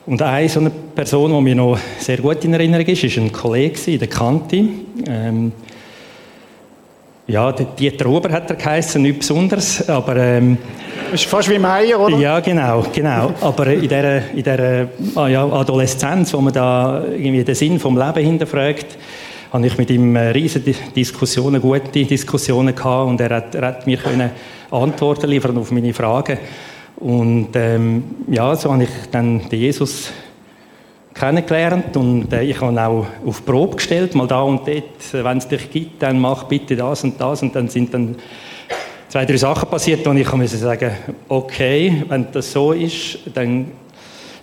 und 0.04 0.20
eine 0.20 0.48
so 0.50 0.60
eine 0.60 0.68
Person, 0.70 1.32
die 1.32 1.40
mir 1.40 1.54
noch 1.54 1.78
sehr 1.98 2.18
gut 2.18 2.44
in 2.44 2.52
Erinnerung 2.52 2.84
ist, 2.84 3.02
ist 3.02 3.16
ein 3.16 3.32
Kollege, 3.32 3.96
der 3.96 4.08
Kanti. 4.08 4.68
Ähm, 5.08 5.52
ja, 7.26 7.52
Dieter 7.52 8.06
Ober 8.06 8.32
hat 8.32 8.50
er 8.50 8.56
geheißen, 8.56 9.00
nichts 9.00 9.28
Besonderes, 9.28 9.88
aber... 9.88 10.16
Ähm, 10.16 10.58
ist 11.12 11.26
fast 11.26 11.50
wie 11.50 11.58
Meier, 11.58 12.00
oder? 12.00 12.16
Ja, 12.16 12.40
genau, 12.40 12.84
genau. 12.92 13.34
Aber 13.40 13.66
in 13.66 13.82
dieser, 13.82 14.30
in 14.30 14.36
dieser 14.36 14.88
ah, 15.14 15.28
ja, 15.28 15.44
Adoleszenz, 15.44 16.32
wo 16.32 16.40
man 16.40 16.52
da 16.52 17.04
irgendwie 17.04 17.44
den 17.44 17.54
Sinn 17.54 17.78
vom 17.78 17.98
Leben 17.98 18.24
hinterfragt, 18.24 18.96
habe 19.52 19.66
ich 19.66 19.76
mit 19.76 19.90
ihm 19.90 20.16
riesige 20.16 20.74
Diskussionen, 20.96 21.60
gute 21.60 22.04
Diskussionen 22.04 22.74
gehabt 22.74 23.08
und 23.10 23.20
er 23.20 23.36
hat, 23.36 23.54
er 23.54 23.66
hat 23.66 23.86
mir 23.86 23.98
können 23.98 24.30
Antworten 24.70 25.28
liefern 25.28 25.58
auf 25.58 25.70
meine 25.70 25.92
Fragen. 25.92 26.38
Und 26.96 27.48
ähm, 27.54 28.04
ja, 28.28 28.54
so 28.56 28.72
habe 28.72 28.84
ich 28.84 28.90
dann 29.10 29.48
den 29.50 29.60
Jesus 29.60 30.10
kennengelernt 31.14 31.96
und 31.96 32.32
äh, 32.32 32.42
ich 32.42 32.60
habe 32.60 32.80
auch 32.80 33.06
auf 33.26 33.44
Probe 33.44 33.76
gestellt, 33.76 34.14
mal 34.14 34.26
da 34.26 34.42
und 34.42 34.66
dort, 34.66 35.12
wenn 35.12 35.38
es 35.38 35.48
dich 35.48 35.70
gibt, 35.70 36.02
dann 36.02 36.18
mach 36.18 36.44
bitte 36.44 36.76
das 36.76 37.04
und 37.04 37.20
das 37.20 37.42
und 37.42 37.54
dann 37.54 37.68
sind 37.68 37.92
dann 37.92 38.16
zwei, 39.08 39.24
drei 39.26 39.36
Sachen 39.36 39.68
passiert 39.68 40.06
und 40.06 40.16
ich 40.16 40.32
musste 40.32 40.56
sagen, 40.56 40.90
okay, 41.28 42.04
wenn 42.08 42.26
das 42.32 42.52
so 42.52 42.72
ist, 42.72 43.18
dann, 43.34 43.70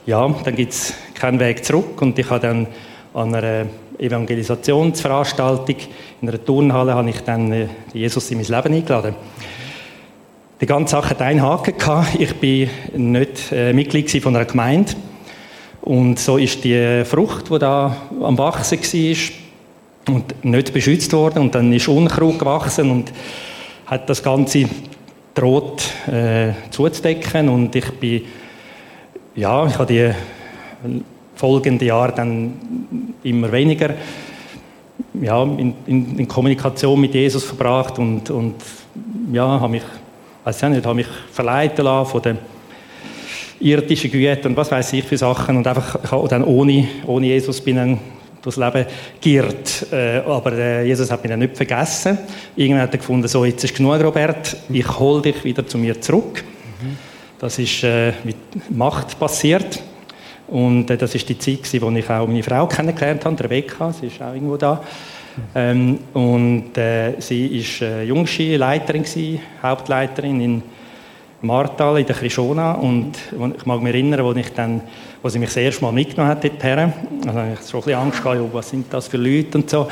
ja, 0.06 0.28
dann 0.44 0.56
gibt 0.56 0.74
es 0.74 0.94
keinen 1.16 1.40
Weg 1.40 1.66
zurück 1.66 2.02
und 2.02 2.18
ich 2.20 2.30
habe 2.30 2.40
dann 2.40 2.68
an 3.14 3.34
einer 3.34 3.66
Evangelisationsveranstaltung 3.98 5.76
in 6.22 6.30
einer 6.30 6.44
Turnhalle 6.44 6.94
habe 6.94 7.10
ich 7.10 7.22
dann 7.22 7.52
äh, 7.52 7.68
Jesus 7.94 8.30
in 8.32 8.38
mein 8.38 8.48
Leben 8.48 8.76
eingeladen. 8.76 9.16
Die 10.62 10.66
ganze 10.66 10.92
Sache 10.92 11.12
hat 11.12 11.22
einen 11.22 11.42
Haken 11.42 11.78
gehabt. 11.78 12.20
Ich 12.20 12.36
bin 12.36 12.70
nicht 12.96 13.52
äh, 13.52 13.72
Mitglied 13.74 14.12
von 14.22 14.36
einer 14.36 14.46
Gemeinde 14.46 14.94
und 15.90 16.20
so 16.20 16.38
ist 16.38 16.64
die 16.64 17.04
Frucht, 17.04 17.50
die 17.50 17.58
da 17.58 17.98
am 18.22 18.38
Wachsen 18.38 18.78
war, 18.80 20.14
und 20.16 20.46
nicht 20.46 20.72
beschützt 20.72 21.12
worden. 21.14 21.40
Und 21.40 21.56
dann 21.56 21.74
ist 21.74 21.88
Unkraut 21.88 22.38
gewachsen 22.38 22.92
und 22.92 23.12
hat 23.88 24.08
das 24.08 24.22
Ganze 24.22 24.70
droht 25.34 25.82
äh, 26.08 26.52
zuzudecken. 26.70 27.50
Und 27.50 27.76
ich 27.76 27.90
bin 27.94 28.22
ja 29.34 29.66
ich 29.66 29.80
habe 29.80 29.92
die 29.92 30.12
folgenden 31.34 31.88
Jahre 31.88 32.14
dann 32.14 32.54
immer 33.24 33.52
weniger 33.52 33.96
ja, 35.20 35.42
in, 35.42 35.74
in, 35.88 36.20
in 36.20 36.28
Kommunikation 36.28 37.02
mit 37.02 37.16
Jesus 37.16 37.46
verbracht 37.46 37.98
und, 37.98 38.30
und 38.30 38.54
ja, 39.32 39.60
habe 39.60 39.70
mich, 39.70 39.84
weiß 40.44 40.62
ich 40.62 40.70
nicht, 40.70 40.86
habe 40.86 40.98
mich 40.98 41.08
verleiten 41.32 41.84
lassen 41.84 42.12
von 42.12 42.22
den 42.22 42.38
irdischen 43.60 44.12
Gütern 44.12 44.52
und 44.52 44.58
was 44.58 44.72
weiß 44.72 44.94
ich 44.94 45.04
für 45.04 45.18
Sachen 45.18 45.58
und 45.58 45.68
einfach 45.68 46.00
ich 46.04 46.30
dann 46.30 46.44
ohne, 46.44 46.88
ohne 47.06 47.28
Jesus 47.28 47.62
bin 47.62 47.76
dann 47.76 48.00
durchs 48.42 48.58
Leben 48.58 48.86
giert. 49.20 49.88
Äh, 49.92 50.20
aber 50.20 50.54
äh, 50.54 50.88
Jesus 50.88 51.12
hat 51.12 51.22
mich 51.24 51.30
dann 51.30 51.40
nicht 51.40 51.58
vergessen. 51.58 52.18
Irgendwann 52.56 52.84
hat 52.84 52.94
er 52.94 52.98
gefunden, 52.98 53.28
so, 53.28 53.46
jetzt 53.46 53.64
ist 53.64 53.76
genug, 53.76 54.02
Robert, 54.02 54.56
ich 54.70 55.00
hole 55.00 55.22
dich 55.22 55.44
wieder 55.44 55.66
zu 55.68 55.78
mir 55.78 56.00
zurück. 56.00 56.44
Das 57.38 57.58
ist 57.60 57.84
äh, 57.84 58.14
mit 58.24 58.36
Macht 58.70 59.18
passiert. 59.20 59.82
Und 60.48 60.88
das 60.88 61.14
ist 61.14 61.30
die 61.30 61.38
Zeit, 61.38 61.82
wo 61.82 61.92
ich 61.92 62.10
auch 62.10 62.28
meine 62.28 62.44
Frau 62.44 62.66
kennengelernt 62.68 63.24
habe, 63.24 63.44
Rebecca, 63.44 63.94
sie 63.94 64.08
ist 64.08 64.22
auch 64.22 64.34
irgendwo 64.34 64.58
da. 64.58 64.84
Ähm, 65.54 66.00
und 66.14 66.72
sie 67.20 67.64
war 67.82 68.02
jüngste 68.02 68.58
Leiterin, 68.58 69.06
Hauptleiterin 69.62 70.42
in 70.42 70.64
Martal 71.42 72.00
in 72.00 72.06
der 72.06 72.16
Krishona. 72.16 72.74
Und 72.74 73.14
ich 73.58 73.66
mag 73.66 73.82
mich 73.82 73.94
erinnern, 73.94 74.26
als 74.26 74.38
ich 74.38 74.54
dann, 74.54 74.82
wo 75.22 75.30
sie 75.30 75.40
mich 75.40 75.50
das 75.50 75.58
erste 75.58 75.84
Mal 75.84 75.92
mitgenommen 75.92 76.32
hat 76.32 76.44
dorthin, 76.44 76.94
also 77.26 77.40
habe 77.40 77.54
ich 77.54 77.70
schon 77.70 77.80
ein 77.80 77.84
bisschen 77.84 78.00
Angst 78.00 78.24
gehabt, 78.24 78.54
was 78.54 78.70
sind 78.70 78.94
das 78.94 79.08
für 79.08 79.18
Leute 79.18 79.58
und 79.58 79.70
so. 79.70 79.88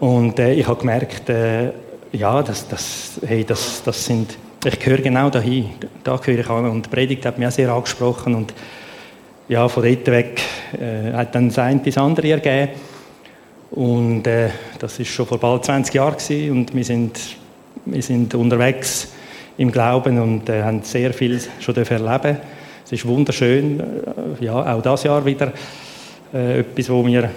Und 0.00 0.38
äh, 0.38 0.54
ich 0.54 0.66
habe 0.66 0.80
gemerkt, 0.80 1.28
äh, 1.28 1.70
ja, 2.12 2.42
das, 2.42 2.66
das, 2.68 3.20
hey, 3.26 3.44
das, 3.44 3.82
das 3.84 4.04
sind, 4.04 4.36
ich 4.64 4.78
gehöre 4.78 5.00
genau 5.00 5.30
dahin, 5.30 5.70
da 6.02 6.16
gehöre 6.16 6.40
ich 6.40 6.50
an. 6.50 6.68
Und 6.68 6.86
die 6.86 6.90
Predigt 6.90 7.26
hat 7.26 7.38
mich 7.38 7.46
auch 7.48 7.52
sehr 7.52 7.70
angesprochen 7.70 8.34
und 8.34 8.54
ja, 9.48 9.68
von 9.68 9.82
dort 9.82 10.06
weg 10.06 10.40
äh, 10.80 11.12
hat 11.12 11.34
dann 11.34 11.48
das 11.48 11.58
eine 11.58 11.80
das 11.80 11.98
andere 11.98 12.30
ergeben. 12.30 12.72
Und 13.72 14.26
äh, 14.26 14.50
das 14.78 14.98
ist 14.98 15.08
schon 15.08 15.26
vor 15.26 15.38
bald 15.38 15.64
20 15.64 15.94
Jahren 15.94 16.16
gewesen, 16.16 16.50
und 16.50 16.74
wir 16.74 16.84
sind, 16.84 17.18
wir 17.84 18.02
sind 18.02 18.34
unterwegs 18.34 19.08
im 19.58 19.70
Glauben 19.70 20.20
und 20.20 20.48
äh, 20.48 20.62
haben 20.62 20.82
sehr 20.82 21.12
viel 21.12 21.40
schon 21.60 21.76
erleben 21.76 22.38
Es 22.84 22.92
ist 22.92 23.06
wunderschön, 23.06 23.80
äh, 23.80 24.44
ja, 24.44 24.74
auch 24.74 24.82
das 24.82 25.04
Jahr 25.04 25.24
wieder 25.24 25.52
äh, 26.32 26.60
etwas, 26.60 26.88
wo 26.90 27.06
wir 27.06 27.30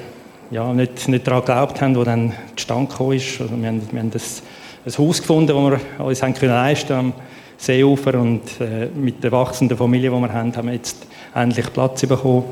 ja, 0.51 0.72
nicht, 0.74 1.07
nicht 1.07 1.26
daran 1.26 1.41
geglaubt 1.41 1.82
haben, 1.82 1.95
wo 1.95 2.03
dann 2.03 2.34
zustande 2.55 2.91
gekommen 2.91 3.14
ist. 3.14 3.41
Also 3.41 3.59
wir 3.59 3.68
haben, 3.68 3.82
wir 3.91 3.99
haben 3.99 4.11
das, 4.11 4.43
ein 4.86 4.97
Haus 4.97 5.22
gefunden, 5.22 5.47
das 5.47 5.82
wir 5.99 6.05
uns 6.05 6.22
haben 6.22 6.34
können 6.34 6.51
leisten 6.51 6.93
am 6.93 7.14
Seeufer 7.57 8.20
und 8.20 8.41
äh, 8.59 8.88
mit 8.93 9.24
der 9.24 9.32
wachsenden 9.32 9.78
Familie, 9.78 10.11
die 10.11 10.16
wir 10.18 10.34
haben, 10.34 10.55
haben 10.55 10.68
wir 10.68 10.74
jetzt 10.76 11.07
endlich 11.34 11.72
Platz 11.72 12.05
bekommen. 12.05 12.43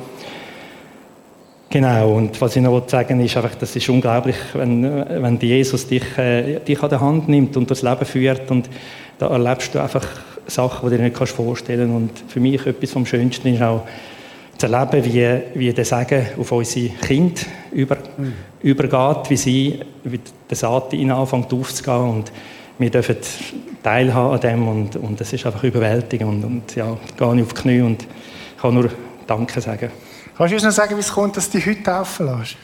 Genau, 1.69 2.15
und 2.15 2.39
was 2.41 2.55
ich 2.55 2.61
noch 2.61 2.87
sagen 2.89 3.17
will, 3.17 3.25
ist 3.25 3.37
einfach, 3.37 3.55
das 3.55 3.75
ist 3.75 3.87
unglaublich, 3.87 4.35
wenn, 4.53 4.83
wenn 4.83 5.39
Jesus 5.39 5.87
dich, 5.87 6.17
äh, 6.17 6.59
dich 6.59 6.81
an 6.83 6.89
der 6.89 6.99
Hand 6.99 7.29
nimmt 7.29 7.55
und 7.55 7.71
das 7.71 7.81
Leben 7.81 8.05
führt 8.05 8.51
und 8.51 8.69
da 9.21 9.27
erlebst 9.27 9.75
du 9.75 9.79
einfach 9.79 10.05
Sachen, 10.47 10.89
die 10.89 10.97
du 10.97 11.03
dir 11.03 11.09
nicht 11.09 11.29
vorstellen 11.29 11.91
kannst. 11.91 12.21
Und 12.21 12.31
für 12.31 12.39
mich 12.39 12.65
etwas 12.65 12.91
vom 12.91 13.05
Schönsten 13.05 13.53
ist 13.53 13.61
auch 13.61 13.83
zu 14.57 14.65
erleben, 14.65 15.05
wie, 15.05 15.59
wie 15.59 15.71
der 15.71 15.85
Segen 15.85 16.25
auf 16.39 16.51
unsere 16.51 16.89
Kinder 16.89 17.41
über, 17.71 17.97
mhm. 18.17 18.33
übergeht, 18.63 19.29
wie 19.29 19.37
sie, 19.37 19.79
wie 20.03 20.19
der 20.49 20.57
Saat 20.57 20.93
in 20.93 21.11
anfängt 21.11 21.53
aufzugehen 21.53 22.09
und 22.09 22.31
wir 22.79 22.89
dürfen 22.89 23.17
teilhaben 23.83 24.33
an 24.33 24.39
dem 24.39 24.67
und, 24.67 24.95
und 24.95 25.19
das 25.19 25.31
ist 25.33 25.45
einfach 25.45 25.63
überwältigend 25.63 26.29
und, 26.29 26.43
und 26.43 26.75
ja, 26.75 26.97
gehe 27.15 27.35
ich 27.35 27.43
auf 27.43 27.53
die 27.53 27.61
Knie 27.61 27.81
und 27.81 28.07
kann 28.59 28.73
nur 28.73 28.89
Danke 29.27 29.61
sagen. 29.61 29.91
Kannst 30.35 30.51
du 30.51 30.55
uns 30.55 30.63
noch 30.63 30.71
sagen, 30.71 30.95
wie 30.95 30.99
es 30.99 31.11
kommt, 31.11 31.37
dass 31.37 31.49
du 31.49 31.59
dich 31.59 31.67
heute 31.67 31.83
taufen 31.83 32.25
lässt? 32.25 32.57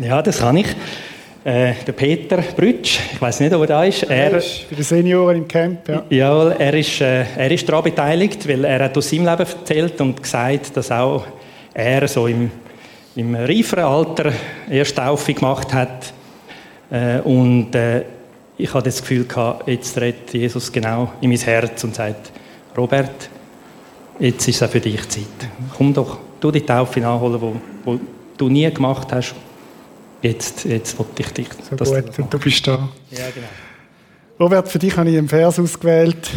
Ja, 0.00 0.22
das 0.22 0.38
kann 0.38 0.56
ich. 0.56 0.76
Äh, 1.44 1.74
der 1.86 1.92
Peter 1.92 2.38
Brütsch, 2.38 2.98
ich 3.12 3.20
weiß 3.20 3.40
nicht, 3.40 3.52
ob 3.52 3.60
er 3.60 3.66
da 3.66 3.84
ist. 3.84 4.02
Er, 4.04 4.32
er 4.32 4.38
ist 4.38 4.60
für 4.60 4.74
die 4.74 4.82
Senioren 4.82 5.36
im 5.36 5.46
Camp, 5.46 5.86
ja. 5.86 6.02
Ja, 6.08 6.48
er 6.48 6.72
ist, 6.72 7.02
äh, 7.02 7.24
er 7.36 7.50
ist 7.50 7.68
daran 7.68 7.84
beteiligt, 7.84 8.48
weil 8.48 8.64
er 8.64 8.84
hat 8.84 8.96
aus 8.96 9.10
seinem 9.10 9.26
Leben 9.26 9.40
erzählt 9.40 10.00
und 10.00 10.22
gesagt, 10.22 10.74
dass 10.74 10.90
auch 10.90 11.26
er 11.74 12.08
so 12.08 12.26
im, 12.28 12.50
im 13.16 13.34
reiferen 13.34 13.84
Alter 13.84 14.32
erst 14.70 14.96
Taufe 14.96 15.34
gemacht 15.34 15.74
hat. 15.74 16.14
Äh, 16.90 17.20
und 17.20 17.72
ich 18.56 18.72
hatte 18.72 18.84
das 18.84 19.02
Gefühl, 19.02 19.26
gehabt, 19.26 19.68
jetzt 19.68 20.00
redet 20.00 20.32
Jesus 20.32 20.72
genau 20.72 21.12
in 21.20 21.28
mein 21.28 21.38
Herz 21.38 21.84
und 21.84 21.94
sagt, 21.94 22.32
Robert, 22.74 23.28
jetzt 24.18 24.48
ist 24.48 24.56
es 24.56 24.62
auch 24.62 24.70
für 24.70 24.80
dich 24.80 25.06
Zeit. 25.10 25.24
Komm 25.76 25.92
doch, 25.92 26.18
du 26.40 26.50
die 26.50 26.62
Taufe 26.62 27.00
nachholen, 27.00 27.60
wo 27.84 27.98
du 28.38 28.48
nie 28.48 28.72
gemacht 28.72 29.12
hast. 29.12 29.34
Jetzt, 30.24 30.64
jetzt 30.64 30.98
wollte 30.98 31.22
ich 31.22 31.28
dich. 31.34 31.48
So 31.68 31.76
gut, 31.76 32.16
du, 32.16 32.22
du 32.22 32.38
bist 32.38 32.66
da. 32.66 32.88
Ja, 33.10 33.30
genau. 33.34 33.46
Robert, 34.40 34.70
für 34.70 34.78
dich 34.78 34.96
habe 34.96 35.10
ich 35.10 35.18
einen 35.18 35.28
Vers 35.28 35.60
ausgewählt. 35.60 36.30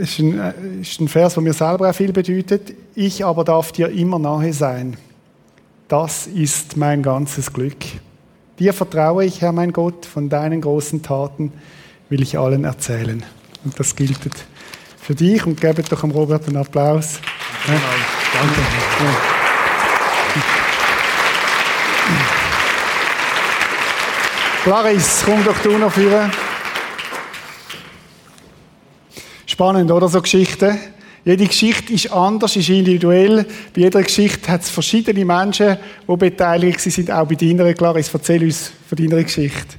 Es 0.00 0.12
ist 0.12 0.18
ein, 0.20 0.40
äh, 0.40 0.80
ist 0.80 0.98
ein 0.98 1.08
Vers, 1.08 1.34
der 1.34 1.42
mir 1.42 1.52
selber 1.52 1.90
auch 1.90 1.94
viel 1.94 2.10
bedeutet. 2.10 2.72
Ich 2.94 3.22
aber 3.22 3.44
darf 3.44 3.70
dir 3.70 3.90
immer 3.90 4.18
nahe 4.18 4.54
sein. 4.54 4.96
Das 5.86 6.26
ist 6.26 6.78
mein 6.78 7.02
ganzes 7.02 7.52
Glück. 7.52 7.76
Dir 8.58 8.72
vertraue 8.72 9.26
ich, 9.26 9.42
Herr 9.42 9.52
mein 9.52 9.74
Gott, 9.74 10.06
von 10.06 10.30
deinen 10.30 10.62
großen 10.62 11.02
Taten 11.02 11.52
will 12.08 12.22
ich 12.22 12.38
allen 12.38 12.64
erzählen. 12.64 13.22
Und 13.62 13.78
das 13.78 13.94
gilt 13.94 14.20
für 15.02 15.14
dich 15.14 15.44
und 15.44 15.60
gebt 15.60 15.92
doch 15.92 16.00
dem 16.00 16.12
Robert 16.12 16.48
einen 16.48 16.56
Applaus. 16.56 17.20
Ja. 17.68 17.74
Danke. 17.74 18.60
Ja. 19.00 19.33
Clarisse, 24.64 25.24
komm 25.26 25.44
doch 25.44 25.58
du 25.58 25.76
noch 25.76 25.92
führen. 25.92 26.30
Spannend, 29.46 29.90
oder? 29.90 30.08
So 30.08 30.22
Geschichten. 30.22 30.78
Jede 31.24 31.46
Geschichte 31.46 31.92
ist 31.92 32.12
anders, 32.12 32.54
ist 32.56 32.68
individuell. 32.68 33.46
Bei 33.74 33.82
jeder 33.82 34.02
Geschichte 34.02 34.50
hat 34.50 34.62
es 34.62 34.70
verschiedene 34.70 35.24
Menschen, 35.24 35.78
die 36.06 36.16
beteiligt 36.16 36.80
sind, 36.80 37.10
auch 37.10 37.26
bei 37.26 37.34
deiner. 37.34 37.72
Clarice, 37.72 38.10
erzähl 38.12 38.42
uns 38.42 38.72
von 38.86 38.98
deiner 38.98 39.22
Geschichte. 39.22 39.78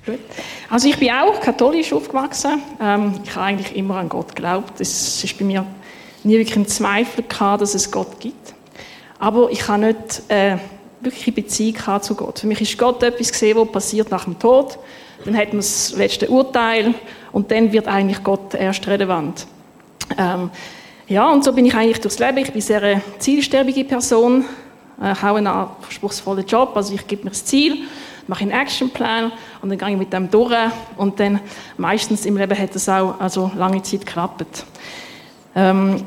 Also 0.69 0.87
ich 0.87 0.97
bin 0.97 1.11
auch 1.11 1.39
katholisch 1.39 1.93
aufgewachsen. 1.93 2.61
Ähm, 2.81 3.19
ich 3.23 3.35
habe 3.35 3.45
eigentlich 3.45 3.75
immer 3.75 3.97
an 3.97 4.09
Gott 4.09 4.35
geglaubt. 4.35 4.81
Es 4.81 5.23
ist 5.23 5.37
bei 5.37 5.45
mir 5.45 5.65
nie 6.23 6.37
wirklich 6.37 6.57
ein 6.57 6.67
Zweifel 6.67 7.23
gehabt, 7.27 7.61
dass 7.61 7.75
es 7.75 7.91
Gott 7.91 8.19
gibt. 8.19 8.53
Aber 9.19 9.51
ich 9.51 9.67
habe 9.67 9.85
nicht 9.85 10.23
äh, 10.29 10.57
wirklich 11.05 11.27
eine 11.27 11.35
Beziehung 11.35 12.01
zu 12.01 12.15
Gott. 12.15 12.39
Für 12.39 12.47
mich 12.47 12.61
ist 12.61 12.77
Gott 12.77 13.01
etwas 13.03 13.31
gesehen, 13.31 13.57
was 13.57 13.71
passiert 13.71 14.11
nach 14.11 14.25
dem 14.25 14.37
Tod. 14.37 14.77
Dann 15.23 15.37
hat 15.37 15.49
man 15.49 15.57
das 15.57 15.93
letzte 15.95 16.29
Urteil 16.29 16.93
und 17.31 17.51
dann 17.51 17.71
wird 17.71 17.87
eigentlich 17.87 18.23
Gott 18.23 18.53
erst 18.53 18.85
relevant. 18.87 19.47
Ähm, 20.17 20.49
ja, 21.07 21.31
und 21.31 21.43
so 21.43 21.53
bin 21.53 21.65
ich 21.65 21.75
eigentlich 21.75 22.01
durchs 22.01 22.19
Leben. 22.19 22.37
Ich 22.39 22.51
bin 22.51 22.61
sehr 22.61 22.81
eine 22.81 23.01
zielstrebige 23.19 23.85
Person, 23.85 24.45
äh, 25.01 25.15
habe 25.15 25.37
einen 25.37 25.47
anspruchsvollen 25.47 26.45
Job, 26.45 26.75
also 26.75 26.93
ich 26.93 27.05
gebe 27.07 27.23
mir 27.23 27.29
das 27.29 27.45
Ziel, 27.45 27.77
mache 28.27 28.41
einen 28.41 28.51
Actionplan 28.51 29.31
und 29.61 29.69
dann 29.69 29.77
gehe 29.77 29.89
ich 29.91 29.97
mit 29.97 30.11
dem 30.11 30.29
durch 30.29 30.55
und 30.97 31.19
dann 31.19 31.39
meistens 31.77 32.25
im 32.25 32.37
Leben 32.37 32.57
hat 32.57 32.75
es 32.75 32.89
auch 32.89 33.19
also 33.19 33.51
lange 33.55 33.81
Zeit 33.83 34.05
geklappt. 34.05 34.65
Ähm, 35.55 36.03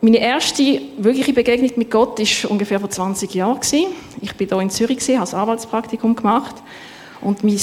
meine 0.00 0.18
erste 0.18 0.80
wirkliche 0.98 1.32
Begegnung 1.32 1.70
mit 1.76 1.90
Gott 1.90 2.18
war 2.18 2.50
ungefähr 2.50 2.78
vor 2.78 2.90
20 2.90 3.34
Jahren. 3.34 3.58
Ich 3.62 3.72
war 3.72 4.36
hier 4.38 4.60
in 4.60 4.70
Zürich, 4.70 5.00
habe 5.08 5.20
das 5.20 5.34
Anwaltspraktikum 5.34 6.14
gemacht 6.14 6.56
und 7.20 7.42
mein 7.42 7.58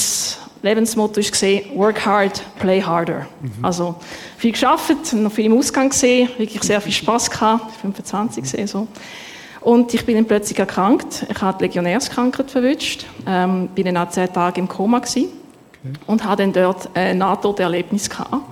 Lebensmotto 0.64 1.22
war 1.22 1.78
Work 1.78 2.06
hard, 2.06 2.42
play 2.60 2.82
harder. 2.82 3.28
Mhm. 3.42 3.52
Also 3.64 3.96
viel 4.38 4.52
geschafft, 4.52 5.14
noch 5.14 5.32
viel 5.32 5.46
im 5.46 5.58
Ausgang 5.58 5.90
gesehen, 5.90 6.30
wirklich 6.38 6.64
sehr 6.64 6.82
viel 6.82 6.94
Spaß 6.94 7.30
gehabt, 7.30 7.76
25 7.82 8.44
gesehen 8.44 8.68
so. 8.68 8.88
Und 9.62 9.94
ich 9.94 10.06
bin 10.06 10.16
dann 10.16 10.26
plötzlich 10.26 10.60
erkrankt. 10.60 11.26
Ich 11.30 11.42
hatte 11.42 11.64
Legionärskrankheit 11.64 12.52
verwünscht, 12.52 13.06
ähm, 13.26 13.70
bin 13.70 13.86
dann 13.86 13.98
auch 13.98 14.10
zehn 14.10 14.32
Tage 14.32 14.60
im 14.60 14.68
Koma 14.68 15.00
gewesen 15.00 15.30
okay. 15.82 15.94
und 16.08 16.24
hatte 16.26 16.44
dann 16.44 16.52
dort 16.52 16.90
ein 16.94 17.18
Nahtoderlebnis 17.20 18.10
gehabt. 18.10 18.44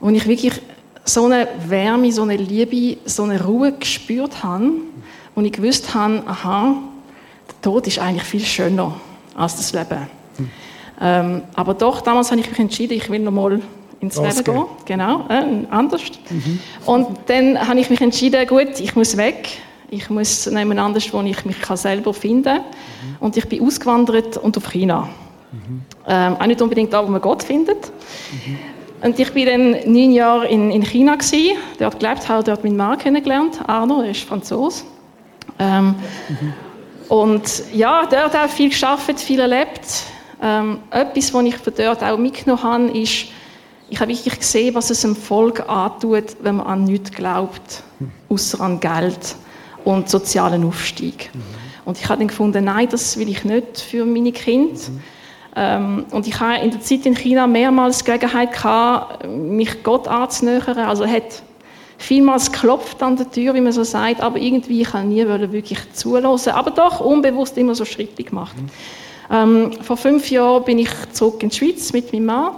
Und 0.00 0.14
ich 0.14 0.26
wirklich 0.26 0.62
so 1.06 1.24
eine 1.24 1.48
Wärme, 1.66 2.12
so 2.12 2.22
eine 2.22 2.36
Liebe, 2.36 2.98
so 3.04 3.22
eine 3.22 3.42
Ruhe 3.42 3.72
gespürt 3.72 4.42
habe 4.42 4.72
und 5.34 5.44
ich 5.44 5.52
gewusst 5.52 5.94
habe, 5.94 6.22
aha, 6.26 6.74
der 7.48 7.62
Tod 7.62 7.86
ist 7.86 7.98
eigentlich 7.98 8.24
viel 8.24 8.44
schöner 8.44 8.94
als 9.34 9.56
das 9.56 9.72
Leben. 9.72 10.08
Hm. 10.36 10.50
Ähm, 11.00 11.42
aber 11.54 11.74
doch, 11.74 12.00
damals 12.00 12.30
habe 12.30 12.40
ich 12.40 12.50
mich 12.50 12.58
entschieden, 12.58 12.94
ich 12.94 13.08
will 13.08 13.20
noch 13.20 13.32
mal 13.32 13.60
ins 14.00 14.16
Leben 14.16 14.44
gehen. 14.44 14.64
Genau, 14.84 15.26
äh, 15.28 15.66
anders. 15.70 16.02
Mhm. 16.30 16.60
Und 16.84 17.06
dann 17.26 17.68
habe 17.68 17.80
ich 17.80 17.90
mich 17.90 18.00
entschieden, 18.00 18.46
gut, 18.46 18.80
ich 18.80 18.94
muss 18.94 19.16
weg. 19.16 19.48
Ich 19.88 20.10
muss 20.10 20.46
jemand 20.46 20.80
anders, 20.80 21.12
wo 21.12 21.22
ich 21.22 21.44
mich 21.44 21.56
selber 21.74 22.12
finden 22.12 22.44
kann. 22.44 22.56
Mhm. 22.58 23.16
Und 23.20 23.36
ich 23.36 23.48
bin 23.48 23.64
ausgewandert 23.64 24.36
und 24.36 24.56
auf 24.56 24.70
China. 24.70 25.08
Mhm. 25.52 25.82
Ähm, 26.08 26.36
auch 26.36 26.46
nicht 26.46 26.60
unbedingt 26.60 26.92
da, 26.92 27.06
wo 27.06 27.10
man 27.10 27.20
Gott 27.20 27.42
findet. 27.42 27.92
Mhm. 28.46 28.58
Und 29.02 29.18
ich 29.18 29.34
war 29.34 29.44
dann 29.44 29.70
neun 29.92 30.12
Jahre 30.12 30.46
in, 30.48 30.70
in 30.70 30.82
China 30.82 31.16
gewesen, 31.16 31.56
dort 31.78 32.00
gelebt, 32.00 32.28
habe 32.28 32.42
dort 32.42 32.64
meinen 32.64 32.76
Mann 32.76 32.98
kennengelernt, 32.98 33.58
Arno, 33.66 34.02
er 34.02 34.10
ist 34.10 34.22
Franzose. 34.22 34.84
Ähm, 35.58 35.94
mhm. 36.28 36.52
Und 37.08 37.62
ja, 37.72 38.06
dort 38.06 38.34
auch 38.34 38.48
viel 38.48 38.70
geschafft, 38.70 39.20
viel 39.20 39.40
erlebt. 39.40 40.04
Ähm, 40.42 40.80
etwas, 40.90 41.32
was 41.32 41.44
ich 41.44 41.56
von 41.56 41.72
dort 41.76 42.02
auch 42.02 42.18
mitgenommen 42.18 42.62
habe, 42.62 42.98
ist, 42.98 43.26
ich 43.88 44.00
habe 44.00 44.10
wirklich 44.10 44.38
gesehen, 44.38 44.74
was 44.74 44.90
es 44.90 45.04
einem 45.04 45.14
Volk 45.14 45.68
antut, 45.68 46.36
wenn 46.42 46.56
man 46.56 46.66
an 46.66 46.84
nichts 46.84 47.12
glaubt, 47.12 47.82
außer 48.28 48.60
an 48.60 48.80
Geld 48.80 49.36
und 49.84 50.08
sozialen 50.08 50.64
Aufstieg. 50.64 51.30
Mhm. 51.32 51.42
Und 51.84 51.98
ich 51.98 52.08
habe 52.08 52.18
dann 52.18 52.28
gefunden, 52.28 52.64
nein, 52.64 52.88
das 52.90 53.16
will 53.16 53.28
ich 53.28 53.44
nicht 53.44 53.80
für 53.80 54.04
meine 54.04 54.32
Kinder. 54.32 54.74
Mhm. 54.74 55.02
Ähm, 55.56 56.04
und 56.10 56.26
ich 56.26 56.38
habe 56.38 56.62
in 56.62 56.70
der 56.70 56.80
Zeit 56.82 57.06
in 57.06 57.16
China 57.16 57.46
mehrmals 57.46 57.98
die 57.98 58.04
Gelegenheit 58.04 58.52
gehabt, 58.52 59.26
mich 59.26 59.82
Gott 59.82 60.06
anzunähern. 60.06 60.78
Also 60.78 61.06
hat 61.06 61.42
vielmals 61.98 62.52
geklopft 62.52 63.02
an 63.02 63.16
der 63.16 63.30
Tür, 63.30 63.54
wie 63.54 63.62
man 63.62 63.72
so 63.72 63.82
sagt, 63.82 64.20
aber 64.20 64.38
irgendwie 64.38 64.82
ich 64.82 64.94
nie 64.94 65.26
wirklich 65.26 65.78
zulassen. 65.94 66.52
Aber 66.52 66.70
doch 66.70 67.00
unbewusst 67.00 67.56
immer 67.56 67.74
so 67.74 67.86
Schritte 67.86 68.22
gemacht. 68.22 68.54
Mhm. 68.56 68.70
Ähm, 69.28 69.72
vor 69.82 69.96
fünf 69.96 70.30
Jahren 70.30 70.64
bin 70.64 70.78
ich 70.78 70.90
zurück 71.12 71.42
in 71.42 71.48
die 71.48 71.56
Schweiz 71.56 71.92
mit 71.92 72.12
meinem 72.12 72.26
Mann. 72.26 72.52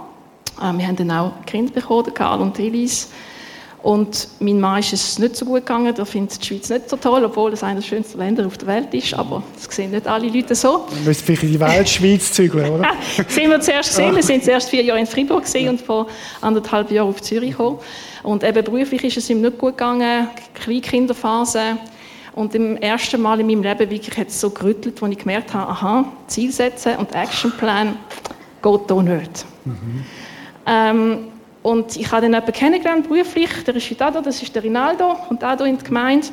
Äh, 0.61 0.77
wir 0.77 0.87
haben 0.87 0.95
dann 0.97 1.11
auch 1.11 1.31
Kinder 1.45 1.71
bekommen, 1.71 2.13
Karl 2.13 2.41
und 2.41 2.59
Elise. 2.59 3.07
Und 3.81 4.27
mein 4.41 4.59
Mann 4.59 4.79
ist 4.79 4.91
es 4.91 5.19
nicht 5.19 5.37
so 5.37 5.45
gut 5.45 5.65
gegangen, 5.65 5.95
er 5.95 6.05
findet 6.05 6.41
die 6.41 6.47
Schweiz 6.47 6.69
nicht 6.69 6.89
so 6.89 6.97
toll, 6.97 7.23
obwohl 7.23 7.53
es 7.53 7.63
eines 7.63 7.85
der 7.85 7.95
schönsten 7.95 8.17
Länder 8.17 8.45
auf 8.45 8.57
der 8.57 8.67
Welt 8.67 8.93
ist, 8.93 9.13
aber 9.13 9.41
das 9.55 9.73
sehen 9.73 9.91
nicht 9.91 10.05
alle 10.05 10.27
Leute 10.27 10.53
so. 10.53 10.85
Du 10.89 10.95
müsst 11.05 11.21
vielleicht 11.21 11.43
in 11.43 11.53
die 11.53 11.59
Weltschweiz 11.59 12.33
zügeln, 12.33 12.71
oder? 12.71 12.83
das 13.17 13.37
haben 13.37 13.49
wir 13.49 13.61
zuerst 13.61 13.89
gesehen, 13.89 14.15
wir 14.15 14.23
sind 14.23 14.43
zuerst 14.43 14.69
vier 14.69 14.83
Jahre 14.83 14.99
in 14.99 15.05
Fribourg 15.05 15.43
gesehen 15.43 15.69
und 15.69 15.81
vor 15.81 16.07
anderthalb 16.41 16.91
Jahren 16.91 17.07
auf 17.07 17.21
Zürich 17.21 17.51
gekommen. 17.51 17.79
Und 18.23 18.43
eben 18.43 18.65
beruflich 18.65 19.01
ist 19.05 19.17
es 19.17 19.29
ihm 19.29 19.39
nicht 19.39 19.57
gut 19.57 19.77
gegangen, 19.77 20.27
Kleinkinderphase. 20.55 21.77
Und 22.35 22.53
im 22.55 22.75
ersten 22.77 23.21
Mal 23.21 23.39
in 23.39 23.47
meinem 23.47 23.63
Leben 23.63 23.89
wirklich 23.89 24.17
hat 24.17 24.27
es 24.27 24.41
so 24.41 24.49
gerüttelt, 24.49 25.01
wo 25.01 25.07
ich 25.07 25.17
gemerkt 25.17 25.53
habe, 25.53 25.71
aha, 25.71 26.05
Ziel 26.27 26.51
setzen 26.51 26.97
und 26.97 27.15
Actionplan 27.15 27.95
geht 28.61 28.81
hier 28.87 29.01
nicht. 29.03 29.45
Mhm. 29.63 30.05
Ähm, 30.65 31.17
und 31.61 31.97
ich 31.97 32.11
habe 32.11 32.21
dann 32.21 32.33
jemanden 32.33 32.53
kennengelernt, 32.53 33.09
beruflich, 33.09 33.49
der 33.65 33.75
ist 33.75 33.89
heute 33.89 33.95
da, 33.95 34.11
das 34.21 34.41
ist 34.41 34.55
der 34.55 34.63
Rinaldo, 34.63 35.15
und 35.29 35.41
da 35.41 35.53
in 35.53 35.77
die 35.77 35.83
Gemeinde, 35.83 36.27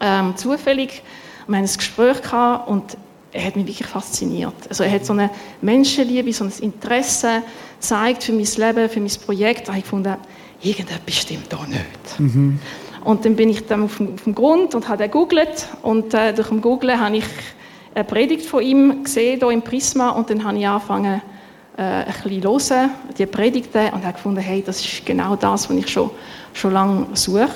ähm, 0.00 0.36
zufällig. 0.36 1.02
Wir 1.46 1.56
haben 1.56 1.64
ein 1.64 1.76
Gespräch 1.76 2.22
gehabt 2.22 2.68
und 2.68 2.96
er 3.32 3.44
hat 3.44 3.56
mich 3.56 3.66
wirklich 3.66 3.86
fasziniert. 3.86 4.54
Also 4.68 4.84
er 4.84 4.92
hat 4.92 5.06
so 5.06 5.12
eine 5.12 5.30
Menschenliebe, 5.62 6.32
so 6.32 6.44
ein 6.44 6.52
Interesse 6.60 7.42
gezeigt 7.80 8.24
für 8.24 8.32
mein 8.32 8.44
Leben, 8.44 8.88
für 8.88 9.00
mein 9.00 9.12
Projekt. 9.24 9.68
Da 9.68 9.72
habe 9.72 9.78
ich 9.78 9.84
gefunden, 9.84 10.16
irgendetwas 10.62 11.14
stimmt 11.14 11.52
da 11.52 11.64
nicht. 11.66 12.18
Mhm. 12.20 12.58
Und 13.04 13.24
dann 13.24 13.36
bin 13.36 13.48
ich 13.48 13.66
dann 13.66 13.84
auf 13.84 13.96
dem, 13.96 14.14
auf 14.14 14.24
dem 14.24 14.34
Grund 14.34 14.74
und 14.74 14.88
habe 14.88 15.04
gegoogelt 15.04 15.68
und 15.82 16.12
äh, 16.12 16.34
durch 16.34 16.48
das 16.48 16.60
Googlen 16.60 17.00
habe 17.00 17.16
ich 17.16 17.24
eine 17.94 18.04
Predigt 18.04 18.44
von 18.44 18.62
ihm 18.62 19.04
gesehen, 19.04 19.40
hier 19.40 19.50
im 19.50 19.62
Prisma, 19.62 20.10
und 20.10 20.28
dann 20.30 20.44
habe 20.44 20.58
ich 20.58 20.68
angefangen, 20.68 21.22
äh, 21.80 22.04
ein 22.04 22.14
bisschen 22.22 22.42
hören, 22.42 22.90
die 23.16 23.24
Predigten, 23.24 23.88
und 23.94 24.04
habe 24.04 24.12
gefunden, 24.12 24.40
hey, 24.40 24.62
das 24.64 24.84
ist 24.84 25.06
genau 25.06 25.34
das, 25.34 25.70
was 25.70 25.76
ich 25.76 25.88
schon, 25.88 26.10
schon 26.52 26.72
lange 26.74 27.06
suche. 27.14 27.48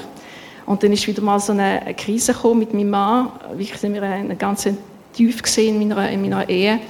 Und 0.64 0.82
dann 0.82 0.92
ist 0.92 1.06
wieder 1.06 1.20
mal 1.20 1.38
so 1.38 1.52
eine, 1.52 1.94
Krise 1.94 2.32
gekommen 2.32 2.60
mit 2.60 2.72
meinem 2.72 2.88
Mann. 2.88 3.28
Wirklich 3.52 3.78
sind 3.78 3.92
wir 3.92 4.02
eine 4.02 4.34
ganz 4.34 4.66
tief 5.12 5.42
gesehen 5.42 5.80
in 5.80 5.88
meiner, 5.88 6.10
in 6.10 6.22
meiner 6.22 6.48
Ehe. 6.48 6.80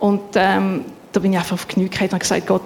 Und 0.00 0.22
ähm, 0.34 0.84
da 1.12 1.20
bin 1.20 1.32
ich 1.32 1.38
einfach 1.38 1.52
auf 1.52 1.68
Knie 1.68 1.84
und 1.84 2.00
habe 2.00 2.18
gesagt, 2.18 2.46
Gott, 2.48 2.62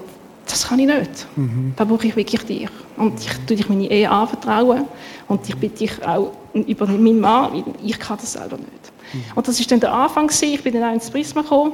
das 0.46 0.66
kann 0.66 0.78
ich 0.78 0.86
nicht. 0.86 1.26
Mhm. 1.36 1.74
Da 1.76 1.84
brauche 1.84 2.06
ich 2.06 2.16
wirklich 2.16 2.42
dich. 2.44 2.68
Und 2.96 3.20
ich 3.20 3.30
tue 3.46 3.56
dich 3.58 3.68
meine 3.68 3.90
Ehe 3.90 4.10
anvertrauen. 4.10 4.86
Und 5.28 5.46
ich 5.46 5.54
bitte 5.54 5.80
dich 5.80 6.02
auch 6.02 6.32
über 6.54 6.86
meinen 6.86 7.20
Mann, 7.20 7.52
weil 7.52 7.64
ich 7.84 7.98
kann 7.98 8.16
das 8.16 8.32
selber 8.32 8.56
nicht. 8.56 8.72
Mhm. 9.12 9.22
Und 9.34 9.46
das 9.46 9.60
war 9.60 9.66
dann 9.68 9.80
der 9.80 9.92
Anfang. 9.92 10.28
Gewesen. 10.28 10.54
Ich 10.54 10.62
bin 10.62 10.72
dann 10.72 10.84
auch 10.84 10.94
ins 10.94 11.10
Prisma 11.10 11.42
gekommen. 11.42 11.72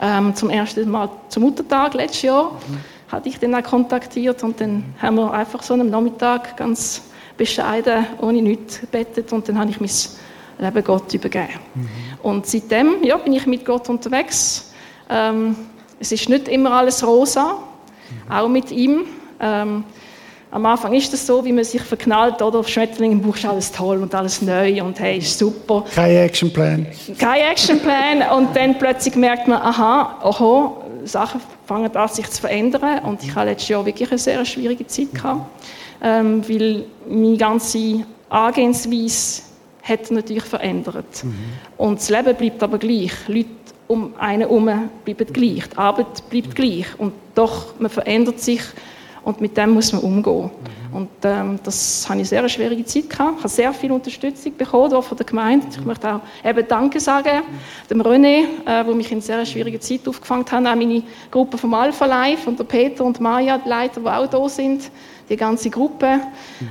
Ähm, 0.00 0.34
zum 0.34 0.50
ersten 0.50 0.90
Mal 0.90 1.08
zum 1.28 1.44
Muttertag 1.44 1.94
letztes 1.94 2.22
Jahr. 2.22 2.52
Mhm. 2.52 2.78
Hatte 3.10 3.28
ich 3.28 3.38
dann 3.38 3.54
auch 3.54 3.62
kontaktiert. 3.62 4.42
Und 4.42 4.60
dann 4.60 4.84
haben 5.00 5.16
wir 5.16 5.32
einfach 5.32 5.62
so 5.62 5.74
am 5.74 5.90
Nachmittag 5.90 6.56
ganz 6.56 7.02
bescheiden, 7.36 8.06
ohne 8.20 8.42
nichts 8.42 8.80
gebettet. 8.80 9.32
Und 9.32 9.48
dann 9.48 9.58
habe 9.58 9.70
ich 9.70 9.80
mein 9.80 9.90
Leben 10.58 10.84
Gott 10.84 11.12
übergeben. 11.14 11.60
Mhm. 11.74 11.88
Und 12.22 12.46
seitdem 12.46 13.02
ja, 13.02 13.16
bin 13.16 13.32
ich 13.32 13.46
mit 13.46 13.64
Gott 13.64 13.88
unterwegs. 13.88 14.72
Ähm, 15.08 15.56
es 16.00 16.12
ist 16.12 16.28
nicht 16.28 16.48
immer 16.48 16.72
alles 16.72 17.06
rosa 17.06 17.58
auch 18.28 18.48
mit 18.48 18.70
ihm. 18.70 19.04
Ähm, 19.40 19.84
am 20.52 20.66
Anfang 20.66 20.92
ist 20.92 21.12
es 21.14 21.26
so, 21.26 21.42
wie 21.46 21.50
man 21.52 21.64
sich 21.64 21.80
verknallt, 21.80 22.42
oder? 22.42 22.58
Auf 22.58 22.68
Schmetterling 22.68 23.12
im 23.12 23.22
Buch 23.22 23.36
ist 23.36 23.46
alles 23.46 23.72
toll 23.72 24.02
und 24.02 24.14
alles 24.14 24.42
neu 24.42 24.82
und 24.82 25.00
hey, 25.00 25.16
ist 25.16 25.38
super. 25.38 25.84
Kein 25.94 26.14
Actionplan. 26.14 26.86
Kein 27.18 27.50
Actionplan 27.50 28.22
und 28.36 28.54
dann 28.54 28.78
plötzlich 28.78 29.16
merkt 29.16 29.48
man, 29.48 29.62
aha, 29.62 30.18
oho, 30.22 30.84
Sachen 31.04 31.40
fangen 31.64 31.96
an 31.96 32.08
sich 32.08 32.28
zu 32.28 32.42
verändern 32.42 33.02
und 33.04 33.24
ich 33.24 33.34
hatte 33.34 33.48
letztes 33.48 33.70
Jahr 33.70 33.86
wirklich 33.86 34.10
eine 34.10 34.18
sehr 34.18 34.44
schwierige 34.44 34.86
Zeit 34.86 35.14
gehabt, 35.14 35.46
ähm, 36.02 36.46
weil 36.46 36.84
meine 37.08 37.38
ganze 37.38 38.04
Angehensweise 38.28 39.42
hat 39.82 40.10
natürlich 40.10 40.44
verändert. 40.44 41.24
Mhm. 41.24 41.34
Und 41.78 41.98
das 41.98 42.10
Leben 42.10 42.36
bleibt 42.36 42.62
aber 42.62 42.76
gleich. 42.76 43.12
Leute 43.26 43.48
um 43.88 44.14
einen 44.18 44.42
herum 44.42 44.70
bleiben 45.04 45.32
gleich. 45.32 45.66
Die 45.66 45.78
Arbeit 45.78 46.28
bleibt 46.28 46.54
gleich. 46.54 46.86
Und 46.98 47.14
doch, 47.34 47.74
man 47.78 47.90
verändert 47.90 48.38
sich 48.38 48.60
und 49.24 49.40
mit 49.40 49.56
dem 49.56 49.70
muss 49.70 49.92
man 49.92 50.02
umgehen. 50.02 50.50
Und 50.92 51.08
ähm, 51.22 51.58
das 51.62 52.06
habe 52.08 52.20
ich 52.20 52.28
sehr 52.28 52.40
eine 52.40 52.48
schwierige 52.50 52.84
Zeit. 52.84 53.04
Ich 53.10 53.18
habe 53.18 53.48
sehr 53.48 53.72
viel 53.72 53.92
Unterstützung 53.92 54.54
bekommen 54.56 55.02
von 55.02 55.16
der 55.16 55.24
Gemeinde. 55.24 55.66
Ich 55.70 55.84
möchte 55.84 56.14
auch 56.14 56.20
eben 56.44 56.68
Danke 56.68 57.00
sagen 57.00 57.42
dem 57.88 58.02
René, 58.02 58.44
äh, 58.66 58.84
mich 58.84 59.10
in 59.10 59.20
sehr 59.22 59.44
schwieriger 59.46 59.80
Zeit 59.80 60.06
aufgefangen 60.06 60.44
hat. 60.44 60.66
Auch 60.66 60.74
meine 60.74 61.02
Gruppe 61.30 61.56
vom 61.56 61.72
Alpha 61.72 62.04
Life 62.04 62.48
und 62.48 62.58
der 62.58 62.64
Peter 62.64 63.04
und 63.04 63.20
Maja, 63.20 63.58
die 63.58 63.68
Leiter, 63.68 64.00
die 64.00 64.06
auch 64.06 64.26
da 64.26 64.48
sind. 64.48 64.90
Die 65.28 65.36
ganze 65.36 65.70
Gruppe. 65.70 66.20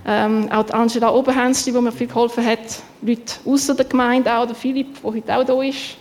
Ähm, 0.05 0.47
auch 0.51 0.63
die 0.63 0.73
Angela 0.73 1.11
Oberhänzli, 1.11 1.71
die 1.71 1.81
mir 1.81 1.91
viel 1.91 2.07
geholfen 2.07 2.45
hat. 2.45 2.59
Leute 3.01 3.33
außer 3.43 3.73
der 3.73 3.85
Gemeinde 3.85 4.31
auch. 4.31 4.45
Der 4.45 4.55
Philipp, 4.55 5.01
der 5.01 5.11
heute 5.11 5.35
auch 5.35 5.43
da 5.43 5.63
ist. 5.63 5.97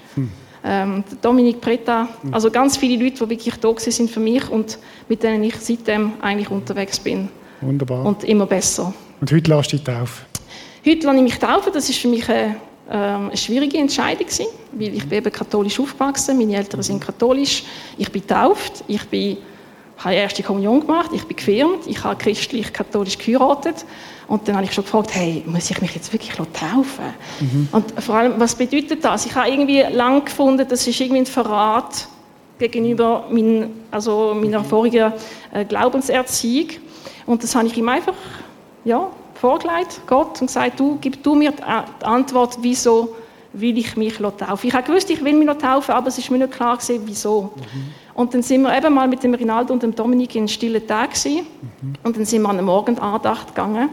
Hm 0.63 0.71
ähm, 0.71 1.05
Dominik 1.23 1.61
Preta, 1.61 2.09
also 2.33 2.51
ganz 2.51 2.77
viele 2.77 3.03
Leute, 3.03 3.25
die 3.25 3.31
wirklich 3.31 3.55
da 3.57 3.73
sind 3.79 4.11
für 4.11 4.21
mich 4.21 4.49
und 4.51 4.79
mit 5.09 5.23
denen 5.23 5.43
ich 5.45 5.57
seitdem 5.57 6.13
eigentlich 6.21 6.51
unterwegs 6.51 6.99
bin. 6.99 7.29
Wunderbar. 7.61 8.05
Und 8.05 8.25
immer 8.25 8.47
besser. 8.47 8.93
Und 9.21 9.33
heute 9.33 9.51
lässt 9.51 9.73
du 9.73 9.77
dich 9.77 9.85
taufen? 9.85 10.27
Heute 10.87 11.07
lasse 11.07 11.17
ich 11.17 11.23
mich 11.23 11.39
taufen. 11.39 11.73
Das 11.73 11.89
ist 11.89 11.99
für 11.99 12.09
mich 12.09 12.29
eine, 12.29 12.57
ähm, 12.91 13.29
eine 13.29 13.37
schwierige 13.37 13.79
Entscheidung 13.79 14.27
gewesen, 14.27 14.47
weil 14.73 14.95
ich 14.95 15.07
bin 15.07 15.19
eben 15.19 15.33
katholisch 15.33 15.79
aufgewachsen. 15.79 16.39
Meine 16.39 16.57
Eltern 16.57 16.83
sind 16.83 17.01
katholisch. 17.01 17.65
Ich 17.99 18.11
bin 18.11 18.27
tauft. 18.27 18.85
Ich 18.89 19.05
bin 19.09 19.39
habe 20.05 20.15
erste 20.15 20.43
Kommunion 20.43 20.81
gemacht, 20.81 21.11
ich 21.13 21.25
bin 21.25 21.37
gefirmt, 21.37 21.87
ich 21.87 22.03
habe 22.03 22.17
christlich-katholisch 22.17 23.19
geheiratet 23.19 23.85
und 24.31 24.47
dann 24.47 24.55
habe 24.55 24.65
ich 24.65 24.73
schon 24.73 24.85
gefragt, 24.85 25.11
hey, 25.13 25.43
muss 25.45 25.69
ich 25.73 25.81
mich 25.83 25.93
jetzt 25.93 26.13
wirklich 26.13 26.33
taufen? 26.37 27.05
Mhm. 27.41 27.69
Und 27.73 28.01
vor 28.01 28.15
allem, 28.15 28.35
was 28.39 28.55
bedeutet 28.55 29.05
das? 29.05 29.27
Ich 29.27 29.35
habe 29.35 29.51
irgendwie 29.51 29.81
lang 29.81 30.25
gefunden, 30.25 30.65
das 30.69 30.87
ist 30.87 31.01
irgendwie 31.01 31.23
ein 31.23 31.27
Verrat 31.27 32.07
gegenüber 32.57 33.25
mein, 33.29 33.71
also 33.91 34.33
meiner 34.41 34.63
vorigen 34.63 35.13
äh, 35.53 35.65
Glaubenserziehung 35.65 36.69
und 37.27 37.43
das 37.43 37.57
habe 37.57 37.67
ich 37.67 37.77
ihm 37.77 37.89
einfach 37.89 38.15
ja, 38.85 39.09
vorgelegt, 39.35 40.01
Gott, 40.07 40.41
und 40.41 40.47
gesagt, 40.47 40.79
du, 40.79 40.97
gib 41.01 41.21
du 41.25 41.35
mir 41.35 41.51
die 41.51 42.05
Antwort, 42.05 42.57
wieso 42.61 43.17
will 43.53 43.77
ich 43.79 43.97
mich 43.97 44.17
taufen. 44.19 44.69
Ich 44.69 44.75
habe 44.75 44.87
gewusst, 44.87 45.11
ich 45.11 45.25
will 45.25 45.33
mich 45.33 45.49
taufen, 45.59 45.93
aber 45.93 46.07
es 46.07 46.19
ist 46.19 46.31
mir 46.31 46.39
nicht 46.39 46.53
klar 46.53 46.77
gewesen, 46.77 47.03
wieso. 47.05 47.53
Mhm. 47.57 47.95
Und 48.15 48.33
dann 48.33 48.43
sind 48.45 48.63
wir 48.63 48.77
eben 48.77 48.95
mal 48.95 49.09
mit 49.09 49.25
dem 49.25 49.35
Rinaldo 49.35 49.73
und 49.73 49.83
dem 49.83 49.93
Dominik 49.93 50.37
in 50.37 50.47
stillen 50.47 50.87
Tag 50.87 51.15
gewesen. 51.15 51.47
Mhm. 51.83 51.95
und 52.05 52.17
dann 52.17 52.25
sind 52.25 52.43
wir 52.43 52.49
an 52.49 52.59
eine 52.59 52.63
Morgenandacht 52.63 53.49
gegangen 53.49 53.89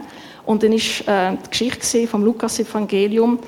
und 0.48 0.62
dann 0.62 0.72
ist 0.72 1.06
äh, 1.06 1.32
die 1.44 1.50
Geschichte 1.50 2.06
vom 2.06 2.24
Lukas 2.24 2.58
Evangelium 2.58 3.38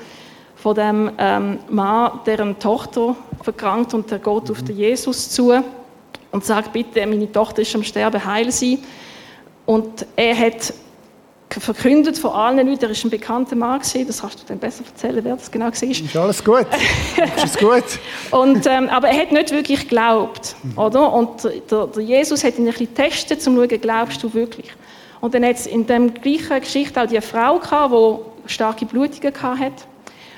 von 0.55 0.75
dem 0.75 1.11
ähm, 1.17 1.57
Mann, 1.67 2.19
deren 2.27 2.59
Tochter 2.59 3.15
verkrankt 3.41 3.95
und 3.95 4.11
der 4.11 4.19
geht 4.19 4.43
mhm. 4.43 4.51
auf 4.51 4.61
den 4.61 4.77
Jesus 4.77 5.31
zu 5.31 5.51
und 6.29 6.45
sagt, 6.45 6.71
bitte, 6.71 7.03
meine 7.07 7.31
Tochter 7.31 7.63
ist 7.63 7.73
am 7.73 7.83
Sterben, 7.83 8.23
heil 8.23 8.51
sie. 8.51 8.77
Und 9.65 10.05
er 10.15 10.37
hat 10.37 10.75
verkündet 11.49 12.19
vor 12.19 12.35
allen 12.35 12.65
Leuten, 12.67 12.83
er 12.83 12.89
war 12.91 13.03
ein 13.03 13.09
bekannter 13.09 13.55
Mann, 13.55 13.79
gewesen. 13.79 14.05
das 14.05 14.21
kannst 14.21 14.39
du 14.39 14.45
dann 14.47 14.59
besser 14.59 14.83
erzählen, 14.85 15.23
wer 15.23 15.35
das 15.35 15.49
genau 15.49 15.65
war. 15.65 15.83
Ist 15.83 16.15
alles 16.15 16.43
gut, 16.43 16.67
ist 17.43 17.59
gut. 17.59 17.83
und, 18.31 18.67
ähm, 18.67 18.89
aber 18.89 19.09
er 19.09 19.21
hat 19.21 19.31
nicht 19.31 19.51
wirklich 19.51 19.81
geglaubt, 19.81 20.55
mhm. 20.61 20.77
oder? 20.77 21.11
Und 21.11 21.43
der, 21.43 21.87
der, 21.87 22.03
Jesus 22.03 22.43
hat 22.43 22.59
ihn 22.59 22.67
ein 22.67 22.71
bisschen 22.71 22.93
getestet, 22.93 23.39
um 23.47 23.55
zu 23.55 23.67
schauen, 23.67 23.81
glaubst 23.81 24.21
du 24.21 24.31
wirklich? 24.33 24.71
Und 25.21 25.33
dann 25.33 25.45
hat 25.45 25.55
es 25.55 25.67
in 25.67 25.85
der 25.85 25.99
gleichen 25.99 26.59
Geschichte 26.59 27.01
auch 27.01 27.07
die 27.07 27.21
Frau 27.21 27.59
gehabt, 27.59 27.93
die 27.93 28.51
starke 28.51 28.85
Blutungen 28.85 29.33
hatte 29.41 29.85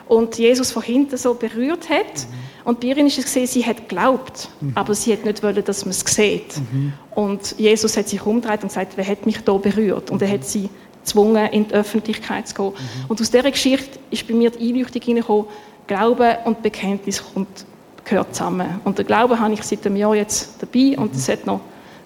und 0.07 0.37
Jesus 0.37 0.71
von 0.71 0.83
hinten 0.83 1.17
so 1.17 1.33
berührt 1.33 1.89
hat. 1.89 2.05
Mhm. 2.05 2.65
Und 2.65 2.79
bei 2.79 2.87
ihr 2.87 2.97
ist 2.97 3.17
es 3.17 3.25
gesehen, 3.25 3.47
sie 3.47 3.65
hat 3.65 3.89
geglaubt, 3.89 4.49
mhm. 4.61 4.71
aber 4.75 4.93
sie 4.93 5.13
hat 5.13 5.25
nicht 5.25 5.41
wollen, 5.43 5.63
dass 5.63 5.85
man 5.85 5.91
es 5.91 6.01
sieht. 6.01 6.57
Mhm. 6.57 6.93
Und 7.11 7.55
Jesus 7.57 7.97
hat 7.97 8.07
sich 8.07 8.25
umgedreht 8.25 8.61
und 8.61 8.69
gesagt, 8.69 8.93
wer 8.95 9.07
hat 9.07 9.25
mich 9.25 9.39
da 9.43 9.53
berührt? 9.53 10.11
Und 10.11 10.21
er 10.21 10.29
hat 10.29 10.45
sie 10.45 10.69
gezwungen, 11.03 11.45
in 11.47 11.67
die 11.67 11.73
Öffentlichkeit 11.73 12.47
zu 12.47 12.55
gehen. 12.55 12.65
Mhm. 12.71 13.05
Und 13.09 13.21
aus 13.21 13.31
dieser 13.31 13.51
Geschichte 13.51 13.99
ist 14.11 14.27
bei 14.27 14.33
mir 14.33 14.49
die 14.51 14.69
Einleuchtung 14.69 15.01
hineingekommen, 15.01 15.45
Glaube 15.87 16.37
und 16.45 16.61
Bekenntnis 16.61 17.21
kommt, 17.33 17.65
gehört 18.05 18.33
zusammen. 18.33 18.79
Und 18.85 18.97
der 18.97 19.05
Glaube 19.05 19.39
habe 19.39 19.53
ich 19.53 19.63
seit 19.63 19.85
einem 19.85 19.97
Jahr 19.97 20.15
jetzt 20.15 20.55
dabei 20.61 20.97
und 20.97 21.13
es 21.13 21.27
hat 21.27 21.45
noch 21.45 21.59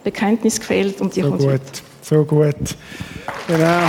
Bekenntnis 0.03 0.59
gefehlt 0.59 0.99
und 1.01 1.15
die 1.15 1.21
so 1.21 1.29
kommt 1.29 1.41
gut, 1.41 1.61
so 2.07 2.23
gut. 2.23 2.55
Genau. 3.47 3.79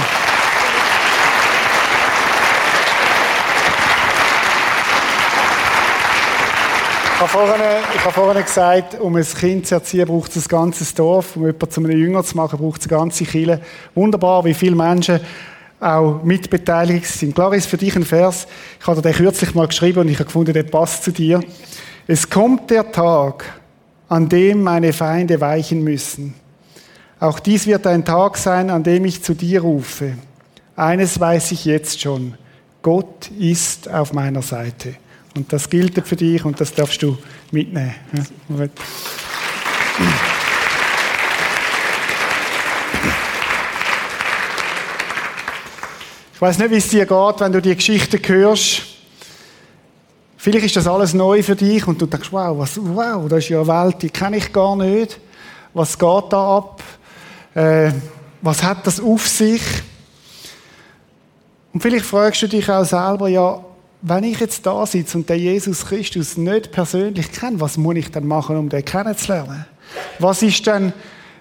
Ich 7.14 7.20
habe, 7.20 7.28
vorhin, 7.28 7.62
ich 7.94 8.04
habe 8.04 8.12
vorhin 8.12 8.44
gesagt, 8.44 9.00
um 9.00 9.16
ein 9.16 9.24
Kind 9.24 9.66
zu 9.66 9.74
erziehen, 9.74 10.06
braucht 10.06 10.36
es 10.36 10.46
ein 10.46 10.48
ganzes 10.48 10.94
Dorf. 10.94 11.36
Um 11.36 11.46
jemanden 11.46 11.70
zu 11.70 11.80
einem 11.80 11.90
Jünger 11.90 12.24
zu 12.24 12.36
machen, 12.36 12.58
braucht 12.58 12.80
es 12.80 12.88
eine 12.88 12.98
ganze 12.98 13.24
Kirche. 13.24 13.60
Wunderbar, 13.94 14.44
wie 14.44 14.54
viele 14.54 14.76
Menschen 14.76 15.20
auch 15.80 16.22
mitbeteiligt 16.22 17.06
sind. 17.06 17.34
Klar 17.34 17.54
ist 17.54 17.66
für 17.66 17.76
dich 17.76 17.94
ein 17.94 18.04
Vers, 18.04 18.48
ich 18.80 18.86
habe 18.86 19.00
den 19.00 19.12
kürzlich 19.12 19.54
mal 19.54 19.68
geschrieben 19.68 20.00
und 20.00 20.08
ich 20.08 20.16
habe 20.16 20.24
gefunden, 20.24 20.52
der 20.52 20.64
passt 20.64 21.04
zu 21.04 21.12
dir. 21.12 21.40
Es 22.08 22.28
kommt 22.28 22.70
der 22.70 22.90
Tag, 22.90 23.44
an 24.08 24.28
dem 24.28 24.62
meine 24.62 24.92
Feinde 24.92 25.40
weichen 25.40 25.84
müssen. 25.84 26.34
Auch 27.20 27.40
dies 27.40 27.66
wird 27.66 27.86
ein 27.86 28.04
Tag 28.04 28.36
sein, 28.36 28.70
an 28.70 28.84
dem 28.84 29.04
ich 29.04 29.24
zu 29.24 29.34
dir 29.34 29.62
rufe. 29.62 30.14
Eines 30.76 31.18
weiß 31.18 31.50
ich 31.50 31.64
jetzt 31.64 32.00
schon. 32.00 32.34
Gott 32.82 33.28
ist 33.38 33.90
auf 33.90 34.12
meiner 34.12 34.42
Seite. 34.42 34.94
Und 35.34 35.52
das 35.52 35.68
gilt 35.68 36.06
für 36.06 36.14
dich 36.14 36.44
und 36.44 36.60
das 36.60 36.72
darfst 36.72 37.02
du 37.02 37.18
mitnehmen. 37.50 37.94
Ich 46.34 46.40
weiß 46.40 46.58
nicht, 46.58 46.70
wie 46.70 46.76
es 46.76 46.88
dir 46.88 47.04
geht, 47.04 47.40
wenn 47.40 47.52
du 47.52 47.60
die 47.60 47.74
Geschichte 47.74 48.20
hörst. 48.32 48.82
Vielleicht 50.36 50.66
ist 50.66 50.76
das 50.76 50.86
alles 50.86 51.14
neu 51.14 51.42
für 51.42 51.56
dich 51.56 51.84
und 51.88 52.00
du 52.00 52.06
denkst, 52.06 52.28
wow, 52.30 52.56
was, 52.56 52.78
wow, 52.80 53.28
das 53.28 53.40
ist 53.40 53.48
ja 53.48 53.60
eine 53.60 53.66
Welt, 53.66 54.02
die 54.02 54.10
kenne 54.10 54.36
ich 54.36 54.52
gar 54.52 54.76
nicht. 54.76 55.18
Was 55.74 55.98
geht 55.98 56.24
da 56.30 56.58
ab? 56.58 56.80
Äh, 57.58 57.90
was 58.40 58.62
hat 58.62 58.86
das 58.86 59.00
auf 59.00 59.26
sich? 59.26 59.62
Und 61.72 61.80
vielleicht 61.80 62.04
fragst 62.04 62.42
du 62.42 62.46
dich 62.46 62.70
auch 62.70 62.84
selber, 62.84 63.28
ja, 63.28 63.60
wenn 64.00 64.22
ich 64.22 64.38
jetzt 64.38 64.64
da 64.64 64.86
sitze 64.86 65.18
und 65.18 65.28
den 65.28 65.40
Jesus 65.40 65.84
Christus 65.84 66.36
nicht 66.36 66.70
persönlich 66.70 67.32
kenne, 67.32 67.60
was 67.60 67.76
muss 67.76 67.96
ich 67.96 68.12
dann 68.12 68.28
machen, 68.28 68.56
um 68.56 68.68
den 68.68 68.84
kennenzulernen? 68.84 69.66
Was 70.20 70.42
ist 70.42 70.64
denn, 70.68 70.92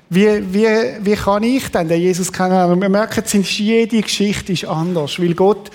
wie, 0.10 0.42
wie, 0.52 0.68
wie 1.02 1.16
kann 1.16 1.44
ich 1.44 1.70
denn 1.70 1.88
den 1.88 2.02
Jesus 2.02 2.34
kennenlernen? 2.34 2.82
Wir 2.82 2.90
merken, 2.90 3.44
jede 3.44 4.02
Geschichte 4.02 4.54
ist 4.54 4.66
anders, 4.66 5.20
weil 5.20 5.36
Gott, 5.36 5.70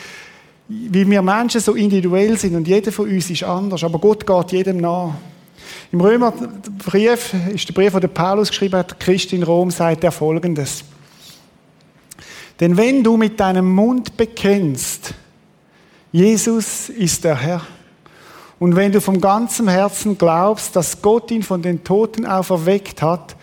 wie 0.66 1.08
wir 1.08 1.22
Menschen 1.22 1.60
so 1.60 1.74
individuell 1.74 2.36
sind 2.36 2.56
und 2.56 2.66
jeder 2.66 2.90
von 2.90 3.08
uns 3.08 3.30
ist 3.30 3.44
anders, 3.44 3.84
aber 3.84 4.00
Gott 4.00 4.26
geht 4.26 4.50
jedem 4.50 4.78
nach. 4.78 5.14
Im 5.92 6.00
Römerbrief 6.00 7.34
ist 7.54 7.68
der 7.68 7.74
Brief, 7.74 7.92
den 7.92 8.08
Paulus 8.08 8.48
geschrieben 8.48 8.76
hat, 8.76 8.98
Christ 8.98 9.34
in 9.34 9.42
Rom, 9.42 9.70
sagt 9.70 10.02
er 10.02 10.10
folgendes. 10.10 10.84
Denn 12.58 12.78
wenn 12.78 13.04
du 13.04 13.18
mit 13.18 13.38
deinem 13.38 13.70
Mund 13.70 14.16
bekennst, 14.16 15.12
Jesus 16.10 16.88
ist 16.88 17.24
der 17.24 17.36
Herr. 17.36 17.60
Und 18.58 18.74
wenn 18.74 18.90
du 18.90 19.02
vom 19.02 19.20
ganzen 19.20 19.68
Herzen 19.68 20.16
glaubst, 20.16 20.74
dass 20.76 21.02
Gott 21.02 21.30
ihn 21.30 21.42
von 21.42 21.60
den 21.60 21.84
Toten 21.84 22.24
auferweckt 22.24 23.02
hat, 23.02 23.36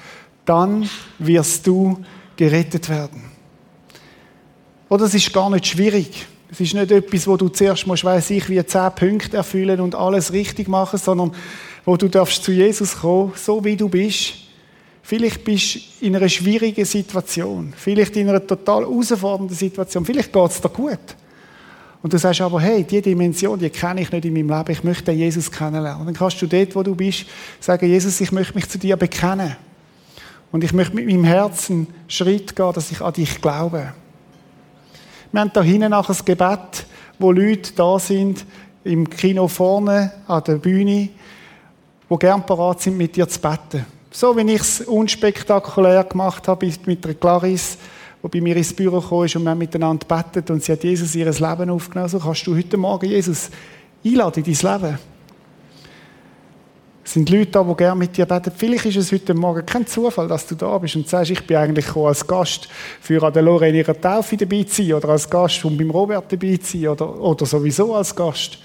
dann 0.45 0.89
wirst 1.19 1.67
du 1.67 2.03
gerettet 2.35 2.89
werden. 2.89 3.21
Oder 4.89 5.05
es 5.05 5.13
ist 5.13 5.31
gar 5.31 5.51
nicht 5.51 5.67
schwierig. 5.67 6.25
Es 6.51 6.59
ist 6.59 6.73
nicht 6.73 6.89
etwas, 6.89 7.27
wo 7.27 7.37
du 7.37 7.49
zuerst 7.49 7.85
musst, 7.85 8.05
weiss 8.05 8.31
ich, 8.31 8.49
wie 8.49 8.65
zehn 8.65 8.91
Punkte 8.95 9.37
erfüllen 9.37 9.81
und 9.81 9.93
alles 9.93 10.33
richtig 10.33 10.67
machen, 10.67 10.97
sondern 10.97 11.35
wo 11.89 11.97
du 11.97 12.07
darfst 12.07 12.43
zu 12.43 12.51
Jesus 12.51 12.99
kommen, 12.99 13.33
so 13.35 13.65
wie 13.65 13.75
du 13.75 13.89
bist. 13.89 14.35
Vielleicht 15.01 15.43
bist 15.43 15.75
du 15.75 16.05
in 16.05 16.15
einer 16.15 16.29
schwierigen 16.29 16.85
Situation. 16.85 17.73
Vielleicht 17.75 18.15
in 18.15 18.29
einer 18.29 18.45
total 18.45 18.83
herausfordernden 18.83 19.55
Situation. 19.57 20.05
Vielleicht 20.05 20.31
geht 20.31 20.51
es 20.51 20.61
dir 20.61 20.69
gut. 20.69 20.99
Und 22.03 22.13
du 22.13 22.19
sagst 22.19 22.41
aber, 22.41 22.61
hey, 22.61 22.83
die 22.83 23.01
Dimension, 23.01 23.57
die 23.57 23.71
kenne 23.71 24.01
ich 24.01 24.11
nicht 24.11 24.23
in 24.23 24.33
meinem 24.33 24.55
Leben, 24.55 24.71
ich 24.71 24.83
möchte 24.83 25.11
Jesus 25.11 25.51
kennenlernen. 25.51 26.01
Und 26.01 26.05
dann 26.05 26.13
kannst 26.13 26.39
du 26.39 26.45
dort, 26.45 26.75
wo 26.75 26.83
du 26.83 26.93
bist, 26.93 27.25
sagen, 27.59 27.87
Jesus, 27.87 28.21
ich 28.21 28.31
möchte 28.31 28.53
mich 28.53 28.69
zu 28.69 28.77
dir 28.77 28.95
bekennen. 28.95 29.55
Und 30.51 30.63
ich 30.63 30.73
möchte 30.73 30.95
mit 30.95 31.07
meinem 31.07 31.23
Herzen 31.23 31.87
Schritt 32.07 32.55
gehen, 32.55 32.71
dass 32.71 32.91
ich 32.91 33.01
an 33.01 33.13
dich 33.13 33.41
glaube. 33.41 33.93
Wir 35.31 35.41
haben 35.41 35.51
da 35.51 35.63
hinten 35.63 35.89
nachher 35.89 36.13
ein 36.13 36.23
Gebet, 36.23 36.85
wo 37.17 37.31
Leute 37.31 37.71
da 37.75 37.97
sind, 37.97 38.45
im 38.83 39.09
Kino 39.09 39.47
vorne, 39.47 40.11
an 40.27 40.43
der 40.43 40.55
Bühne, 40.55 41.09
wo 42.09 42.17
gern 42.17 42.45
parat 42.45 42.81
sind, 42.81 42.97
mit 42.97 43.15
dir 43.15 43.27
zu 43.27 43.39
beten. 43.39 43.85
So 44.11 44.35
wie 44.35 44.51
ich 44.51 44.61
es 44.61 44.81
unspektakulär 44.81 46.03
gemacht 46.03 46.47
habe 46.47 46.71
mit 46.85 47.05
der 47.05 47.13
Clarisse, 47.13 47.77
die 48.23 48.27
bei 48.27 48.41
mir 48.41 48.57
ins 48.57 48.73
Büro 48.73 48.99
kam 48.99 49.19
und 49.19 49.43
wir 49.43 49.49
haben 49.51 49.57
miteinander 49.59 50.05
betet 50.05 50.49
und 50.49 50.63
sie 50.63 50.71
hat 50.71 50.83
Jesus 50.83 51.15
ihr 51.15 51.31
Leben 51.31 51.69
aufgenommen. 51.69 52.09
So 52.09 52.19
kannst 52.19 52.45
du 52.47 52.57
heute 52.57 52.75
Morgen 52.75 53.05
Jesus 53.05 53.51
einladen 54.03 54.43
in 54.43 54.53
dein 54.53 54.81
Leben. 54.81 54.99
Es 57.05 57.13
sind 57.13 57.29
Leute 57.29 57.51
da, 57.51 57.63
die 57.63 57.75
gerne 57.75 57.99
mit 57.99 58.17
dir 58.17 58.25
beten. 58.25 58.51
Vielleicht 58.55 58.85
ist 58.85 58.97
es 58.97 59.11
heute 59.11 59.33
Morgen 59.35 59.65
kein 59.65 59.85
Zufall, 59.85 60.27
dass 60.27 60.47
du 60.47 60.55
da 60.55 60.77
bist 60.79 60.95
und 60.95 61.07
sagst, 61.07 61.31
ich 61.31 61.45
bin 61.45 61.57
eigentlich 61.57 61.95
als 61.95 62.25
Gast 62.25 62.67
für 63.01 63.21
Adelore 63.23 63.69
in 63.69 63.75
ihrer 63.75 63.99
Taufe 63.99 64.37
dabei 64.37 64.63
zu 64.63 64.83
sein 64.83 64.93
oder 64.93 65.09
als 65.09 65.29
Gast, 65.29 65.63
um 65.63 65.77
beim 65.77 65.91
Robert 65.91 66.31
dabei 66.31 66.57
zu 66.57 66.77
sein 66.77 66.87
oder, 66.89 67.19
oder 67.19 67.45
sowieso 67.45 67.95
als 67.95 68.15
Gast. 68.15 68.59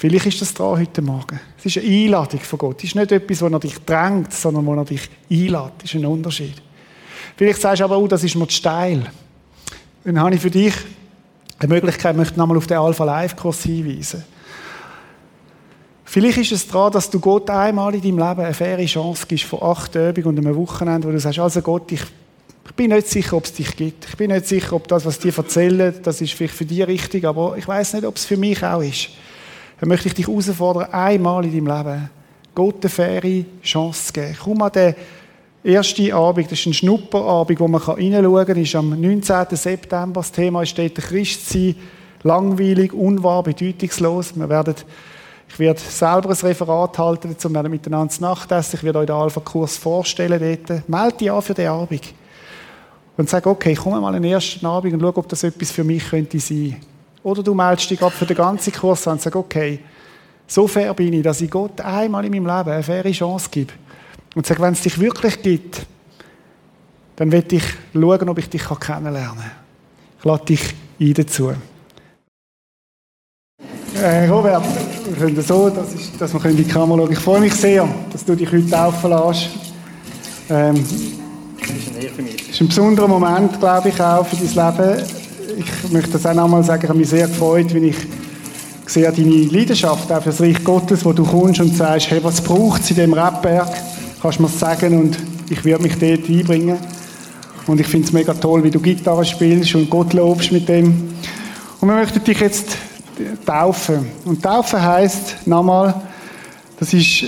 Vielleicht 0.00 0.24
ist 0.24 0.40
das 0.40 0.54
dran 0.54 0.78
heute 0.78 1.02
Morgen. 1.02 1.38
Es 1.58 1.66
ist 1.66 1.76
eine 1.76 1.86
Einladung 1.86 2.40
von 2.40 2.58
Gott. 2.58 2.78
Es 2.78 2.84
ist 2.84 2.94
nicht 2.94 3.12
etwas, 3.12 3.42
wo 3.42 3.48
er 3.48 3.60
dich 3.60 3.78
drängt, 3.80 4.32
sondern 4.32 4.64
wo 4.64 4.74
er 4.74 4.86
dich 4.86 5.10
einlädt. 5.30 5.72
Das 5.76 5.92
ist 5.92 5.94
ein 5.94 6.06
Unterschied. 6.06 6.54
Vielleicht 7.36 7.60
sagst 7.60 7.80
du 7.80 7.84
aber, 7.84 7.98
oh, 7.98 8.08
das 8.08 8.24
ist 8.24 8.34
mir 8.34 8.48
zu 8.48 8.56
steil. 8.56 9.02
Dann 10.02 10.18
habe 10.18 10.34
ich 10.34 10.40
für 10.40 10.50
dich 10.50 10.72
eine 11.58 11.74
Möglichkeit, 11.74 12.12
ich 12.12 12.16
möchte 12.16 12.38
nochmal 12.38 12.56
auf 12.56 12.66
den 12.66 12.78
Alpha 12.78 13.04
Live 13.04 13.36
Kurs 13.36 13.62
hinweisen. 13.62 14.24
Vielleicht 16.06 16.38
ist 16.38 16.52
es 16.52 16.66
daran, 16.66 16.92
dass 16.92 17.10
du 17.10 17.20
Gott 17.20 17.50
einmal 17.50 17.94
in 17.94 18.00
deinem 18.00 18.26
Leben 18.26 18.40
eine 18.40 18.54
faire 18.54 18.86
Chance 18.86 19.26
gibst 19.28 19.44
von 19.44 19.62
acht 19.62 19.94
Übungen 19.96 20.28
und 20.28 20.38
einem 20.38 20.56
Wochenende, 20.56 21.08
wo 21.08 21.12
du 21.12 21.20
sagst, 21.20 21.40
also 21.40 21.60
Gott, 21.60 21.92
ich, 21.92 22.00
bin 22.74 22.88
nicht 22.88 23.06
sicher, 23.06 23.36
ob 23.36 23.44
es 23.44 23.52
dich 23.52 23.76
gibt. 23.76 24.06
Ich 24.06 24.16
bin 24.16 24.30
nicht 24.30 24.46
sicher, 24.46 24.72
ob 24.72 24.88
das, 24.88 25.04
was 25.04 25.18
die 25.18 25.28
erzählen, 25.28 25.94
das 26.02 26.22
ist 26.22 26.32
vielleicht 26.32 26.54
für 26.54 26.64
dich 26.64 26.86
richtig, 26.86 27.26
aber 27.26 27.58
ich 27.58 27.68
weiß 27.68 27.92
nicht, 27.92 28.06
ob 28.06 28.16
es 28.16 28.24
für 28.24 28.38
mich 28.38 28.64
auch 28.64 28.80
ist. 28.80 29.10
Dann 29.80 29.88
möchte 29.88 30.08
ich 30.08 30.14
dich 30.14 30.28
herausfordern, 30.28 30.92
einmal 30.92 31.44
in 31.44 31.52
deinem 31.52 31.66
Leben 31.66 32.10
Gott 32.54 32.76
eine 32.82 32.90
faire 32.90 33.44
Chance 33.62 34.06
zu 34.06 34.12
geben. 34.12 34.36
Komm 34.42 34.62
an 34.62 34.72
den 34.72 34.94
erste 35.64 36.14
Abend, 36.14 36.50
das 36.50 36.58
ist 36.58 36.66
ein 36.66 36.74
Schnupperabend, 36.74 37.60
wo 37.60 37.68
man 37.68 37.80
reinschauen 37.80 38.46
kann, 38.46 38.56
ist 38.56 38.74
am 38.74 39.00
19. 39.00 39.46
September. 39.52 40.20
Das 40.20 40.32
Thema 40.32 40.62
ist 40.62 40.76
dort 40.76 40.96
Christsein, 40.96 41.76
langweilig, 42.22 42.92
unwahr, 42.92 43.42
bedeutungslos. 43.42 44.36
Wir 44.36 44.48
werden, 44.48 44.74
ich 45.48 45.58
werde 45.58 45.80
selber 45.80 46.28
ein 46.28 46.36
Referat 46.36 46.98
halten, 46.98 47.36
um 47.42 47.70
miteinander 47.70 48.12
zu 48.12 48.20
Nachtessen. 48.20 48.76
Ich 48.76 48.84
werde 48.84 48.98
euch 48.98 49.06
den 49.06 49.16
Alpha-Kurs 49.16 49.78
vorstellen 49.78 50.38
dort. 50.66 50.88
Melde 50.88 51.16
dich 51.16 51.32
an 51.32 51.42
für 51.42 51.54
den 51.54 51.68
Abend. 51.68 52.14
Und 53.16 53.28
sag, 53.28 53.46
okay, 53.46 53.72
ich 53.72 53.78
komme 53.78 54.00
mal 54.00 54.12
den 54.12 54.24
ersten 54.24 54.64
Abend 54.66 54.92
und 54.92 55.00
schau, 55.00 55.12
ob 55.14 55.28
das 55.28 55.42
etwas 55.42 55.70
für 55.70 55.84
mich 55.84 56.08
könnte 56.08 56.38
sein. 56.38 56.76
Oder 57.22 57.42
du 57.42 57.54
meldest 57.54 57.90
dich 57.90 58.02
ab 58.02 58.12
für 58.12 58.26
den 58.26 58.36
ganzen 58.36 58.72
Kurs 58.72 59.06
an 59.06 59.14
und 59.14 59.22
sag, 59.22 59.36
okay, 59.36 59.80
so 60.46 60.66
fair 60.66 60.94
bin 60.94 61.12
ich, 61.12 61.22
dass 61.22 61.40
ich 61.40 61.50
Gott 61.50 61.80
einmal 61.80 62.24
in 62.24 62.32
meinem 62.32 62.46
Leben 62.46 62.70
eine 62.70 62.82
faire 62.82 63.10
Chance 63.12 63.48
gebe. 63.50 63.72
Und 64.34 64.46
sag, 64.46 64.60
wenn 64.60 64.72
es 64.72 64.82
dich 64.82 64.98
wirklich 64.98 65.42
gibt, 65.42 65.86
dann 67.16 67.30
will 67.30 67.44
ich 67.50 67.64
schauen, 67.92 68.28
ob 68.28 68.38
ich 68.38 68.48
dich 68.48 68.62
kennenlernen 68.62 69.36
kann. 69.36 69.50
Ich 70.18 70.24
lade 70.24 70.44
dich 70.46 70.74
ein 70.98 71.14
dazu. 71.14 71.52
Äh, 73.96 74.26
Robert, 74.28 74.64
wir 75.04 75.16
können 75.16 75.42
so, 75.42 75.68
dass, 75.68 75.94
ich, 75.94 76.16
dass 76.16 76.32
wir 76.32 76.44
in 76.46 76.56
die 76.56 76.64
Kamera 76.64 77.00
schauen. 77.00 77.12
Ich 77.12 77.18
freue 77.18 77.40
mich 77.40 77.54
sehr, 77.54 77.86
dass 78.10 78.24
du 78.24 78.34
dich 78.34 78.50
heute 78.50 78.70
taufen 78.70 79.10
lässt. 79.10 79.50
Ähm, 80.48 80.74
das 80.76 80.90
ist. 80.90 81.20
Das 82.00 82.56
ist 82.56 82.60
ein 82.62 82.68
besonderer 82.68 83.08
Moment, 83.08 83.60
glaube 83.60 83.90
ich, 83.90 84.00
auch 84.00 84.26
für 84.26 84.36
dein 84.36 84.76
Leben. 84.76 85.19
Ich 85.56 85.90
möchte 85.90 86.12
das 86.12 86.26
auch 86.26 86.34
nochmal 86.34 86.62
sagen, 86.62 86.82
ich 86.84 86.88
habe 86.88 86.98
mich 86.98 87.08
sehr 87.08 87.26
gefreut, 87.26 87.72
wenn 87.74 87.84
ich 87.84 87.96
sehe 88.86 89.10
deine 89.10 89.44
Leidenschaft 89.44 90.10
auch 90.12 90.22
für 90.22 90.30
das 90.30 90.40
Reich 90.40 90.62
Gottes, 90.64 91.04
wo 91.04 91.12
du 91.12 91.24
kommst 91.24 91.60
und 91.60 91.76
sagst, 91.76 92.10
hey, 92.10 92.22
was 92.22 92.40
braucht 92.40 92.82
es 92.82 92.90
in 92.90 92.96
diesem 92.96 93.14
Rebberg? 93.14 93.68
Kannst 94.20 94.38
du 94.38 94.42
mir 94.42 94.48
sagen 94.48 94.98
und 94.98 95.18
ich 95.48 95.64
werde 95.64 95.82
mich 95.82 95.98
dort 95.98 96.28
einbringen. 96.28 96.78
Und 97.66 97.80
ich 97.80 97.86
finde 97.86 98.06
es 98.06 98.12
mega 98.12 98.34
toll, 98.34 98.64
wie 98.64 98.70
du 98.70 98.80
Gitarre 98.80 99.24
spielst 99.24 99.74
und 99.74 99.88
Gott 99.90 100.12
lobst 100.12 100.52
mit 100.52 100.68
dem. 100.68 101.14
Und 101.80 101.88
wir 101.88 101.94
möchten 101.94 102.22
dich 102.22 102.40
jetzt 102.40 102.76
taufen. 103.46 104.06
Und 104.24 104.42
taufen 104.42 104.82
heißt 104.82 105.46
nochmal, 105.46 105.94
das 106.78 106.92
ist 106.92 107.24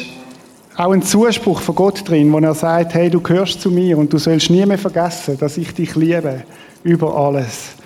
auch 0.76 0.92
ein 0.92 1.02
Zuspruch 1.02 1.60
von 1.60 1.74
Gott 1.74 2.08
drin, 2.08 2.32
wo 2.32 2.38
er 2.38 2.54
sagt, 2.54 2.94
hey, 2.94 3.10
du 3.10 3.20
gehörst 3.20 3.60
zu 3.60 3.70
mir 3.70 3.98
und 3.98 4.12
du 4.12 4.18
sollst 4.18 4.50
nie 4.50 4.64
mehr 4.66 4.78
vergessen, 4.78 5.38
dass 5.38 5.58
ich 5.58 5.72
dich 5.74 5.94
liebe 5.94 6.44
über 6.82 7.14
alles. 7.14 7.76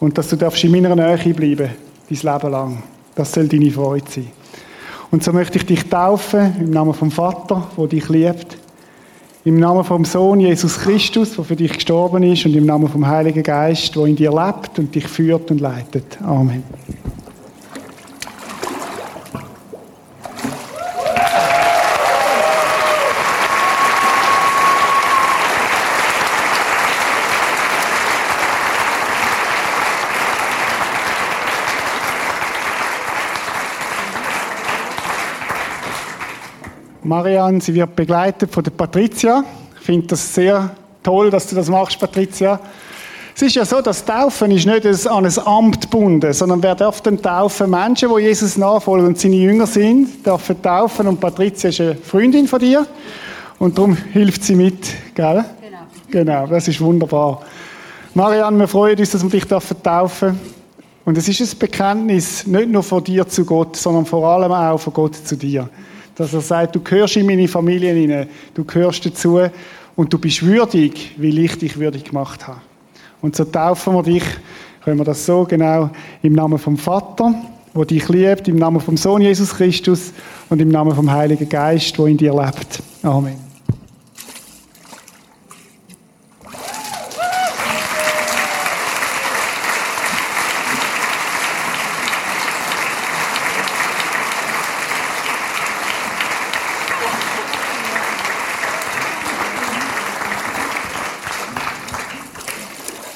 Und 0.00 0.18
dass 0.18 0.28
du 0.28 0.36
darfst 0.36 0.64
in 0.64 0.72
meiner 0.72 0.94
Nähe 0.94 1.34
bleiben, 1.34 1.70
dein 2.08 2.34
Leben 2.34 2.50
lang. 2.50 2.82
Das 3.14 3.32
soll 3.32 3.48
deine 3.48 3.70
Freude 3.70 4.10
sein. 4.10 4.30
Und 5.10 5.22
so 5.22 5.32
möchte 5.32 5.58
ich 5.58 5.66
dich 5.66 5.88
taufen 5.88 6.56
im 6.58 6.70
Namen 6.70 6.94
vom 6.94 7.10
Vater, 7.10 7.68
der 7.76 7.86
dich 7.86 8.08
liebt, 8.08 8.58
im 9.44 9.60
Namen 9.60 9.84
vom 9.84 10.04
Sohn 10.04 10.40
Jesus 10.40 10.78
Christus, 10.78 11.36
der 11.36 11.44
für 11.44 11.54
dich 11.54 11.72
gestorben 11.72 12.22
ist, 12.22 12.46
und 12.46 12.56
im 12.56 12.66
Namen 12.66 12.88
vom 12.88 13.06
Heiligen 13.06 13.42
Geist, 13.42 13.94
der 13.94 14.06
in 14.06 14.16
dir 14.16 14.30
lebt 14.30 14.78
und 14.78 14.94
dich 14.94 15.06
führt 15.06 15.50
und 15.50 15.60
leitet. 15.60 16.18
Amen. 16.22 16.64
Marianne, 37.14 37.60
sie 37.60 37.72
wird 37.72 37.94
begleitet 37.94 38.50
von 38.50 38.64
der 38.64 38.72
Patricia. 38.72 39.44
Ich 39.78 39.86
finde 39.86 40.08
das 40.08 40.34
sehr 40.34 40.74
toll, 41.00 41.30
dass 41.30 41.46
du 41.46 41.54
das 41.54 41.68
machst, 41.68 41.96
Patricia. 42.00 42.58
Es 43.36 43.42
ist 43.42 43.54
ja 43.54 43.64
so, 43.64 43.80
dass 43.80 44.04
Taufen 44.04 44.50
ist 44.50 44.66
nicht 44.66 45.06
an 45.06 45.24
ein 45.24 45.46
Amt 45.46 45.82
gebunden, 45.82 46.32
sondern 46.32 46.60
wer 46.60 46.74
darf 46.74 47.02
denn 47.02 47.22
taufen? 47.22 47.70
Menschen, 47.70 48.08
die 48.16 48.22
Jesus 48.22 48.56
nachfolgen 48.56 49.06
und 49.06 49.20
seine 49.20 49.36
Jünger 49.36 49.68
sind, 49.68 50.26
dürfen 50.26 50.60
taufen 50.60 51.06
und 51.06 51.20
Patricia 51.20 51.70
ist 51.70 51.80
eine 51.80 51.94
Freundin 51.94 52.48
von 52.48 52.58
dir 52.58 52.84
und 53.60 53.78
darum 53.78 53.96
hilft 54.12 54.42
sie 54.42 54.56
mit, 54.56 55.14
gell? 55.14 55.44
Genau. 55.60 55.78
Genau, 56.10 56.46
das 56.48 56.66
ist 56.66 56.80
wunderbar. 56.80 57.42
Marianne, 58.14 58.58
wir 58.58 58.66
freuen 58.66 58.98
uns, 58.98 59.12
dass 59.12 59.22
wir 59.22 59.30
dich 59.30 59.44
taufen 59.44 59.76
dürfen. 59.80 60.40
Und 61.04 61.16
es 61.16 61.28
ist 61.28 61.40
ein 61.40 61.58
Bekenntnis 61.60 62.44
nicht 62.44 62.70
nur 62.70 62.82
von 62.82 63.04
dir 63.04 63.28
zu 63.28 63.44
Gott, 63.44 63.76
sondern 63.76 64.04
vor 64.04 64.26
allem 64.26 64.50
auch 64.50 64.78
von 64.78 64.92
Gott 64.92 65.14
zu 65.14 65.36
dir. 65.36 65.68
Dass 66.16 66.32
er 66.32 66.40
sagt, 66.40 66.76
du 66.76 66.80
gehörst 66.80 67.16
in 67.16 67.26
meine 67.26 67.48
Familie 67.48 67.92
hinein, 67.92 68.28
du 68.54 68.64
gehörst 68.64 69.04
dazu 69.04 69.40
und 69.96 70.12
du 70.12 70.18
bist 70.18 70.44
würdig, 70.44 71.12
wie 71.16 71.44
ich 71.44 71.58
dich 71.58 71.78
würdig 71.78 72.04
gemacht 72.04 72.46
habe. 72.46 72.60
Und 73.20 73.34
so 73.36 73.44
taufen 73.44 73.94
wir 73.94 74.02
dich, 74.02 74.24
können 74.84 74.98
wir 74.98 75.04
das 75.04 75.24
so 75.24 75.44
genau, 75.44 75.90
im 76.22 76.34
Namen 76.34 76.58
vom 76.58 76.76
Vater, 76.76 77.34
wo 77.72 77.84
dich 77.84 78.08
liebt, 78.08 78.46
im 78.48 78.56
Namen 78.56 78.80
vom 78.80 78.96
Sohn 78.96 79.22
Jesus 79.22 79.54
Christus 79.54 80.12
und 80.50 80.60
im 80.60 80.68
Namen 80.68 80.94
vom 80.94 81.10
Heiligen 81.10 81.48
Geist, 81.48 81.98
wo 81.98 82.06
in 82.06 82.16
dir 82.16 82.34
lebt. 82.34 82.82
Amen. 83.02 83.53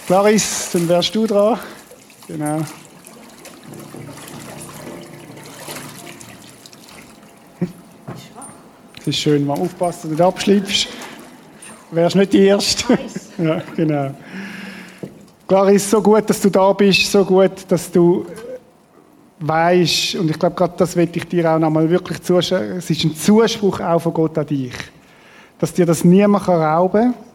Clarisse, 0.09 0.79
dann 0.79 0.89
wärst 0.89 1.15
du 1.15 1.27
dran. 1.27 1.59
Genau. 2.27 2.61
Es 9.01 9.07
ist 9.07 9.19
schön, 9.19 9.45
mal 9.45 9.59
aufpassen, 9.59 9.99
dass 9.99 10.03
du 10.03 10.09
nicht 10.09 10.21
abschleifst. 10.23 10.89
Wärst 11.91 12.17
nicht 12.17 12.33
die 12.33 12.47
Erste. 12.47 12.99
ja, 13.39 13.61
genau. 13.77 14.15
Clarisse, 15.47 15.91
so 15.91 16.01
gut, 16.01 16.31
dass 16.31 16.41
du 16.41 16.49
da 16.49 16.73
bist, 16.73 17.13
so 17.13 17.23
gut, 17.23 17.67
dass 17.69 17.93
du 17.93 18.25
weißt, 19.41 20.15
und 20.15 20.31
ich 20.31 20.39
glaube, 20.39 20.57
gerade 20.57 20.73
das 20.79 20.97
will 20.97 21.11
ich 21.13 21.29
dir 21.29 21.53
auch 21.53 21.59
nochmal 21.59 21.91
wirklich 21.91 22.23
zuschauen. 22.23 22.79
Es 22.79 22.89
ist 22.89 23.05
ein 23.05 23.15
Zuspruch 23.15 23.81
auch 23.81 23.99
von 23.99 24.15
Gott 24.15 24.39
an 24.39 24.47
dich. 24.47 24.73
Dass 25.59 25.75
dir 25.75 25.85
das 25.85 26.03
niemand 26.03 26.49
rauben 26.49 27.13
kann 27.13 27.28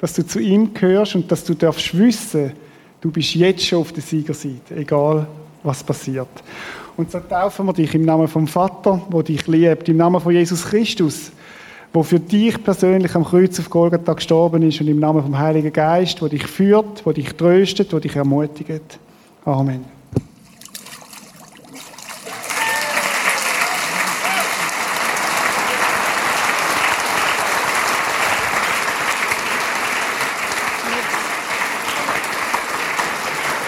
dass 0.00 0.14
du 0.14 0.26
zu 0.26 0.38
ihm 0.38 0.74
gehörst 0.74 1.14
und 1.14 1.30
dass 1.30 1.44
du 1.44 1.54
darfst 1.54 1.96
wissen, 1.96 2.52
du 3.00 3.10
bist 3.10 3.34
jetzt 3.34 3.64
schon 3.64 3.80
auf 3.80 3.92
der 3.92 4.02
Siegerseite, 4.02 4.76
egal 4.76 5.26
was 5.62 5.82
passiert. 5.82 6.28
Und 6.96 7.10
so 7.10 7.18
taufen 7.20 7.66
wir 7.66 7.72
dich 7.72 7.94
im 7.94 8.04
Namen 8.04 8.28
vom 8.28 8.46
Vater, 8.46 9.00
wo 9.10 9.22
dich 9.22 9.46
liebt, 9.46 9.88
im 9.88 9.96
Namen 9.96 10.20
von 10.20 10.32
Jesus 10.32 10.64
Christus, 10.64 11.32
wo 11.92 12.02
für 12.02 12.20
dich 12.20 12.62
persönlich 12.62 13.14
am 13.14 13.24
Kreuz 13.24 13.58
auf 13.58 13.70
Golgatha 13.70 14.12
gestorben 14.12 14.62
ist 14.62 14.80
und 14.80 14.88
im 14.88 15.00
Namen 15.00 15.22
vom 15.22 15.38
Heiligen 15.38 15.72
Geist, 15.72 16.20
wo 16.22 16.28
dich 16.28 16.46
führt, 16.46 17.04
wo 17.04 17.12
dich 17.12 17.34
tröstet, 17.34 17.92
wo 17.92 17.98
dich 17.98 18.14
ermutigt. 18.14 18.98
Amen. 19.44 19.93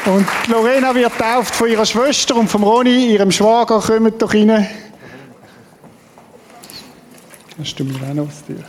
Und 0.06 0.26
Lorena 0.46 0.94
wird 0.94 1.18
tauft 1.18 1.56
von 1.56 1.68
ihrer 1.68 1.84
Schwester 1.84 2.36
und 2.36 2.48
vom 2.48 2.62
Roni, 2.62 3.12
ihrem 3.12 3.32
Schwager, 3.32 3.80
kommt 3.80 4.22
doch 4.22 4.32
rein. 4.32 4.68
Du 7.76 7.84
mir 7.84 7.94
auch 7.94 8.14
noch 8.14 8.28
was 8.28 8.44
dir? 8.44 8.62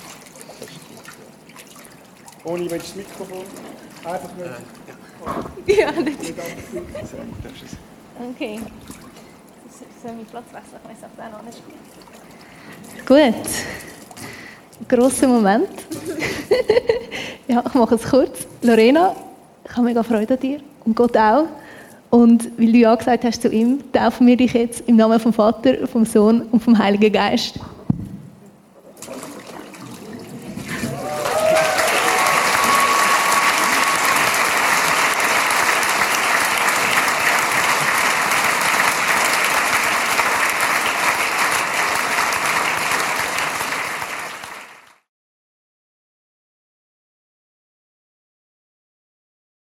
Roni, 2.43 2.71
willst 2.71 2.95
du 2.95 3.01
das 3.01 3.09
Mikrofon? 3.09 3.45
Einfach 4.03 4.29
nicht. 4.35 4.49
Ja, 5.77 5.91
nicht. 5.91 6.33
Okay. 8.31 8.59
Soll 10.01 10.11
ich 10.21 10.29
Platz 10.29 10.45
wechseln? 10.53 10.79
Ich 10.83 11.01
weiß 11.01 11.09
auch 11.19 11.31
noch 11.33 11.43
nicht. 11.43 11.61
Gut. 13.05 14.87
Grosser 14.87 15.27
Moment. 15.27 15.69
ja, 17.47 17.63
ich 17.67 17.73
mache 17.73 17.95
es 17.95 18.09
kurz. 18.09 18.47
Lorena, 18.61 19.13
ich 19.65 19.71
habe 19.71 19.81
mega 19.81 20.01
Freude 20.01 20.35
an 20.35 20.39
dir 20.39 20.61
und 20.87 20.95
Gott 20.95 21.15
auch. 21.15 21.45
Und 22.09 22.49
weil 22.57 22.71
du 22.71 22.77
ja 22.77 22.95
gesagt 22.95 23.25
hast 23.25 23.41
zu 23.41 23.49
ihm, 23.49 23.79
taufen 23.91 24.25
wir 24.25 24.37
dich 24.37 24.53
jetzt 24.53 24.87
im 24.87 24.95
Namen 24.95 25.19
vom 25.19 25.33
Vater, 25.33 25.87
vom 25.87 26.05
Sohn 26.05 26.41
und 26.51 26.63
vom 26.63 26.77
Heiligen 26.77 27.11
Geist. 27.11 27.59